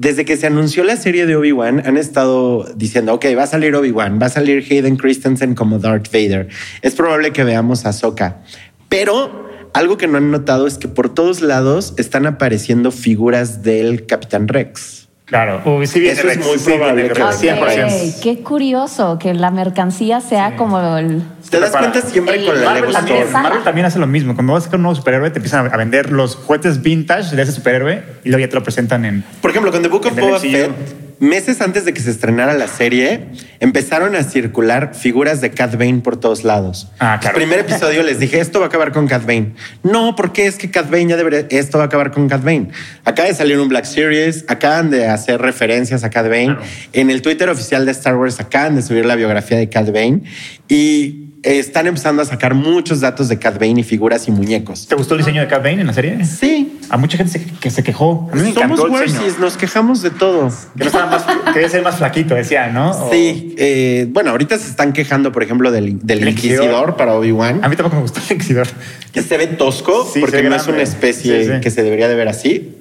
Desde 0.00 0.24
que 0.24 0.36
se 0.36 0.46
anunció 0.46 0.84
la 0.84 0.94
serie 0.94 1.26
de 1.26 1.34
Obi-Wan, 1.34 1.82
han 1.84 1.96
estado 1.96 2.64
diciendo, 2.76 3.14
ok, 3.14 3.26
va 3.36 3.42
a 3.42 3.46
salir 3.48 3.74
Obi-Wan, 3.74 4.20
va 4.22 4.26
a 4.26 4.28
salir 4.28 4.64
Hayden 4.70 4.94
Christensen 4.96 5.56
como 5.56 5.80
Darth 5.80 6.12
Vader. 6.12 6.46
Es 6.82 6.94
probable 6.94 7.32
que 7.32 7.42
veamos 7.42 7.84
a 7.84 7.88
Ahsoka. 7.88 8.44
Pero 8.88 9.50
algo 9.74 9.96
que 9.96 10.06
no 10.06 10.18
han 10.18 10.30
notado 10.30 10.68
es 10.68 10.78
que 10.78 10.86
por 10.86 11.12
todos 11.12 11.40
lados 11.40 11.94
están 11.96 12.26
apareciendo 12.26 12.92
figuras 12.92 13.64
del 13.64 14.06
Capitán 14.06 14.46
Rex. 14.46 15.07
Claro. 15.28 15.60
Uy, 15.66 15.86
sí 15.86 16.06
Eso 16.08 16.26
es 16.26 16.38
muy 16.38 16.58
sí 16.58 16.70
probable 16.70 17.02
Rex, 17.08 17.36
que- 17.36 17.52
Ok, 17.52 17.58
100%. 17.68 18.20
qué 18.22 18.38
curioso 18.42 19.18
que 19.18 19.34
la 19.34 19.50
mercancía 19.50 20.20
sea 20.22 20.56
como 20.56 20.96
el... 20.96 21.22
¿Te 21.50 21.60
das 21.60 21.70
cuenta 21.70 22.00
siempre 22.00 22.36
El- 22.36 22.46
con 22.46 22.58
la 22.64 22.70
Marvel 22.70 22.92
también. 22.92 23.32
Marvel 23.32 23.62
también 23.62 23.86
hace 23.86 23.98
lo 23.98 24.06
mismo. 24.06 24.34
Cuando 24.34 24.54
vas 24.54 24.62
a 24.62 24.64
sacar 24.66 24.78
un 24.78 24.84
nuevo 24.84 24.96
superhéroe, 24.96 25.30
te 25.30 25.38
empiezan 25.38 25.70
a 25.72 25.76
vender 25.76 26.12
los 26.12 26.34
juguetes 26.36 26.80
vintage 26.82 27.36
de 27.36 27.42
ese 27.42 27.52
superhéroe 27.52 28.02
y 28.24 28.28
luego 28.30 28.40
ya 28.44 28.48
te 28.48 28.54
lo 28.54 28.62
presentan 28.62 29.04
en. 29.04 29.22
Por 29.42 29.50
ejemplo, 29.50 29.70
con 29.70 29.82
The 29.82 29.88
Book 29.88 30.06
of 30.06 30.16
El 30.18 30.24
Boba. 30.24 30.38
Fett, 30.40 30.70
meses 31.20 31.60
antes 31.60 31.84
de 31.84 31.92
que 31.92 32.00
se 32.00 32.10
estrenara 32.10 32.54
la 32.54 32.68
serie, 32.68 33.28
empezaron 33.60 34.14
a 34.14 34.22
circular 34.22 34.94
figuras 34.94 35.40
de 35.40 35.50
Cat 35.50 35.76
Bane 35.76 36.00
por 36.00 36.18
todos 36.18 36.44
lados. 36.44 36.88
Ah, 36.98 37.18
claro. 37.20 37.36
El 37.36 37.44
primer 37.44 37.60
episodio 37.60 38.02
les 38.02 38.18
dije, 38.20 38.40
esto 38.40 38.60
va 38.60 38.66
a 38.66 38.68
acabar 38.68 38.92
con 38.92 39.08
Cat 39.08 39.26
Bane. 39.26 39.54
No, 39.82 40.14
porque 40.16 40.46
es 40.46 40.56
que 40.56 40.70
Cat 40.70 40.90
Bane 40.90 41.08
ya 41.08 41.16
debería, 41.16 41.46
esto 41.50 41.78
va 41.78 41.84
a 41.84 41.86
acabar 41.86 42.10
con 42.10 42.28
Cat 42.28 42.42
Bane. 42.42 42.68
Acaba 43.04 43.28
de 43.28 43.34
salir 43.34 43.58
un 43.58 43.68
Black 43.68 43.84
Series, 43.84 44.44
acaban 44.48 44.90
de 44.90 45.08
hacer 45.08 45.40
referencias 45.40 46.04
a 46.04 46.10
Cat 46.10 46.28
Bane. 46.28 46.54
Claro. 46.54 46.62
En 46.92 47.10
el 47.10 47.22
Twitter 47.22 47.48
oficial 47.48 47.84
de 47.84 47.92
Star 47.92 48.16
Wars 48.16 48.40
acaban 48.40 48.76
de 48.76 48.82
subir 48.82 49.06
la 49.06 49.16
biografía 49.16 49.58
de 49.58 49.68
Cat 49.68 49.86
Bane 49.92 50.22
y 50.68 51.27
están 51.42 51.86
empezando 51.86 52.20
a 52.20 52.24
sacar 52.24 52.54
muchos 52.54 53.00
datos 53.00 53.28
de 53.28 53.38
Cat 53.38 53.54
Bane 53.60 53.80
y 53.80 53.84
figuras 53.84 54.26
y 54.26 54.32
muñecos. 54.32 54.88
¿Te 54.88 54.94
gustó 54.96 55.14
el 55.14 55.18
diseño 55.18 55.40
de 55.40 55.46
Cat 55.46 55.62
Bane 55.62 55.80
en 55.80 55.86
la 55.86 55.92
serie? 55.92 56.24
Sí. 56.24 56.78
A 56.90 56.96
mucha 56.96 57.16
gente 57.16 57.38
se- 57.38 57.44
que 57.46 57.70
se 57.70 57.82
quejó. 57.84 58.28
A 58.32 58.36
mí 58.36 58.42
me 58.42 58.52
Somos 58.52 59.38
nos 59.38 59.56
quejamos 59.56 60.02
de 60.02 60.10
todo. 60.10 60.48
Que 60.76 60.84
no 60.84 60.86
estaba 60.86 61.06
más, 61.06 61.24
quería 61.52 61.68
ser 61.68 61.82
más 61.82 61.96
flaquito, 61.96 62.34
decía, 62.34 62.68
¿no? 62.68 62.90
O- 62.90 63.10
Sí, 63.12 63.54
eh, 63.58 64.06
bueno, 64.10 64.30
ahorita 64.30 64.58
se 64.58 64.68
están 64.68 64.92
quejando, 64.92 65.30
por 65.30 65.42
ejemplo, 65.42 65.70
del, 65.70 66.04
del 66.04 66.22
El 66.22 66.28
Inquisidor. 66.30 66.64
Inquisidor. 66.64 66.96
para 66.96 67.14
Obi-Wan, 67.14 67.60
A 67.62 67.68
mí 67.68 67.76
tampoco 67.76 67.96
me 67.96 68.02
gustó 68.02 68.20
el 68.26 68.32
Inquisidor. 68.32 68.66
que 69.12 69.22
se 69.22 69.36
ve 69.36 69.46
tosco 69.48 70.08
Sí, 70.12 70.20
porque 70.20 70.42
no 70.42 70.56
es 70.56 70.66
una 70.66 70.82
especie 70.82 71.44
Sí, 71.44 71.50
sí. 71.52 71.60
que 71.60 71.70
se 71.70 71.82
debería 71.82 72.08
de 72.08 72.14
ver 72.14 72.28
así. 72.28 72.74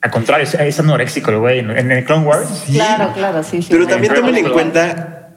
Al 0.00 0.10
contrario, 0.10 0.46
es- 0.58 0.80
anoréxico 0.80 1.30
el 1.30 1.38
güey. 1.38 1.58
En 1.60 1.90
el 1.92 2.04
Clone 2.04 2.26
Wars. 2.26 2.48
Claro, 2.72 3.12
claro, 3.14 3.42
sí, 3.42 3.62
sí. 3.62 3.68
Pero 3.70 3.84
sí. 3.84 3.90
también 3.90 4.14
tomen 4.14 4.36
en 4.36 4.50
cuenta 4.50 5.30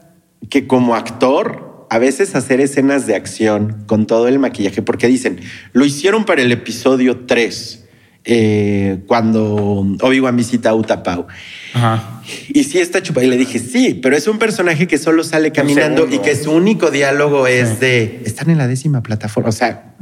que 0.50 0.66
como 0.66 0.94
actor, 0.94 1.67
a 1.90 1.98
veces 1.98 2.34
hacer 2.34 2.60
escenas 2.60 3.06
de 3.06 3.14
acción 3.14 3.84
con 3.86 4.06
todo 4.06 4.28
el 4.28 4.38
maquillaje, 4.38 4.82
porque 4.82 5.06
dicen, 5.06 5.40
lo 5.72 5.84
hicieron 5.84 6.24
para 6.24 6.42
el 6.42 6.52
episodio 6.52 7.20
3, 7.26 7.84
eh, 8.24 8.98
cuando 9.06 9.86
Obi-Wan 10.02 10.36
visita 10.36 10.70
a 10.70 10.74
Utapau. 10.74 11.26
Ajá. 11.72 12.22
Y 12.48 12.64
sí 12.64 12.78
está 12.78 13.02
chupa. 13.02 13.22
Y 13.24 13.26
le 13.26 13.36
dije, 13.36 13.58
sí, 13.58 13.98
pero 14.02 14.16
es 14.16 14.26
un 14.26 14.38
personaje 14.38 14.86
que 14.86 14.98
solo 14.98 15.24
sale 15.24 15.50
caminando 15.52 16.06
y 16.10 16.18
que 16.18 16.36
su 16.36 16.52
único 16.52 16.90
diálogo 16.90 17.46
es 17.46 17.80
de, 17.80 18.20
están 18.24 18.50
en 18.50 18.58
la 18.58 18.66
décima 18.66 19.02
plataforma. 19.02 19.48
O 19.48 19.52
sea, 19.52 19.94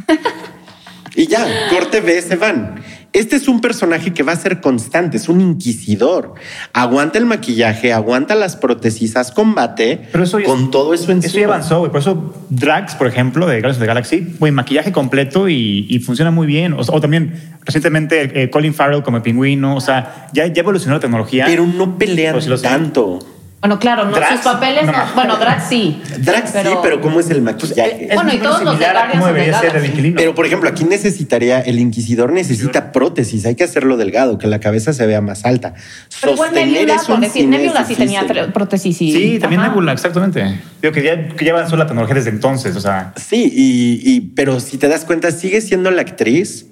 y 1.16 1.26
ya, 1.26 1.46
corte 1.70 2.00
B, 2.00 2.20
se 2.22 2.36
van. 2.36 2.82
Este 3.12 3.36
es 3.36 3.48
un 3.48 3.62
personaje 3.62 4.12
que 4.12 4.22
va 4.22 4.32
a 4.32 4.36
ser 4.36 4.60
constante, 4.60 5.16
es 5.16 5.30
un 5.30 5.40
inquisidor. 5.40 6.34
Aguanta 6.74 7.18
el 7.18 7.24
maquillaje, 7.24 7.92
aguanta 7.94 8.34
las 8.34 8.56
prótesis, 8.56 9.14
combate 9.34 10.08
Pero 10.12 10.24
eso 10.24 10.38
ya- 10.38 10.44
con 10.44 10.70
todo 10.70 10.92
eso 10.92 11.10
encima. 11.12 11.26
Eso 11.30 11.38
ya 11.38 11.46
avanzó, 11.46 11.78
güey. 11.78 11.90
Por 11.90 12.00
eso 12.00 12.34
Drax, 12.50 12.94
por 12.96 13.06
ejemplo, 13.06 13.46
de 13.46 13.54
Guardians 13.54 13.76
of 13.76 13.80
the 13.80 13.86
Galaxy, 13.86 14.34
güey, 14.38 14.52
maquillaje 14.52 14.92
completo 14.92 15.48
y, 15.48 15.86
y 15.88 15.98
funciona 16.00 16.30
muy 16.30 16.46
bien. 16.46 16.74
O, 16.74 16.80
o 16.80 17.00
también 17.00 17.32
recientemente 17.64 18.42
eh, 18.42 18.50
Colin 18.50 18.74
Farrell 18.74 19.02
como 19.02 19.16
el 19.16 19.22
pingüino. 19.22 19.76
O 19.76 19.80
sea, 19.80 20.28
ya, 20.34 20.46
ya 20.48 20.60
evolucionó 20.60 20.96
la 20.96 21.00
tecnología. 21.00 21.46
Pero 21.46 21.66
no 21.66 21.96
pelean 21.96 22.34
Pues 22.34 22.60
tanto. 22.60 23.20
Bueno, 23.66 23.80
claro, 23.80 24.04
no, 24.04 24.12
Drax, 24.12 24.32
sus 24.34 24.40
papeles... 24.42 24.86
no. 24.86 24.92
no- 24.92 25.14
bueno, 25.16 25.36
Drax 25.38 25.68
sí. 25.68 26.00
Drax 26.18 26.50
sí, 26.50 26.58
pero 26.84 27.00
¿cómo 27.00 27.18
es 27.18 27.30
el 27.30 27.42
maquillaje? 27.42 28.06
Es 28.08 28.14
Bueno, 28.14 28.32
y 28.32 28.38
más 28.38 28.46
o 28.46 28.60
menos 28.60 28.60
todos 28.60 28.62
los 28.62 28.78
de 28.78 28.84
similar 28.84 28.96
a 28.96 29.10
cómo 29.10 29.26
debería 29.26 29.60
ser 29.60 29.76
el 29.76 29.86
inquilino. 29.86 30.16
Pero, 30.16 30.34
por 30.36 30.46
ejemplo, 30.46 30.68
aquí 30.70 30.84
necesitaría, 30.84 31.58
el 31.60 31.80
inquisidor 31.80 32.30
necesita 32.30 32.92
prótesis, 32.92 33.44
hay 33.44 33.56
que 33.56 33.64
hacerlo 33.64 33.96
delgado, 33.96 34.38
que 34.38 34.46
la 34.46 34.60
cabeza 34.60 34.92
se 34.92 35.04
vea 35.04 35.20
más 35.20 35.44
alta. 35.44 35.74
Pero 36.20 36.34
igual 36.34 36.50
Sostener 36.50 36.72
Nebula, 36.74 36.94
eso 36.94 37.06
por 37.06 37.14
en 37.16 37.20
decir, 37.22 37.42
cine 37.42 37.58
Nebula 37.58 37.84
sí 37.84 37.94
tenía 37.96 38.24
prótesis 38.52 39.02
y... 39.02 39.10
Sí, 39.12 39.38
también 39.40 39.60
Ajá. 39.62 39.70
Nebula, 39.70 39.92
exactamente. 39.92 40.60
Digo 40.80 40.94
que 40.94 41.02
ya, 41.02 41.28
que 41.28 41.44
ya 41.44 41.50
avanzó 41.50 41.76
la 41.76 41.86
tecnología 41.88 42.14
desde 42.14 42.30
entonces. 42.30 42.76
O 42.76 42.80
sea, 42.80 43.14
Sí, 43.16 43.50
y, 43.52 44.00
y- 44.08 44.20
pero 44.20 44.60
si 44.60 44.78
te 44.78 44.86
das 44.86 45.04
cuenta, 45.04 45.32
sigue 45.32 45.60
siendo 45.60 45.90
la 45.90 46.02
actriz 46.02 46.66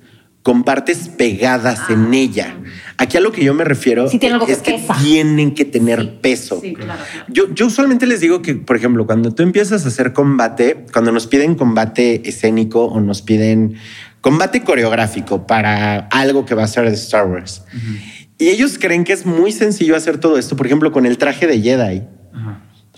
con 0.45 0.63
partes 0.63 1.09
pegadas 1.09 1.89
en 1.89 2.13
ella. 2.13 2.55
Aquí 2.99 3.17
a 3.17 3.21
lo 3.21 3.33
que 3.33 3.43
yo 3.43 3.55
me 3.55 3.65
refiero 3.65 4.09
Sí, 4.11 4.19
tiene 4.19 4.35
algo 4.35 4.45
que 4.45 4.53
es 4.53 4.59
que 4.59 4.79
tienen 5.03 5.55
que 5.55 5.65
tener 5.65 6.03
Sí, 6.03 6.13
peso. 6.21 6.61
sí, 6.61 6.75
claro, 6.75 7.01
claro. 7.11 7.27
Yo, 7.29 7.53
yo 7.55 7.67
usualmente 7.67 8.07
les 8.07 8.21
digo 8.21 8.43
que, 8.43 8.55
por 8.55 8.77
ejemplo, 8.77 9.07
cuando 9.07 9.35
tú 9.35 9.43
empiezas 9.43 9.87
a 9.87 9.89
hacer 9.89 10.13
combate, 10.13 10.85
cuando 10.93 11.13
nos 11.13 11.27
piden 11.27 11.55
combate 11.55 12.29
escénico 12.29 12.85
o 12.85 13.01
nos 13.01 13.23
piden 13.23 13.77
combate 14.21 14.63
coreográfico 14.63 15.47
para 15.47 15.97
algo 16.11 16.45
que 16.45 16.55
va 16.55 16.65
a 16.65 16.69
ser 16.69 16.91
de 16.91 16.95
Star 16.95 17.27
Wars, 17.27 17.63
y 18.37 18.49
ellos 18.49 18.79
creen 18.79 19.05
que 19.05 19.15
es 19.15 19.25
muy 19.25 19.51
sencillo 19.51 19.97
hacer 19.97 20.19
todo 20.19 20.37
esto, 20.37 20.57
por 20.57 20.67
ejemplo, 20.67 20.93
con 20.93 21.07
el 21.07 21.17
traje 21.17 21.47
de 21.47 21.59
Jedi. 21.63 22.03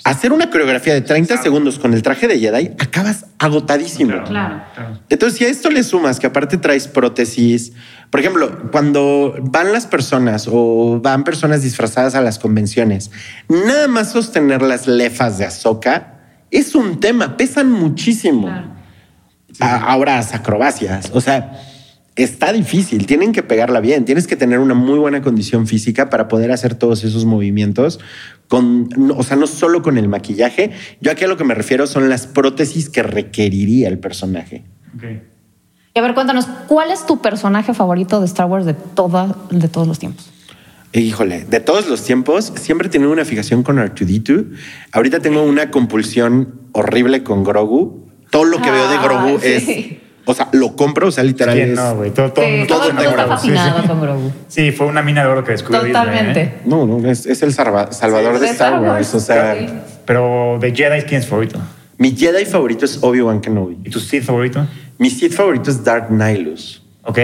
Hacer 0.06 0.32
una 0.32 0.50
coreografía 0.50 0.94
de 0.94 1.00
30 1.00 1.42
segundos 1.42 1.80
con 1.80 1.92
el 1.92 2.00
traje 2.00 2.28
de 2.28 2.38
Jedi, 2.38 2.70
acabas 2.78 3.26
agotadísimo. 3.40 4.22
Claro. 4.22 4.62
Entonces, 5.08 5.36
si 5.36 5.44
a 5.44 5.48
esto 5.48 5.68
le 5.68 5.82
sumas 5.82 6.20
que 6.20 6.28
aparte 6.28 6.58
traes 6.58 6.86
prótesis, 6.86 7.72
por 8.10 8.20
ejemplo, 8.20 8.70
cuando 8.70 9.34
van 9.40 9.72
las 9.72 9.86
personas 9.86 10.48
o 10.48 11.00
van 11.02 11.24
personas 11.24 11.62
disfrazadas 11.62 12.14
a 12.14 12.20
las 12.20 12.38
convenciones, 12.38 13.10
nada 13.48 13.88
más 13.88 14.12
sostener 14.12 14.62
las 14.62 14.86
lefas 14.86 15.38
de 15.38 15.46
Ahsoka 15.46 16.20
es 16.52 16.76
un 16.76 17.00
tema, 17.00 17.36
pesan 17.36 17.72
muchísimo. 17.72 18.48
Ahora 19.58 20.16
las 20.18 20.34
acrobacias, 20.34 21.10
o 21.14 21.20
sea, 21.20 21.65
está 22.16 22.52
difícil, 22.52 23.06
tienen 23.06 23.32
que 23.32 23.42
pegarla 23.42 23.80
bien, 23.80 24.04
tienes 24.06 24.26
que 24.26 24.36
tener 24.36 24.58
una 24.58 24.74
muy 24.74 24.98
buena 24.98 25.20
condición 25.20 25.66
física 25.66 26.08
para 26.08 26.28
poder 26.28 26.50
hacer 26.50 26.74
todos 26.74 27.04
esos 27.04 27.26
movimientos 27.26 28.00
con, 28.48 28.88
o 29.14 29.22
sea, 29.22 29.36
no 29.36 29.46
solo 29.46 29.82
con 29.82 29.98
el 29.98 30.08
maquillaje, 30.08 30.70
yo 31.00 31.10
aquí 31.10 31.24
a 31.24 31.28
lo 31.28 31.36
que 31.36 31.44
me 31.44 31.54
refiero 31.54 31.86
son 31.86 32.08
las 32.08 32.26
prótesis 32.26 32.88
que 32.88 33.02
requeriría 33.02 33.88
el 33.88 33.98
personaje. 33.98 34.64
Y 35.94 35.98
a 35.98 36.02
ver, 36.02 36.14
cuéntanos, 36.14 36.46
¿cuál 36.68 36.90
es 36.90 37.06
tu 37.06 37.20
personaje 37.20 37.74
favorito 37.74 38.20
de 38.20 38.26
Star 38.26 38.46
Wars 38.46 38.64
de, 38.64 38.74
toda, 38.74 39.36
de 39.50 39.68
todos 39.68 39.86
los 39.86 39.98
tiempos? 39.98 40.30
Híjole, 40.92 41.44
de 41.44 41.60
todos 41.60 41.88
los 41.88 42.02
tiempos, 42.04 42.52
siempre 42.56 42.88
he 42.88 42.90
tenido 42.90 43.10
una 43.10 43.26
fijación 43.26 43.62
con 43.62 43.76
R2D2. 43.76 44.46
Ahorita 44.92 45.20
tengo 45.20 45.42
una 45.42 45.70
compulsión 45.70 46.60
horrible 46.72 47.22
con 47.22 47.44
Grogu. 47.44 48.06
Todo 48.30 48.44
lo 48.44 48.62
que 48.62 48.70
veo 48.70 48.88
de 48.88 48.96
Grogu 48.98 49.36
Ah, 49.36 49.40
es 49.42 49.64
sí. 49.64 50.00
O 50.28 50.34
sea, 50.34 50.48
lo 50.52 50.74
compro, 50.74 51.06
o 51.08 51.10
sea, 51.12 51.22
literal 51.24 51.54
¿Quién 51.54 51.70
es... 51.70 51.76
no, 51.76 51.94
güey? 51.96 52.10
Todo, 52.10 52.32
todo, 52.32 52.44
Sí, 52.44 52.64
todo 52.66 52.80
todo 52.80 53.00
está 53.02 53.26
fascinado 53.26 53.80
sí. 53.82 53.86
con 53.88 54.00
Grogu. 54.00 54.32
Sí, 54.48 54.72
fue 54.72 54.86
una 54.88 55.00
mina 55.02 55.22
de 55.22 55.28
oro 55.28 55.44
que 55.44 55.52
descubrió 55.52 55.84
Disney, 55.84 56.02
Totalmente. 56.04 56.40
¿eh? 56.40 56.54
No, 56.64 56.84
no, 56.84 57.08
es, 57.08 57.26
es 57.26 57.42
el 57.42 57.52
salva- 57.52 57.92
salvador 57.92 58.34
Sí, 58.34 58.40
de 58.40 58.46
de 58.46 58.52
Star 58.52 58.72
Star 58.74 58.82
Wars. 58.82 58.92
Wars, 58.92 59.14
O 59.14 59.20
sea, 59.20 59.54
sí. 59.56 59.66
Pero 60.04 60.58
de 60.60 60.74
Jedi, 60.74 61.02
¿quién 61.02 61.20
es 61.20 61.26
favorito? 61.28 61.58
mi 61.98 62.14
Jedi 62.14 62.44
favorito 62.44 62.84
es 62.84 62.98
Obi-Wan 63.02 63.40
Kenobi. 63.40 63.78
¿Y 63.84 63.90
tu 63.90 64.00
Sith 64.00 64.24
favorito? 64.24 64.66
Mi 64.98 65.10
Sith 65.10 65.32
favorito 65.32 65.70
es 65.70 65.82
Darth 65.82 66.10
Nihilus. 66.10 66.82
Ok. 67.04 67.18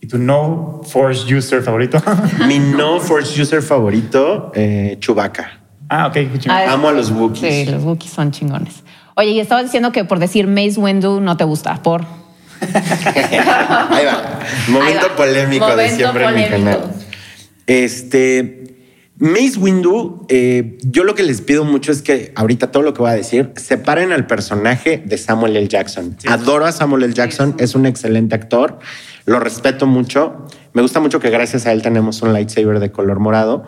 ¿Y 0.00 0.06
tu 0.08 0.16
no 0.18 0.80
Force 0.84 1.32
user 1.34 1.62
favorito? 1.62 2.00
Mi 2.48 2.58
no 2.58 3.00
Force 3.00 3.40
user 3.40 3.60
favorito, 3.62 4.50
eh, 4.54 4.96
Chewbacca. 5.00 5.60
ah, 5.88 6.06
ok. 6.06 6.16
Ah, 6.48 6.72
Amo 6.72 6.88
a 6.88 6.92
los 6.92 7.10
Wookiees. 7.10 7.66
Sí, 7.66 7.70
los 7.70 7.82
Wookiees 7.84 8.12
son 8.12 8.30
chingones. 8.30 8.82
Oye, 9.18 9.32
y 9.32 9.40
estabas 9.40 9.64
diciendo 9.64 9.90
que 9.90 10.04
por 10.04 10.20
decir 10.20 10.46
Mace 10.46 10.78
Windu 10.78 11.20
no 11.20 11.36
te 11.36 11.42
gusta, 11.42 11.82
por... 11.82 12.02
Ahí 12.62 14.04
va. 14.06 14.38
Momento 14.68 15.00
Ahí 15.00 15.08
va. 15.10 15.16
polémico 15.16 15.74
de 15.74 15.90
siempre 15.90 16.24
en 16.24 16.34
mi 16.36 16.44
canal. 16.48 16.92
Este. 17.66 18.76
Mace 19.16 19.58
Windu, 19.58 20.24
eh, 20.28 20.78
yo 20.82 21.02
lo 21.02 21.16
que 21.16 21.24
les 21.24 21.40
pido 21.40 21.64
mucho 21.64 21.90
es 21.90 22.00
que 22.00 22.30
ahorita 22.36 22.70
todo 22.70 22.84
lo 22.84 22.94
que 22.94 23.02
voy 23.02 23.10
a 23.10 23.14
decir, 23.14 23.50
separen 23.56 24.12
al 24.12 24.28
personaje 24.28 25.02
de 25.04 25.18
Samuel 25.18 25.56
L. 25.56 25.66
Jackson. 25.66 26.16
Adoro 26.28 26.66
a 26.66 26.70
Samuel 26.70 27.02
L. 27.02 27.12
Jackson, 27.12 27.56
es 27.58 27.74
un 27.74 27.86
excelente 27.86 28.36
actor, 28.36 28.78
lo 29.24 29.40
respeto 29.40 29.86
mucho. 29.86 30.46
Me 30.72 30.82
gusta 30.82 31.00
mucho 31.00 31.18
que 31.18 31.30
gracias 31.30 31.66
a 31.66 31.72
él 31.72 31.82
tenemos 31.82 32.22
un 32.22 32.32
lightsaber 32.32 32.78
de 32.78 32.92
color 32.92 33.18
morado, 33.18 33.64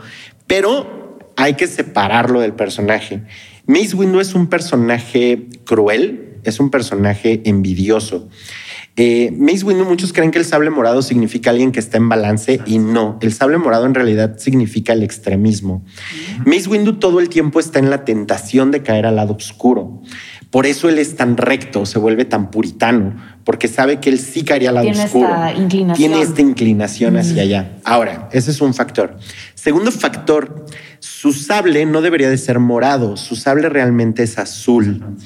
pero 0.47 1.19
hay 1.37 1.55
que 1.55 1.67
separarlo 1.67 2.41
del 2.41 2.53
personaje. 2.53 3.23
Mace 3.71 3.95
Windu 3.95 4.19
es 4.19 4.35
un 4.35 4.49
personaje 4.49 5.47
cruel, 5.65 6.41
es 6.43 6.59
un 6.59 6.71
personaje 6.71 7.41
envidioso. 7.45 8.29
Eh, 8.97 9.31
Mace 9.31 9.65
Windu, 9.65 9.85
muchos 9.85 10.13
creen 10.13 10.33
que 10.33 10.41
el 10.41 10.45
sable 10.45 10.71
morado 10.71 11.03
significa 11.03 11.51
alguien 11.51 11.71
que 11.71 11.79
está 11.79 11.97
en 11.97 12.09
balance 12.09 12.61
y 12.67 12.79
no. 12.79 13.17
El 13.23 13.33
sable 13.33 13.59
morado 13.59 13.87
en 13.87 13.95
realidad 13.95 14.39
significa 14.39 14.93
el 14.93 15.05
extremismo. 15.05 15.85
Mace 16.45 16.69
Windu 16.69 16.95
todo 16.95 17.21
el 17.21 17.29
tiempo 17.29 17.61
está 17.61 17.79
en 17.79 17.91
la 17.91 18.05
tentación 18.05 18.73
de 18.73 18.83
caer 18.83 19.07
al 19.07 19.15
lado 19.15 19.35
oscuro. 19.35 20.03
Por 20.51 20.67
eso 20.67 20.89
él 20.89 20.99
es 20.99 21.15
tan 21.15 21.37
recto, 21.37 21.87
se 21.87 22.01
vuelve 22.01 22.25
tan 22.25 22.51
puritano, 22.51 23.15
porque 23.45 23.69
sabe 23.69 24.01
que 24.01 24.11
él 24.11 24.19
sí 24.19 24.43
caería 24.43 24.71
al 24.71 24.75
lado 24.77 24.87
Tiene 24.87 25.05
oscuro. 25.05 25.29
esta 25.29 25.53
inclinación. 25.53 25.97
Tiene 25.97 26.23
esta 26.23 26.41
inclinación 26.41 27.17
hacia 27.17 27.43
allá. 27.43 27.79
Ahora, 27.85 28.29
ese 28.33 28.51
es 28.51 28.61
un 28.61 28.75
factor. 28.75 29.17
Segundo 29.55 29.93
factor, 29.93 30.67
su 30.99 31.33
sable 31.33 31.87
no 31.87 32.03
debería 32.03 32.29
de 32.29 32.37
ser 32.37 32.59
morado, 32.59 33.17
su 33.17 33.37
sable 33.37 33.69
realmente 33.69 34.25
es 34.25 34.39
azul. 34.39 35.17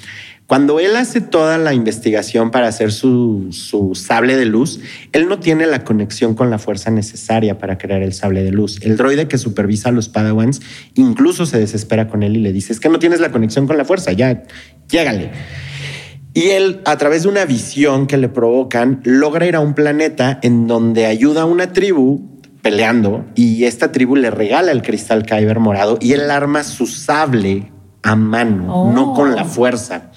Cuando 0.46 0.78
él 0.78 0.94
hace 0.96 1.22
toda 1.22 1.56
la 1.56 1.72
investigación 1.72 2.50
para 2.50 2.68
hacer 2.68 2.92
su, 2.92 3.48
su 3.50 3.94
sable 3.94 4.36
de 4.36 4.44
luz, 4.44 4.78
él 5.12 5.26
no 5.26 5.38
tiene 5.40 5.66
la 5.66 5.84
conexión 5.84 6.34
con 6.34 6.50
la 6.50 6.58
fuerza 6.58 6.90
necesaria 6.90 7.56
para 7.58 7.78
crear 7.78 8.02
el 8.02 8.12
sable 8.12 8.42
de 8.44 8.50
luz. 8.50 8.78
El 8.82 8.98
droide 8.98 9.26
que 9.26 9.38
supervisa 9.38 9.88
a 9.88 9.92
los 9.92 10.10
Padawans 10.10 10.60
incluso 10.96 11.46
se 11.46 11.58
desespera 11.58 12.08
con 12.08 12.22
él 12.22 12.36
y 12.36 12.40
le 12.40 12.52
dice, 12.52 12.74
es 12.74 12.80
que 12.80 12.90
no 12.90 12.98
tienes 12.98 13.20
la 13.20 13.32
conexión 13.32 13.66
con 13.66 13.78
la 13.78 13.86
fuerza, 13.86 14.12
ya, 14.12 14.42
llégale. 14.90 15.30
Y 16.34 16.48
él, 16.50 16.80
a 16.84 16.98
través 16.98 17.22
de 17.22 17.28
una 17.30 17.46
visión 17.46 18.06
que 18.06 18.18
le 18.18 18.28
provocan, 18.28 19.00
logra 19.04 19.46
ir 19.46 19.56
a 19.56 19.60
un 19.60 19.72
planeta 19.72 20.40
en 20.42 20.66
donde 20.66 21.06
ayuda 21.06 21.42
a 21.42 21.44
una 21.46 21.72
tribu 21.72 22.34
peleando 22.60 23.24
y 23.34 23.64
esta 23.64 23.92
tribu 23.92 24.16
le 24.16 24.30
regala 24.30 24.72
el 24.72 24.82
cristal 24.82 25.24
Kyber 25.24 25.60
morado 25.60 25.96
y 26.00 26.12
él 26.12 26.30
arma 26.30 26.64
su 26.64 26.86
sable 26.86 27.70
a 28.02 28.16
mano, 28.16 28.74
Oh. 28.74 28.92
no 28.92 29.14
con 29.14 29.34
la 29.34 29.44
fuerza. 29.44 30.10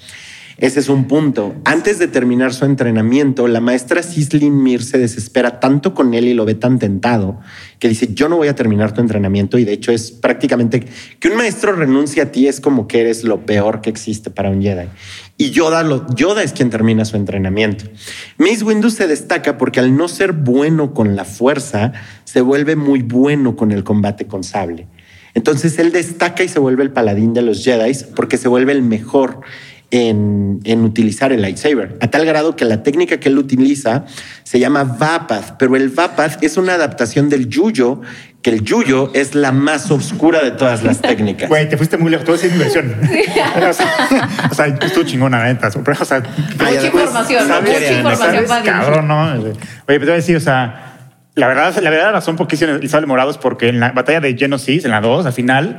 Ese 0.58 0.80
es 0.80 0.88
un 0.88 1.06
punto. 1.06 1.54
Antes 1.64 2.00
de 2.00 2.08
terminar 2.08 2.52
su 2.52 2.64
entrenamiento, 2.64 3.46
la 3.46 3.60
maestra 3.60 4.02
Sislin 4.02 4.60
Mir 4.60 4.82
se 4.82 4.98
desespera 4.98 5.60
tanto 5.60 5.94
con 5.94 6.14
él 6.14 6.26
y 6.26 6.34
lo 6.34 6.44
ve 6.44 6.56
tan 6.56 6.80
tentado 6.80 7.38
que 7.78 7.88
dice, 7.88 8.12
yo 8.12 8.28
no 8.28 8.38
voy 8.38 8.48
a 8.48 8.56
terminar 8.56 8.92
tu 8.92 9.00
entrenamiento 9.00 9.56
y 9.58 9.64
de 9.64 9.72
hecho 9.72 9.92
es 9.92 10.10
prácticamente 10.10 10.84
que 11.20 11.28
un 11.28 11.36
maestro 11.36 11.76
renuncie 11.76 12.22
a 12.22 12.32
ti 12.32 12.48
es 12.48 12.60
como 12.60 12.88
que 12.88 13.02
eres 13.02 13.22
lo 13.22 13.46
peor 13.46 13.80
que 13.80 13.88
existe 13.88 14.30
para 14.30 14.50
un 14.50 14.60
Jedi. 14.60 14.88
Y 15.36 15.50
Yoda, 15.50 15.84
lo, 15.84 16.12
Yoda 16.16 16.42
es 16.42 16.52
quien 16.52 16.70
termina 16.70 17.04
su 17.04 17.16
entrenamiento. 17.16 17.84
Mace 18.36 18.64
Windu 18.64 18.90
se 18.90 19.06
destaca 19.06 19.58
porque 19.58 19.78
al 19.78 19.96
no 19.96 20.08
ser 20.08 20.32
bueno 20.32 20.92
con 20.92 21.14
la 21.14 21.24
fuerza, 21.24 21.92
se 22.24 22.40
vuelve 22.40 22.74
muy 22.74 23.02
bueno 23.02 23.54
con 23.54 23.70
el 23.70 23.84
combate 23.84 24.26
con 24.26 24.42
sable. 24.42 24.88
Entonces 25.34 25.78
él 25.78 25.92
destaca 25.92 26.42
y 26.42 26.48
se 26.48 26.58
vuelve 26.58 26.82
el 26.82 26.90
paladín 26.90 27.32
de 27.32 27.42
los 27.42 27.62
Jedi 27.62 27.92
porque 28.16 28.36
se 28.36 28.48
vuelve 28.48 28.72
el 28.72 28.82
mejor 28.82 29.40
en, 29.90 30.60
en, 30.64 30.84
utilizar 30.84 31.32
el 31.32 31.40
lightsaber, 31.40 31.96
a 32.00 32.08
tal 32.08 32.26
grado 32.26 32.56
que 32.56 32.64
la 32.66 32.82
técnica 32.82 33.18
que 33.18 33.30
él 33.30 33.38
utiliza 33.38 34.04
se 34.42 34.60
llama 34.60 34.84
Vapath, 34.84 35.56
pero 35.58 35.76
el 35.76 35.88
Vapath 35.88 36.42
es 36.42 36.58
una 36.58 36.74
adaptación 36.74 37.30
del 37.30 37.48
Yuyo, 37.48 38.02
que 38.42 38.50
el 38.50 38.62
Yuyo 38.62 39.10
es 39.14 39.34
la 39.34 39.50
más 39.50 39.90
oscura 39.90 40.42
de 40.42 40.50
todas 40.50 40.82
las 40.82 41.00
técnicas. 41.00 41.48
Güey, 41.48 41.68
te 41.68 41.76
fuiste 41.76 41.96
muy 41.96 42.10
lejos, 42.10 42.26
todo 42.26 42.36
es 42.36 42.44
inversión. 42.44 42.94
o, 43.00 43.72
sea, 43.72 44.28
o 44.50 44.54
sea, 44.54 44.66
estuvo 44.66 45.04
chingona, 45.04 45.38
la 45.38 45.46
neta. 45.46 45.70
Pero, 45.70 45.96
o 46.00 46.04
sea, 46.04 46.20
mucha 46.20 46.86
información, 46.86 47.48
¿sabes? 47.48 47.80
mucha 47.80 47.92
información, 47.92 48.46
¿sabes? 48.46 48.70
Cabrón, 48.70 49.08
¿no? 49.08 49.32
Oye, 49.32 49.52
pero 49.86 49.98
te 50.00 50.04
voy 50.04 50.12
a 50.12 50.16
decir, 50.16 50.36
o 50.36 50.40
sea, 50.40 50.88
la 51.34 51.46
verdad, 51.46 51.76
la 51.80 51.90
verdad 51.90 52.12
razón 52.12 52.36
por 52.36 52.46
qué 52.46 52.56
hicieron 52.56 52.82
el 52.82 52.88
sable 52.88 53.06
morado 53.06 53.30
es 53.30 53.38
porque 53.38 53.68
en 53.68 53.80
la 53.80 53.92
batalla 53.92 54.20
de 54.20 54.36
Genesis, 54.36 54.84
en 54.84 54.90
la 54.90 55.00
2, 55.00 55.24
al 55.24 55.32
final, 55.32 55.78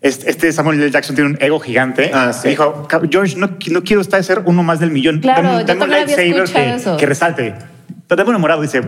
este 0.00 0.52
Samuel 0.52 0.80
L. 0.80 0.90
Jackson 0.90 1.16
tiene 1.16 1.30
un 1.30 1.38
ego 1.40 1.58
gigante. 1.58 2.10
Ah, 2.14 2.32
sí. 2.32 2.50
Dijo, 2.50 2.86
George, 3.10 3.36
no, 3.36 3.56
no 3.70 3.84
quiero 3.84 4.00
estar 4.00 4.22
ser 4.22 4.42
uno 4.44 4.62
más 4.62 4.78
del 4.80 4.90
millón. 4.90 5.20
Claro, 5.20 5.42
dame, 5.42 5.60
yo 5.60 5.66
dame 5.66 5.84
un 5.84 5.90
lightsaber 5.90 6.44
que, 6.44 6.74
eso. 6.74 6.96
que 6.96 7.06
resalte. 7.06 7.54
Dame 8.08 8.30
uno 8.30 8.38
morado. 8.38 8.62
Dice, 8.62 8.80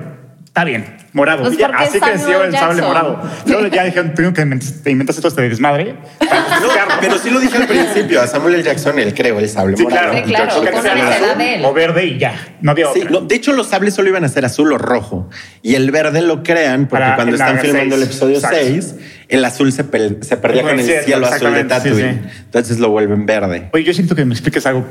está 0.50 0.64
bien, 0.64 0.96
morado. 1.12 1.44
Pues 1.44 1.56
así 1.76 2.00
creció 2.00 2.42
el 2.42 2.52
sable 2.52 2.82
morado. 2.82 3.22
Luego 3.46 3.68
ya 3.68 3.84
dijeron, 3.84 4.12
primero 4.14 4.34
que 4.34 4.44
te 4.82 4.90
inventaste 4.90 5.22
todo 5.22 5.28
este 5.28 5.48
desmadre. 5.48 5.94
No, 6.20 6.68
pero 7.00 7.18
sí 7.18 7.30
lo 7.30 7.38
dije 7.40 7.56
al 7.56 7.66
principio. 7.68 8.20
A 8.20 8.26
Samuel 8.26 8.54
L. 8.56 8.62
Jackson 8.64 8.98
él 8.98 9.14
creó 9.14 9.38
el 9.38 9.48
sable 9.48 9.76
Sí, 9.76 9.84
morado. 9.84 10.10
claro. 10.24 10.50
Sí, 10.50 10.60
claro. 10.60 11.68
O 11.68 11.72
verde 11.72 12.04
y 12.06 12.18
ya. 12.18 12.34
No 12.60 12.72
había 12.72 12.86
Sí, 12.92 13.00
otra. 13.00 13.10
no, 13.12 13.20
de 13.22 13.34
hecho, 13.34 13.52
los 13.52 13.68
sables 13.68 13.94
solo 13.94 14.08
iban 14.08 14.24
a 14.24 14.28
ser 14.28 14.44
azul 14.44 14.72
o 14.72 14.78
rojo. 14.78 15.30
Y 15.62 15.76
el 15.76 15.90
verde 15.92 16.20
lo 16.20 16.42
crean 16.42 16.88
porque 16.88 17.04
Para 17.04 17.14
cuando 17.16 17.36
están 17.36 17.58
filmando 17.60 17.94
el 17.94 18.02
episodio 18.02 18.36
Exacto. 18.36 18.56
6, 18.60 18.94
el 19.28 19.44
azul 19.44 19.72
se, 19.72 19.84
pel- 19.88 20.22
se 20.22 20.36
perdía 20.36 20.62
con 20.62 20.78
el 20.80 20.84
cielo 21.04 21.26
azul 21.28 21.54
de 21.54 21.64
Tatooine. 21.64 22.22
sí. 22.24 22.40
Entonces 22.46 22.78
lo 22.80 22.90
vuelven 22.90 23.24
verde. 23.24 23.68
Oye, 23.72 23.84
yo 23.84 23.94
siento 23.94 24.14
que 24.16 24.24
me 24.24 24.34
expliques 24.34 24.66
algo 24.66 24.84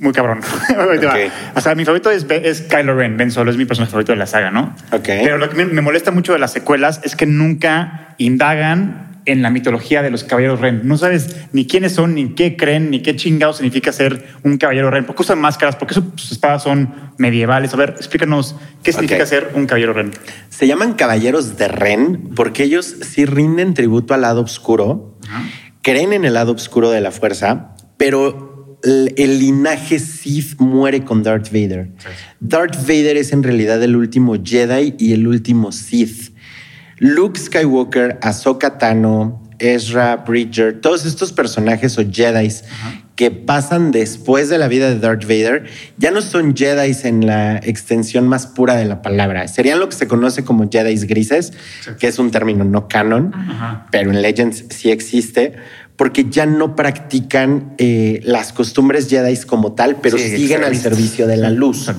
muy 0.00 0.12
cabrón. 0.12 0.40
Ahí 0.68 0.98
te 0.98 1.06
va. 1.06 1.14
Ok. 1.14 1.20
O 1.56 1.60
sea, 1.60 1.74
mi 1.74 1.84
favorito 1.84 2.10
es, 2.10 2.26
es 2.28 2.62
Kylo 2.62 2.94
Ren. 2.94 3.16
Ben 3.16 3.30
Solo 3.30 3.50
es 3.50 3.56
mi 3.56 3.64
personaje 3.64 3.90
favorito 3.90 4.12
de 4.12 4.18
la 4.18 4.26
saga, 4.26 4.50
¿no? 4.50 4.74
Ok. 4.92 5.04
Pero 5.06 5.38
lo 5.38 5.48
que 5.48 5.56
me, 5.56 5.64
me 5.64 5.80
molesta 5.80 6.10
mucho 6.10 6.32
de 6.32 6.38
las 6.38 6.52
secuelas 6.52 7.00
es 7.04 7.16
que 7.16 7.26
nunca 7.26 8.14
indagan 8.18 9.08
en 9.28 9.42
la 9.42 9.50
mitología 9.50 10.02
de 10.02 10.10
los 10.10 10.24
caballeros 10.24 10.58
Ren. 10.58 10.80
No 10.84 10.96
sabes 10.96 11.36
ni 11.52 11.66
quiénes 11.66 11.92
son, 11.92 12.14
ni 12.14 12.30
qué 12.30 12.56
creen, 12.56 12.90
ni 12.90 13.02
qué 13.02 13.14
chingado 13.14 13.52
significa 13.52 13.92
ser 13.92 14.26
un 14.42 14.56
caballero 14.56 14.90
Ren. 14.90 15.04
Porque 15.04 15.20
usan 15.20 15.38
máscaras, 15.38 15.76
porque 15.76 15.94
sus 15.94 16.32
espadas 16.32 16.62
son 16.62 17.12
medievales. 17.18 17.74
A 17.74 17.76
ver, 17.76 17.90
explícanos 17.90 18.56
qué 18.82 18.92
significa 18.92 19.26
ser 19.26 19.50
un 19.54 19.66
caballero 19.66 19.92
Ren. 19.92 20.12
Se 20.48 20.66
llaman 20.66 20.94
caballeros 20.94 21.58
de 21.58 21.68
Ren 21.68 22.30
porque 22.34 22.62
ellos 22.62 22.96
sí 23.02 23.26
rinden 23.26 23.74
tributo 23.74 24.14
al 24.14 24.22
lado 24.22 24.40
oscuro, 24.40 25.18
creen 25.82 26.14
en 26.14 26.24
el 26.24 26.32
lado 26.32 26.52
oscuro 26.52 26.90
de 26.90 27.02
la 27.02 27.10
fuerza, 27.10 27.74
pero 27.98 28.57
el, 28.82 29.38
linaje 29.38 29.98
Sith 29.98 30.58
muere 30.58 31.04
con 31.04 31.22
Darth 31.22 31.50
Vader. 31.50 31.88
Darth 32.40 32.76
Vader 32.82 33.16
es 33.16 33.32
en 33.32 33.42
realidad 33.42 33.82
el 33.82 33.96
último 33.96 34.36
Jedi 34.42 34.94
y 34.98 35.12
el 35.12 35.26
último 35.26 35.72
Sith. 35.72 36.32
Luke 36.98 37.38
Skywalker, 37.38 38.18
Ahsoka 38.22 38.78
Tano, 38.78 39.48
Ezra 39.58 40.16
Bridger, 40.16 40.80
todos 40.80 41.06
estos 41.06 41.32
personajes 41.32 41.98
o 41.98 42.02
Jedis 42.10 42.64
que 43.16 43.32
pasan 43.32 43.90
después 43.90 44.48
de 44.48 44.58
la 44.58 44.68
vida 44.68 44.88
de 44.88 45.00
Darth 45.00 45.24
Vader, 45.24 45.64
ya 45.96 46.12
no 46.12 46.22
son 46.22 46.56
Jedis 46.56 47.04
en 47.04 47.26
la 47.26 47.56
extensión 47.56 48.28
más 48.28 48.46
pura 48.46 48.76
de 48.76 48.84
la 48.84 49.02
palabra. 49.02 49.48
Serían 49.48 49.80
lo 49.80 49.88
que 49.88 49.96
se 49.96 50.06
conoce 50.06 50.44
como 50.44 50.68
Jedis 50.70 51.04
grises, 51.04 51.52
que 51.98 52.06
es 52.06 52.20
un 52.20 52.30
término 52.30 52.62
no 52.62 52.86
canon, 52.86 53.32
pero 53.90 54.12
en 54.12 54.22
Legends 54.22 54.66
sí 54.70 54.92
existe, 54.92 55.56
porque 55.98 56.26
ya 56.30 56.46
no 56.46 56.76
practican 56.76 57.74
eh, 57.76 58.20
las 58.22 58.52
costumbres 58.52 59.10
Jedis 59.10 59.44
como 59.44 59.72
tal, 59.72 59.96
pero 59.96 60.16
Sí, 60.16 60.30
siguen 60.30 60.62
al 60.62 60.76
servicio 60.76 61.26
de 61.26 61.36
la 61.36 61.50
luz. 61.50 61.90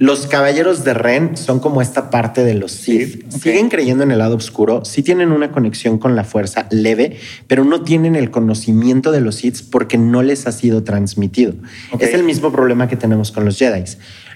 Los 0.00 0.26
caballeros 0.26 0.82
de 0.82 0.94
Ren 0.94 1.36
son 1.36 1.60
como 1.60 1.80
esta 1.80 2.10
parte 2.10 2.42
de 2.42 2.54
los 2.54 2.72
Sith. 2.72 3.30
Siguen 3.30 3.68
creyendo 3.68 4.02
en 4.02 4.10
el 4.10 4.18
lado 4.18 4.34
oscuro, 4.34 4.84
sí 4.84 5.02
tienen 5.04 5.30
una 5.30 5.52
conexión 5.52 5.98
con 5.98 6.16
la 6.16 6.24
fuerza 6.24 6.66
leve, 6.70 7.18
pero 7.46 7.64
no 7.64 7.82
tienen 7.82 8.16
el 8.16 8.32
conocimiento 8.32 9.12
de 9.12 9.20
los 9.20 9.36
Sith 9.36 9.60
porque 9.70 9.96
no 9.96 10.22
les 10.22 10.48
ha 10.48 10.52
sido 10.52 10.82
transmitido. 10.82 11.54
Es 12.00 12.14
el 12.14 12.24
mismo 12.24 12.50
problema 12.50 12.88
que 12.88 12.96
tenemos 12.96 13.30
con 13.30 13.44
los 13.44 13.58
Jedi. 13.58 13.84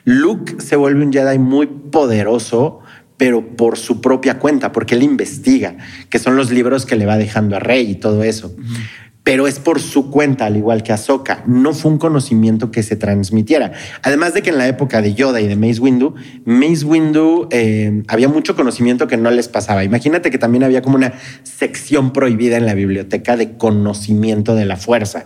Luke 0.05 0.61
se 0.61 0.77
vuelve 0.77 1.03
un 1.03 1.13
Jedi 1.13 1.39
muy 1.39 1.67
poderoso, 1.67 2.81
pero 3.17 3.57
por 3.57 3.79
su 3.79 4.01
propia 4.01 4.39
cuenta, 4.39 4.73
porque 4.73 4.95
él 4.95 5.03
investiga, 5.03 5.77
que 6.11 6.19
son 6.19 6.37
los 6.37 6.51
libros 6.51 6.85
que 6.85 6.97
le 6.97 7.07
va 7.07 7.17
dejando 7.17 7.57
a 7.57 7.61
Rey 7.61 7.91
y 7.91 7.95
todo 7.95 8.25
eso. 8.25 8.55
Pero 9.25 9.49
es 9.49 9.59
por 9.59 9.81
su 9.81 10.11
cuenta, 10.11 10.45
al 10.45 10.57
igual 10.57 10.83
que 10.83 10.93
Ahsoka. 10.93 11.43
No 11.47 11.73
fue 11.73 11.91
un 11.91 11.99
conocimiento 11.99 12.71
que 12.71 12.83
se 12.83 12.95
transmitiera. 12.95 13.73
Además 14.03 14.35
de 14.35 14.43
que 14.43 14.51
en 14.51 14.59
la 14.59 14.69
época 14.69 15.01
de 15.01 15.15
Yoda 15.15 15.41
y 15.41 15.49
de 15.49 15.57
Mace 15.57 15.81
Windu, 15.81 16.15
Mace 16.45 16.85
Windu 16.85 17.49
eh, 17.51 18.03
había 18.07 18.29
mucho 18.29 18.55
conocimiento 18.55 19.09
que 19.09 19.17
no 19.17 19.31
les 19.31 19.49
pasaba. 19.49 19.83
Imagínate 19.83 20.31
que 20.31 20.37
también 20.37 20.63
había 20.63 20.83
como 20.83 20.97
una 20.97 21.15
sección 21.43 22.13
prohibida 22.13 22.59
en 22.59 22.67
la 22.67 22.75
biblioteca 22.75 23.39
de 23.39 23.57
conocimiento 23.57 24.55
de 24.55 24.67
la 24.67 24.77
fuerza, 24.77 25.25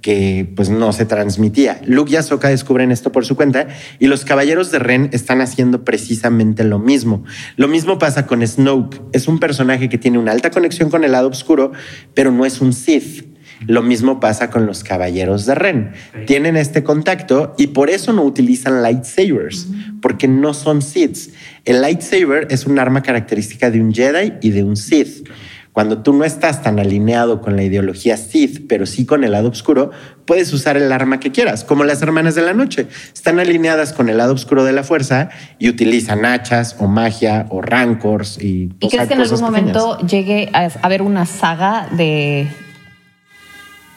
que 0.00 0.48
pues 0.54 0.70
no 0.70 0.92
se 0.92 1.04
transmitía. 1.04 1.80
Luke 1.84 2.12
y 2.12 2.16
Ahsoka 2.16 2.48
descubren 2.48 2.92
esto 2.92 3.10
por 3.10 3.26
su 3.26 3.34
cuenta 3.34 3.66
y 3.98 4.06
los 4.06 4.24
caballeros 4.24 4.70
de 4.70 4.78
Ren 4.78 5.08
están 5.12 5.40
haciendo 5.40 5.84
precisamente 5.84 6.62
lo 6.62 6.78
mismo. 6.78 7.24
Lo 7.56 7.66
mismo 7.66 7.98
pasa 7.98 8.24
con 8.24 8.46
Snoke. 8.46 9.00
Es 9.12 9.26
un 9.26 9.40
personaje 9.40 9.88
que 9.88 9.98
tiene 9.98 10.18
una 10.18 10.30
alta 10.30 10.50
conexión 10.50 10.90
con 10.90 11.02
el 11.02 11.10
lado 11.10 11.28
oscuro, 11.28 11.72
pero 12.14 12.30
no 12.30 12.46
es 12.46 12.60
un 12.60 12.72
Sith. 12.72 13.31
Lo 13.66 13.82
mismo 13.82 14.20
pasa 14.20 14.50
con 14.50 14.66
los 14.66 14.84
caballeros 14.84 15.46
de 15.46 15.54
Ren. 15.54 15.92
Tienen 16.26 16.56
este 16.56 16.82
contacto 16.82 17.54
y 17.58 17.68
por 17.68 17.90
eso 17.90 18.12
no 18.12 18.22
utilizan 18.22 18.82
lightsabers, 18.82 19.68
porque 20.00 20.28
no 20.28 20.54
son 20.54 20.82
Siths. 20.82 21.30
El 21.64 21.80
lightsaber 21.80 22.48
es 22.50 22.66
un 22.66 22.78
arma 22.78 23.02
característica 23.02 23.70
de 23.70 23.80
un 23.80 23.92
Jedi 23.92 24.34
y 24.40 24.50
de 24.50 24.64
un 24.64 24.76
Sith. 24.76 25.28
Cuando 25.72 26.02
tú 26.02 26.12
no 26.12 26.24
estás 26.24 26.62
tan 26.62 26.78
alineado 26.78 27.40
con 27.40 27.56
la 27.56 27.62
ideología 27.62 28.18
Sith, 28.18 28.66
pero 28.68 28.84
sí 28.84 29.06
con 29.06 29.24
el 29.24 29.32
lado 29.32 29.48
oscuro, 29.48 29.90
puedes 30.26 30.52
usar 30.52 30.76
el 30.76 30.92
arma 30.92 31.18
que 31.18 31.32
quieras, 31.32 31.64
como 31.64 31.84
las 31.84 32.02
hermanas 32.02 32.34
de 32.34 32.42
la 32.42 32.52
noche. 32.52 32.88
Están 33.14 33.40
alineadas 33.40 33.94
con 33.94 34.10
el 34.10 34.18
lado 34.18 34.34
oscuro 34.34 34.64
de 34.64 34.72
la 34.72 34.84
fuerza 34.84 35.30
y 35.58 35.70
utilizan 35.70 36.26
hachas 36.26 36.76
o 36.78 36.88
magia 36.88 37.46
o 37.48 37.62
rancors. 37.62 38.36
¿Y, 38.38 38.70
¿Y 38.80 38.88
crees 38.88 39.08
que 39.08 39.14
en 39.14 39.20
algún 39.22 39.40
momento 39.40 39.98
llegue 40.00 40.50
a 40.52 40.68
haber 40.82 41.00
una 41.00 41.24
saga 41.24 41.88
de, 41.96 42.48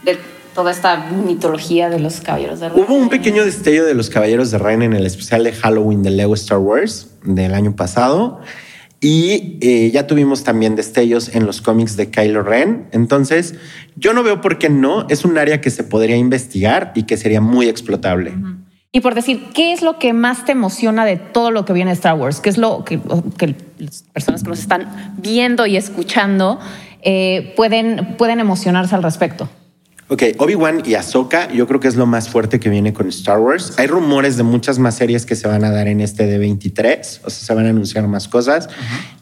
de 0.05 0.17
toda 0.53 0.71
esta 0.71 1.09
mitología 1.11 1.89
de 1.89 1.99
los 1.99 2.21
caballeros 2.21 2.59
de 2.61 2.69
Ren? 2.69 2.83
Hubo 2.83 2.93
un 2.95 3.09
pequeño 3.09 3.43
destello 3.43 3.85
de 3.85 3.93
los 3.93 4.09
caballeros 4.09 4.51
de 4.51 4.57
Ren 4.57 4.81
en 4.81 4.93
el 4.93 5.05
especial 5.05 5.43
de 5.43 5.51
Halloween 5.51 6.01
de 6.03 6.11
Lego 6.11 6.33
Star 6.35 6.59
Wars 6.59 7.09
del 7.23 7.53
año 7.53 7.75
pasado. 7.75 8.39
Y 9.01 9.59
eh, 9.61 9.91
ya 9.91 10.07
tuvimos 10.07 10.43
también 10.43 10.75
destellos 10.75 11.35
en 11.35 11.45
los 11.45 11.61
cómics 11.61 11.95
de 11.97 12.09
Kylo 12.09 12.41
Ren. 12.41 12.87
Entonces, 12.91 13.55
yo 13.95 14.13
no 14.13 14.23
veo 14.23 14.41
por 14.41 14.57
qué 14.57 14.69
no. 14.69 15.05
Es 15.09 15.25
un 15.25 15.37
área 15.37 15.61
que 15.61 15.69
se 15.69 15.83
podría 15.83 16.15
investigar 16.15 16.91
y 16.95 17.03
que 17.03 17.17
sería 17.17 17.41
muy 17.41 17.67
explotable. 17.67 18.33
Y 18.91 19.01
por 19.01 19.13
decir, 19.13 19.47
¿qué 19.53 19.73
es 19.73 19.81
lo 19.81 19.99
que 19.99 20.13
más 20.13 20.45
te 20.45 20.53
emociona 20.53 21.05
de 21.05 21.17
todo 21.17 21.51
lo 21.51 21.65
que 21.65 21.73
viene 21.73 21.91
de 21.91 21.95
Star 21.95 22.15
Wars? 22.15 22.39
¿Qué 22.39 22.49
es 22.49 22.57
lo 22.57 22.85
que, 22.85 22.99
que 23.37 23.55
las 23.77 24.03
personas 24.13 24.41
que 24.41 24.49
nos 24.49 24.59
están 24.59 25.13
viendo 25.17 25.65
y 25.65 25.75
escuchando 25.75 26.59
eh, 27.01 27.53
pueden, 27.57 28.15
pueden 28.17 28.39
emocionarse 28.39 28.95
al 28.95 29.03
respecto? 29.03 29.49
Ok, 30.07 30.21
Obi-Wan 30.37 30.83
y 30.85 30.93
Ahsoka, 30.93 31.51
yo 31.51 31.65
creo 31.65 31.79
que 31.79 31.87
es 31.87 31.95
lo 31.95 32.05
más 32.05 32.29
fuerte 32.29 32.59
que 32.59 32.69
viene 32.69 32.93
con 32.93 33.07
Star 33.09 33.39
Wars. 33.39 33.73
Hay 33.79 33.87
rumores 33.87 34.37
de 34.37 34.43
muchas 34.43 34.77
más 34.77 34.95
series 34.95 35.25
que 35.25 35.35
se 35.35 35.47
van 35.47 35.63
a 35.63 35.71
dar 35.71 35.87
en 35.87 35.99
este 35.99 36.27
de 36.27 36.37
23, 36.37 37.21
o 37.23 37.29
sea, 37.31 37.47
se 37.47 37.53
van 37.55 37.65
a 37.65 37.69
anunciar 37.69 38.07
más 38.07 38.27
cosas. 38.27 38.69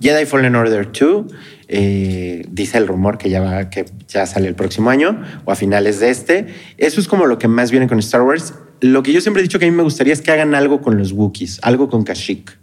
Jedi 0.01 0.25
Fallen 0.25 0.57
Order 0.57 0.91
2, 0.91 1.25
eh, 1.69 2.45
dice 2.49 2.77
el 2.79 2.87
rumor 2.87 3.17
que 3.17 3.29
ya, 3.29 3.39
va, 3.39 3.69
que 3.69 3.85
ya 4.09 4.25
sale 4.25 4.49
el 4.49 4.55
próximo 4.55 4.89
año 4.89 5.21
o 5.45 5.53
a 5.53 5.55
finales 5.55 6.01
de 6.01 6.09
este. 6.09 6.47
Eso 6.77 6.99
es 6.99 7.07
como 7.07 7.27
lo 7.27 7.37
que 7.37 7.47
más 7.47 7.71
viene 7.71 7.87
con 7.87 7.99
Star 7.99 8.23
Wars. 8.23 8.53
Lo 8.81 9.03
que 9.03 9.13
yo 9.13 9.21
siempre 9.21 9.39
he 9.39 9.43
dicho 9.43 9.59
que 9.59 9.65
a 9.65 9.71
mí 9.71 9.77
me 9.77 9.83
gustaría 9.83 10.11
es 10.11 10.19
que 10.19 10.31
hagan 10.31 10.53
algo 10.53 10.81
con 10.81 10.97
los 10.97 11.13
Wookiees, 11.13 11.59
algo 11.63 11.87
con 11.87 12.03
Kashyyyk. 12.03 12.59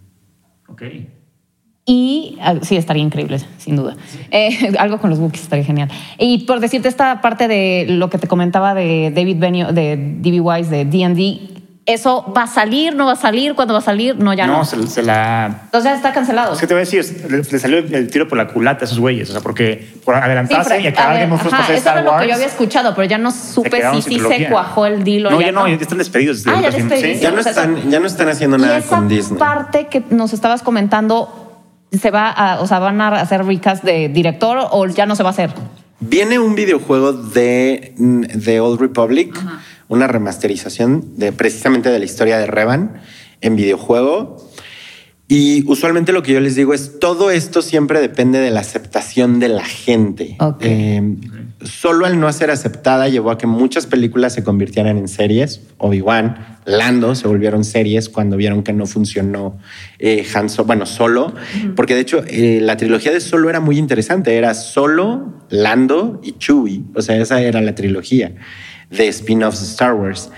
Ok. 0.68 0.82
Y 1.92 2.38
ah, 2.40 2.54
sí, 2.62 2.76
estaría 2.76 3.02
increíble, 3.02 3.40
sin 3.58 3.74
duda. 3.74 3.96
Eh, 4.30 4.74
algo 4.78 5.00
con 5.00 5.10
los 5.10 5.18
Wookiees 5.18 5.42
estaría 5.42 5.64
genial. 5.64 5.90
Y 6.18 6.44
por 6.44 6.60
decirte 6.60 6.86
esta 6.86 7.20
parte 7.20 7.48
de 7.48 7.86
lo 7.88 8.08
que 8.10 8.18
te 8.18 8.28
comentaba 8.28 8.74
de 8.74 9.10
David 9.12 9.38
Benio, 9.40 9.72
de 9.72 9.96
D.B. 9.96 10.40
Wise, 10.40 10.70
de 10.70 10.84
D&D, 10.84 11.60
¿eso 11.86 12.32
va 12.32 12.44
a 12.44 12.46
salir? 12.46 12.94
¿No 12.94 13.06
va 13.06 13.14
a 13.14 13.16
salir? 13.16 13.56
¿Cuándo 13.56 13.74
va 13.74 13.80
a 13.80 13.82
salir? 13.82 14.16
No, 14.16 14.32
ya 14.34 14.46
no. 14.46 14.58
No, 14.58 14.64
se, 14.64 14.86
se 14.86 15.02
la. 15.02 15.62
Entonces 15.64 15.90
ya 15.90 15.96
está 15.96 16.12
cancelado. 16.12 16.52
Es 16.52 16.60
que 16.60 16.68
te 16.68 16.74
voy 16.74 16.82
a 16.82 16.84
decir, 16.84 17.04
le, 17.28 17.38
le 17.38 17.58
salió 17.58 17.78
el 17.78 18.08
tiro 18.08 18.28
por 18.28 18.38
la 18.38 18.46
culata 18.46 18.82
a 18.82 18.86
esos 18.86 19.00
güeyes. 19.00 19.28
O 19.28 19.32
sea, 19.32 19.40
porque 19.40 19.92
por 20.04 20.14
adelantarse 20.14 20.70
pero, 20.70 20.84
y 20.84 20.86
acabar 20.86 21.32
of 21.32 21.40
Thrones 21.40 21.52
ajá, 21.60 21.74
eso 21.74 21.90
era 21.90 22.02
lo 22.02 22.18
que 22.18 22.28
yo 22.28 22.34
había 22.34 22.46
escuchado, 22.46 22.94
pero 22.94 23.08
ya 23.08 23.18
no 23.18 23.32
supe 23.32 23.82
si 24.00 24.20
se 24.20 24.48
cuajó 24.48 24.86
el 24.86 25.02
deal 25.02 25.26
o 25.26 25.30
No, 25.30 25.40
ya, 25.40 25.46
ya 25.46 25.52
no, 25.52 25.66
ya 25.66 25.74
están 25.74 25.98
despedidos. 25.98 26.44
Ah, 26.46 26.60
ya 26.62 26.70
despedidos. 26.70 27.16
Sí. 27.16 27.20
Ya 27.20 27.32
no 27.32 27.40
están, 27.40 27.90
ya 27.90 27.98
no 27.98 28.06
están 28.06 28.28
haciendo 28.28 28.58
Y 28.58 28.60
nada 28.60 28.78
esa 28.78 28.96
con 28.96 29.08
Disney. 29.08 29.40
parte 29.40 29.88
que 29.88 30.04
nos 30.10 30.32
estabas 30.32 30.62
comentando, 30.62 31.49
¿se 31.92 32.10
va 32.10 32.30
a, 32.30 32.60
o 32.60 32.66
sea, 32.66 32.78
van 32.78 33.00
a 33.00 33.08
hacer 33.20 33.44
recast 33.44 33.84
de 33.84 34.08
director 34.08 34.58
o 34.70 34.86
ya 34.86 35.06
no 35.06 35.16
se 35.16 35.22
va 35.22 35.30
a 35.30 35.32
hacer? 35.32 35.50
Viene 36.00 36.38
un 36.38 36.54
videojuego 36.54 37.12
de, 37.12 37.94
de 37.96 38.60
Old 38.60 38.80
Republic, 38.80 39.38
una 39.88 40.06
remasterización 40.06 41.16
de 41.16 41.32
precisamente 41.32 41.90
de 41.90 41.98
la 41.98 42.04
historia 42.04 42.38
de 42.38 42.46
Revan 42.46 43.00
en 43.40 43.56
videojuego. 43.56 44.49
Y 45.32 45.62
usualmente 45.68 46.12
lo 46.12 46.24
que 46.24 46.32
yo 46.32 46.40
les 46.40 46.56
digo 46.56 46.74
es 46.74 46.98
todo 46.98 47.30
esto 47.30 47.62
siempre 47.62 48.00
depende 48.00 48.40
de 48.40 48.50
la 48.50 48.58
aceptación 48.58 49.38
de 49.38 49.48
la 49.48 49.64
gente. 49.64 50.36
Eh, 50.60 51.00
solo 51.62 52.04
al 52.04 52.18
no 52.18 52.32
ser 52.32 52.50
aceptada 52.50 53.08
llevó 53.08 53.30
a 53.30 53.38
que 53.38 53.46
muchas 53.46 53.86
películas 53.86 54.32
se 54.32 54.42
convirtieran 54.42 54.98
en 54.98 55.06
series. 55.06 55.60
Obi-Wan, 55.78 56.58
Lando 56.64 57.14
se 57.14 57.28
volvieron 57.28 57.62
series 57.62 58.08
cuando 58.08 58.36
vieron 58.36 58.64
que 58.64 58.72
no 58.72 58.86
funcionó 58.86 59.56
eh, 60.00 60.26
Han 60.34 60.48
Solo, 60.50 60.66
bueno, 60.66 60.84
Solo, 60.84 61.32
porque 61.76 61.94
de 61.94 62.00
hecho 62.00 62.24
eh, 62.26 62.58
la 62.60 62.76
trilogía 62.76 63.12
de 63.12 63.20
Solo 63.20 63.50
era 63.50 63.60
muy 63.60 63.78
interesante. 63.78 64.36
Era 64.36 64.52
Solo, 64.54 65.44
Lando 65.48 66.20
y 66.24 66.32
Chewie. 66.38 66.82
O 66.96 67.02
sea, 67.02 67.16
esa 67.18 67.40
era 67.40 67.60
la 67.60 67.76
trilogía 67.76 68.34
de 68.90 69.06
spin-offs 69.06 69.60
de 69.60 69.66
Star 69.66 69.94
Wars. 69.94 70.28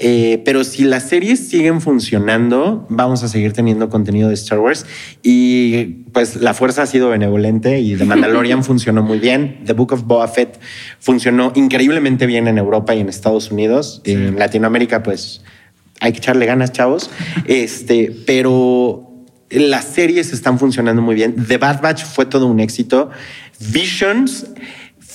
Eh, 0.00 0.42
pero 0.44 0.62
si 0.62 0.84
las 0.84 1.08
series 1.08 1.48
siguen 1.48 1.80
funcionando, 1.80 2.86
vamos 2.88 3.24
a 3.24 3.28
seguir 3.28 3.52
teniendo 3.52 3.88
contenido 3.88 4.28
de 4.28 4.34
Star 4.34 4.60
Wars. 4.60 4.86
Y 5.22 6.04
pues 6.12 6.36
la 6.36 6.54
fuerza 6.54 6.82
ha 6.82 6.86
sido 6.86 7.08
benevolente 7.08 7.80
y 7.80 7.96
The 7.96 8.04
Mandalorian 8.04 8.62
funcionó 8.64 9.02
muy 9.02 9.18
bien. 9.18 9.60
The 9.64 9.72
Book 9.72 9.92
of 9.92 10.04
Boba 10.04 10.28
Fett 10.28 10.60
funcionó 11.00 11.52
increíblemente 11.56 12.26
bien 12.26 12.46
en 12.46 12.58
Europa 12.58 12.94
y 12.94 13.00
en 13.00 13.08
Estados 13.08 13.50
Unidos. 13.50 14.00
En 14.04 14.38
Latinoamérica, 14.38 15.02
pues 15.02 15.42
hay 16.00 16.12
que 16.12 16.18
echarle 16.18 16.46
ganas, 16.46 16.72
chavos. 16.72 17.10
Este, 17.46 18.14
pero 18.26 19.08
las 19.50 19.84
series 19.84 20.32
están 20.32 20.58
funcionando 20.58 21.02
muy 21.02 21.14
bien. 21.14 21.34
The 21.46 21.56
Bad 21.58 21.80
Batch 21.82 22.04
fue 22.04 22.26
todo 22.26 22.46
un 22.46 22.60
éxito. 22.60 23.10
Visions 23.58 24.46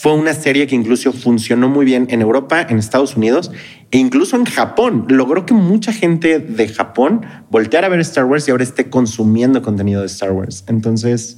fue 0.04 0.12
una 0.16 0.34
serie 0.34 0.68
que 0.68 0.76
incluso 0.76 1.14
funcionó 1.14 1.70
muy 1.70 1.86
bien 1.86 2.08
en 2.10 2.20
Europa, 2.20 2.68
en 2.70 2.78
Estados 2.78 3.16
Unidos 3.16 3.52
e 3.90 3.98
incluso 3.98 4.36
en 4.36 4.44
Japón. 4.44 5.06
Logró 5.08 5.46
que 5.46 5.54
mucha 5.54 5.94
gente 5.94 6.40
de 6.40 6.68
Japón 6.68 7.26
volteara 7.50 7.88
a 7.88 7.90
ver 7.90 8.02
Star 8.02 8.26
Wars 8.26 8.46
y 8.46 8.52
ahora 8.52 8.66
esté 8.66 8.90
consumiendo 8.90 9.62
contenido 9.62 10.02
de 10.02 10.08
Star 10.08 10.34
Wars. 10.34 10.66
Entonces, 10.68 11.38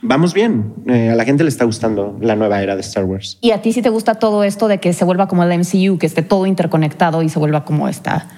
vamos 0.00 0.32
bien. 0.32 0.72
Eh, 0.86 1.10
a 1.10 1.14
la 1.14 1.26
gente 1.26 1.42
le 1.44 1.50
está 1.50 1.66
gustando 1.66 2.16
la 2.22 2.36
nueva 2.36 2.62
era 2.62 2.74
de 2.74 2.80
Star 2.80 3.04
Wars. 3.04 3.36
¿Y 3.42 3.50
a 3.50 3.60
ti 3.60 3.74
sí 3.74 3.82
te 3.82 3.90
gusta 3.90 4.14
todo 4.14 4.44
esto 4.44 4.66
de 4.66 4.80
que 4.80 4.94
se 4.94 5.04
vuelva 5.04 5.28
como 5.28 5.44
el 5.44 5.58
MCU, 5.58 5.98
que 5.98 6.06
esté 6.06 6.22
todo 6.22 6.46
interconectado 6.46 7.22
y 7.22 7.28
se 7.28 7.38
vuelva 7.38 7.66
como 7.66 7.86
esta? 7.86 8.28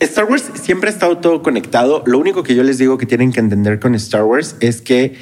Star 0.00 0.26
Wars 0.26 0.50
siempre 0.52 0.90
ha 0.90 0.92
estado 0.92 1.16
todo 1.16 1.42
conectado. 1.42 2.02
Lo 2.04 2.18
único 2.18 2.42
que 2.42 2.54
yo 2.54 2.62
les 2.62 2.76
digo 2.76 2.98
que 2.98 3.06
tienen 3.06 3.32
que 3.32 3.40
entender 3.40 3.80
con 3.80 3.94
Star 3.94 4.24
Wars 4.24 4.54
es 4.60 4.82
que 4.82 5.14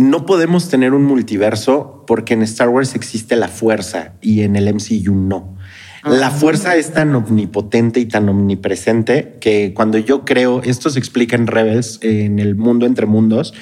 no 0.00 0.24
podemos 0.24 0.70
tener 0.70 0.94
un 0.94 1.04
multiverso 1.04 2.04
porque 2.06 2.32
en 2.32 2.40
Star 2.40 2.70
Wars 2.70 2.94
existe 2.94 3.36
la 3.36 3.48
fuerza 3.48 4.14
y 4.22 4.40
en 4.40 4.56
el 4.56 4.72
MCU 4.72 5.14
no. 5.14 5.58
La 6.04 6.30
fuerza 6.30 6.76
es 6.76 6.92
tan 6.92 7.14
omnipotente 7.14 8.00
y 8.00 8.06
tan 8.06 8.28
omnipresente 8.28 9.36
que 9.40 9.74
cuando 9.74 9.98
yo 9.98 10.24
creo, 10.24 10.62
esto 10.62 10.88
se 10.88 10.98
explica 10.98 11.36
en 11.36 11.46
Rebels, 11.46 11.98
en 12.02 12.38
el 12.38 12.54
mundo 12.54 12.86
entre 12.86 13.04
mundos, 13.04 13.52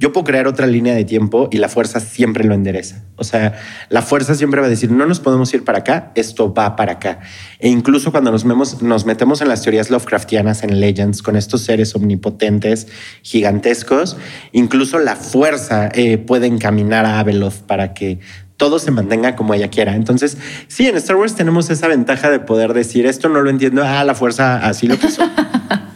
yo 0.00 0.12
puedo 0.12 0.24
crear 0.24 0.48
otra 0.48 0.66
línea 0.66 0.94
de 0.94 1.04
tiempo 1.04 1.48
y 1.52 1.58
la 1.58 1.68
fuerza 1.68 2.00
siempre 2.00 2.44
lo 2.44 2.54
endereza. 2.54 3.04
O 3.16 3.22
sea, 3.22 3.54
la 3.90 4.02
fuerza 4.02 4.34
siempre 4.34 4.60
va 4.60 4.66
a 4.66 4.70
decir, 4.70 4.90
no 4.90 5.06
nos 5.06 5.20
podemos 5.20 5.54
ir 5.54 5.62
para 5.62 5.78
acá, 5.78 6.10
esto 6.16 6.52
va 6.52 6.74
para 6.74 6.94
acá. 6.94 7.20
E 7.60 7.68
incluso 7.68 8.10
cuando 8.10 8.32
nos, 8.32 9.06
metemos 9.06 9.40
en 9.40 9.48
las 9.48 9.62
teorías 9.62 9.90
Lovecraftianas, 9.90 10.64
en 10.64 10.80
Legends, 10.80 11.22
con 11.22 11.36
estos 11.36 11.62
seres 11.62 11.94
omnipotentes, 11.94 12.88
gigantescos, 13.22 14.16
incluso 14.50 14.98
la 14.98 15.14
fuerza 15.14 15.90
eh, 15.94 16.18
puede 16.18 16.48
encaminar 16.48 17.06
a 17.06 17.20
Abeloth 17.20 17.62
para 17.66 17.94
que 17.94 18.18
todo 18.56 18.78
se 18.78 18.90
mantenga 18.90 19.36
como 19.36 19.54
ella 19.54 19.68
quiera. 19.68 19.94
Entonces, 19.94 20.38
sí, 20.68 20.86
en 20.86 20.96
Star 20.96 21.16
Wars 21.16 21.34
tenemos 21.34 21.70
esa 21.70 21.88
ventaja 21.88 22.30
de 22.30 22.40
poder 22.40 22.72
decir 22.72 23.06
esto 23.06 23.28
no 23.28 23.40
lo 23.40 23.50
entiendo, 23.50 23.82
ah, 23.84 24.04
la 24.04 24.14
fuerza 24.14 24.56
así 24.66 24.86
lo 24.86 24.96
quiso. 24.98 25.22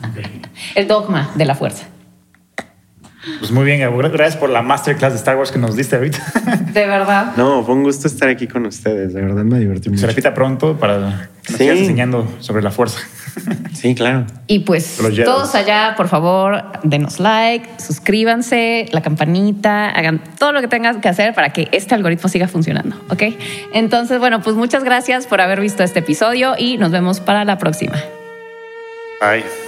El 0.74 0.86
dogma 0.86 1.30
de 1.34 1.44
la 1.44 1.54
fuerza. 1.54 1.86
Pues 3.40 3.50
muy 3.50 3.64
bien, 3.64 3.80
Gabo. 3.80 3.96
Gracias 3.98 4.36
por 4.36 4.48
la 4.48 4.62
masterclass 4.62 5.12
de 5.12 5.18
Star 5.18 5.36
Wars 5.36 5.50
que 5.50 5.58
nos 5.58 5.74
diste 5.76 5.96
ahorita. 5.96 6.18
De 6.72 6.86
verdad. 6.86 7.32
No, 7.36 7.64
fue 7.64 7.74
un 7.74 7.82
gusto 7.82 8.06
estar 8.06 8.28
aquí 8.28 8.46
con 8.46 8.64
ustedes, 8.66 9.12
de 9.12 9.20
verdad 9.22 9.42
me 9.42 9.58
divertí 9.58 9.84
Se 9.84 9.90
mucho. 9.90 10.06
repita 10.06 10.34
pronto 10.34 10.76
para 10.78 11.28
que 11.42 11.52
nos 11.52 11.58
Sí. 11.58 11.64
sigas 11.64 11.78
enseñando 11.78 12.26
sobre 12.40 12.62
la 12.62 12.70
fuerza. 12.70 13.00
Sí, 13.72 13.94
claro. 13.94 14.26
Y 14.48 14.60
pues 14.60 14.98
todos 15.24 15.54
allá, 15.54 15.94
por 15.96 16.08
favor, 16.08 16.64
denos 16.82 17.20
like, 17.20 17.68
suscríbanse, 17.80 18.86
la 18.90 19.02
campanita, 19.02 19.90
hagan 19.90 20.20
todo 20.36 20.50
lo 20.50 20.60
que 20.60 20.66
tengan 20.66 21.00
que 21.00 21.08
hacer 21.08 21.32
para 21.34 21.50
que 21.52 21.68
este 21.70 21.94
algoritmo 21.94 22.28
siga 22.28 22.48
funcionando, 22.48 22.96
¿ok? 23.10 23.22
Entonces, 23.72 24.18
bueno, 24.18 24.42
pues 24.42 24.56
muchas 24.56 24.82
gracias 24.82 25.28
por 25.28 25.40
haber 25.40 25.60
visto 25.60 25.84
este 25.84 26.00
episodio 26.00 26.54
y 26.58 26.76
nos 26.78 26.90
vemos 26.90 27.20
para 27.20 27.44
la 27.44 27.58
próxima. 27.58 27.94
Bye. 29.20 29.67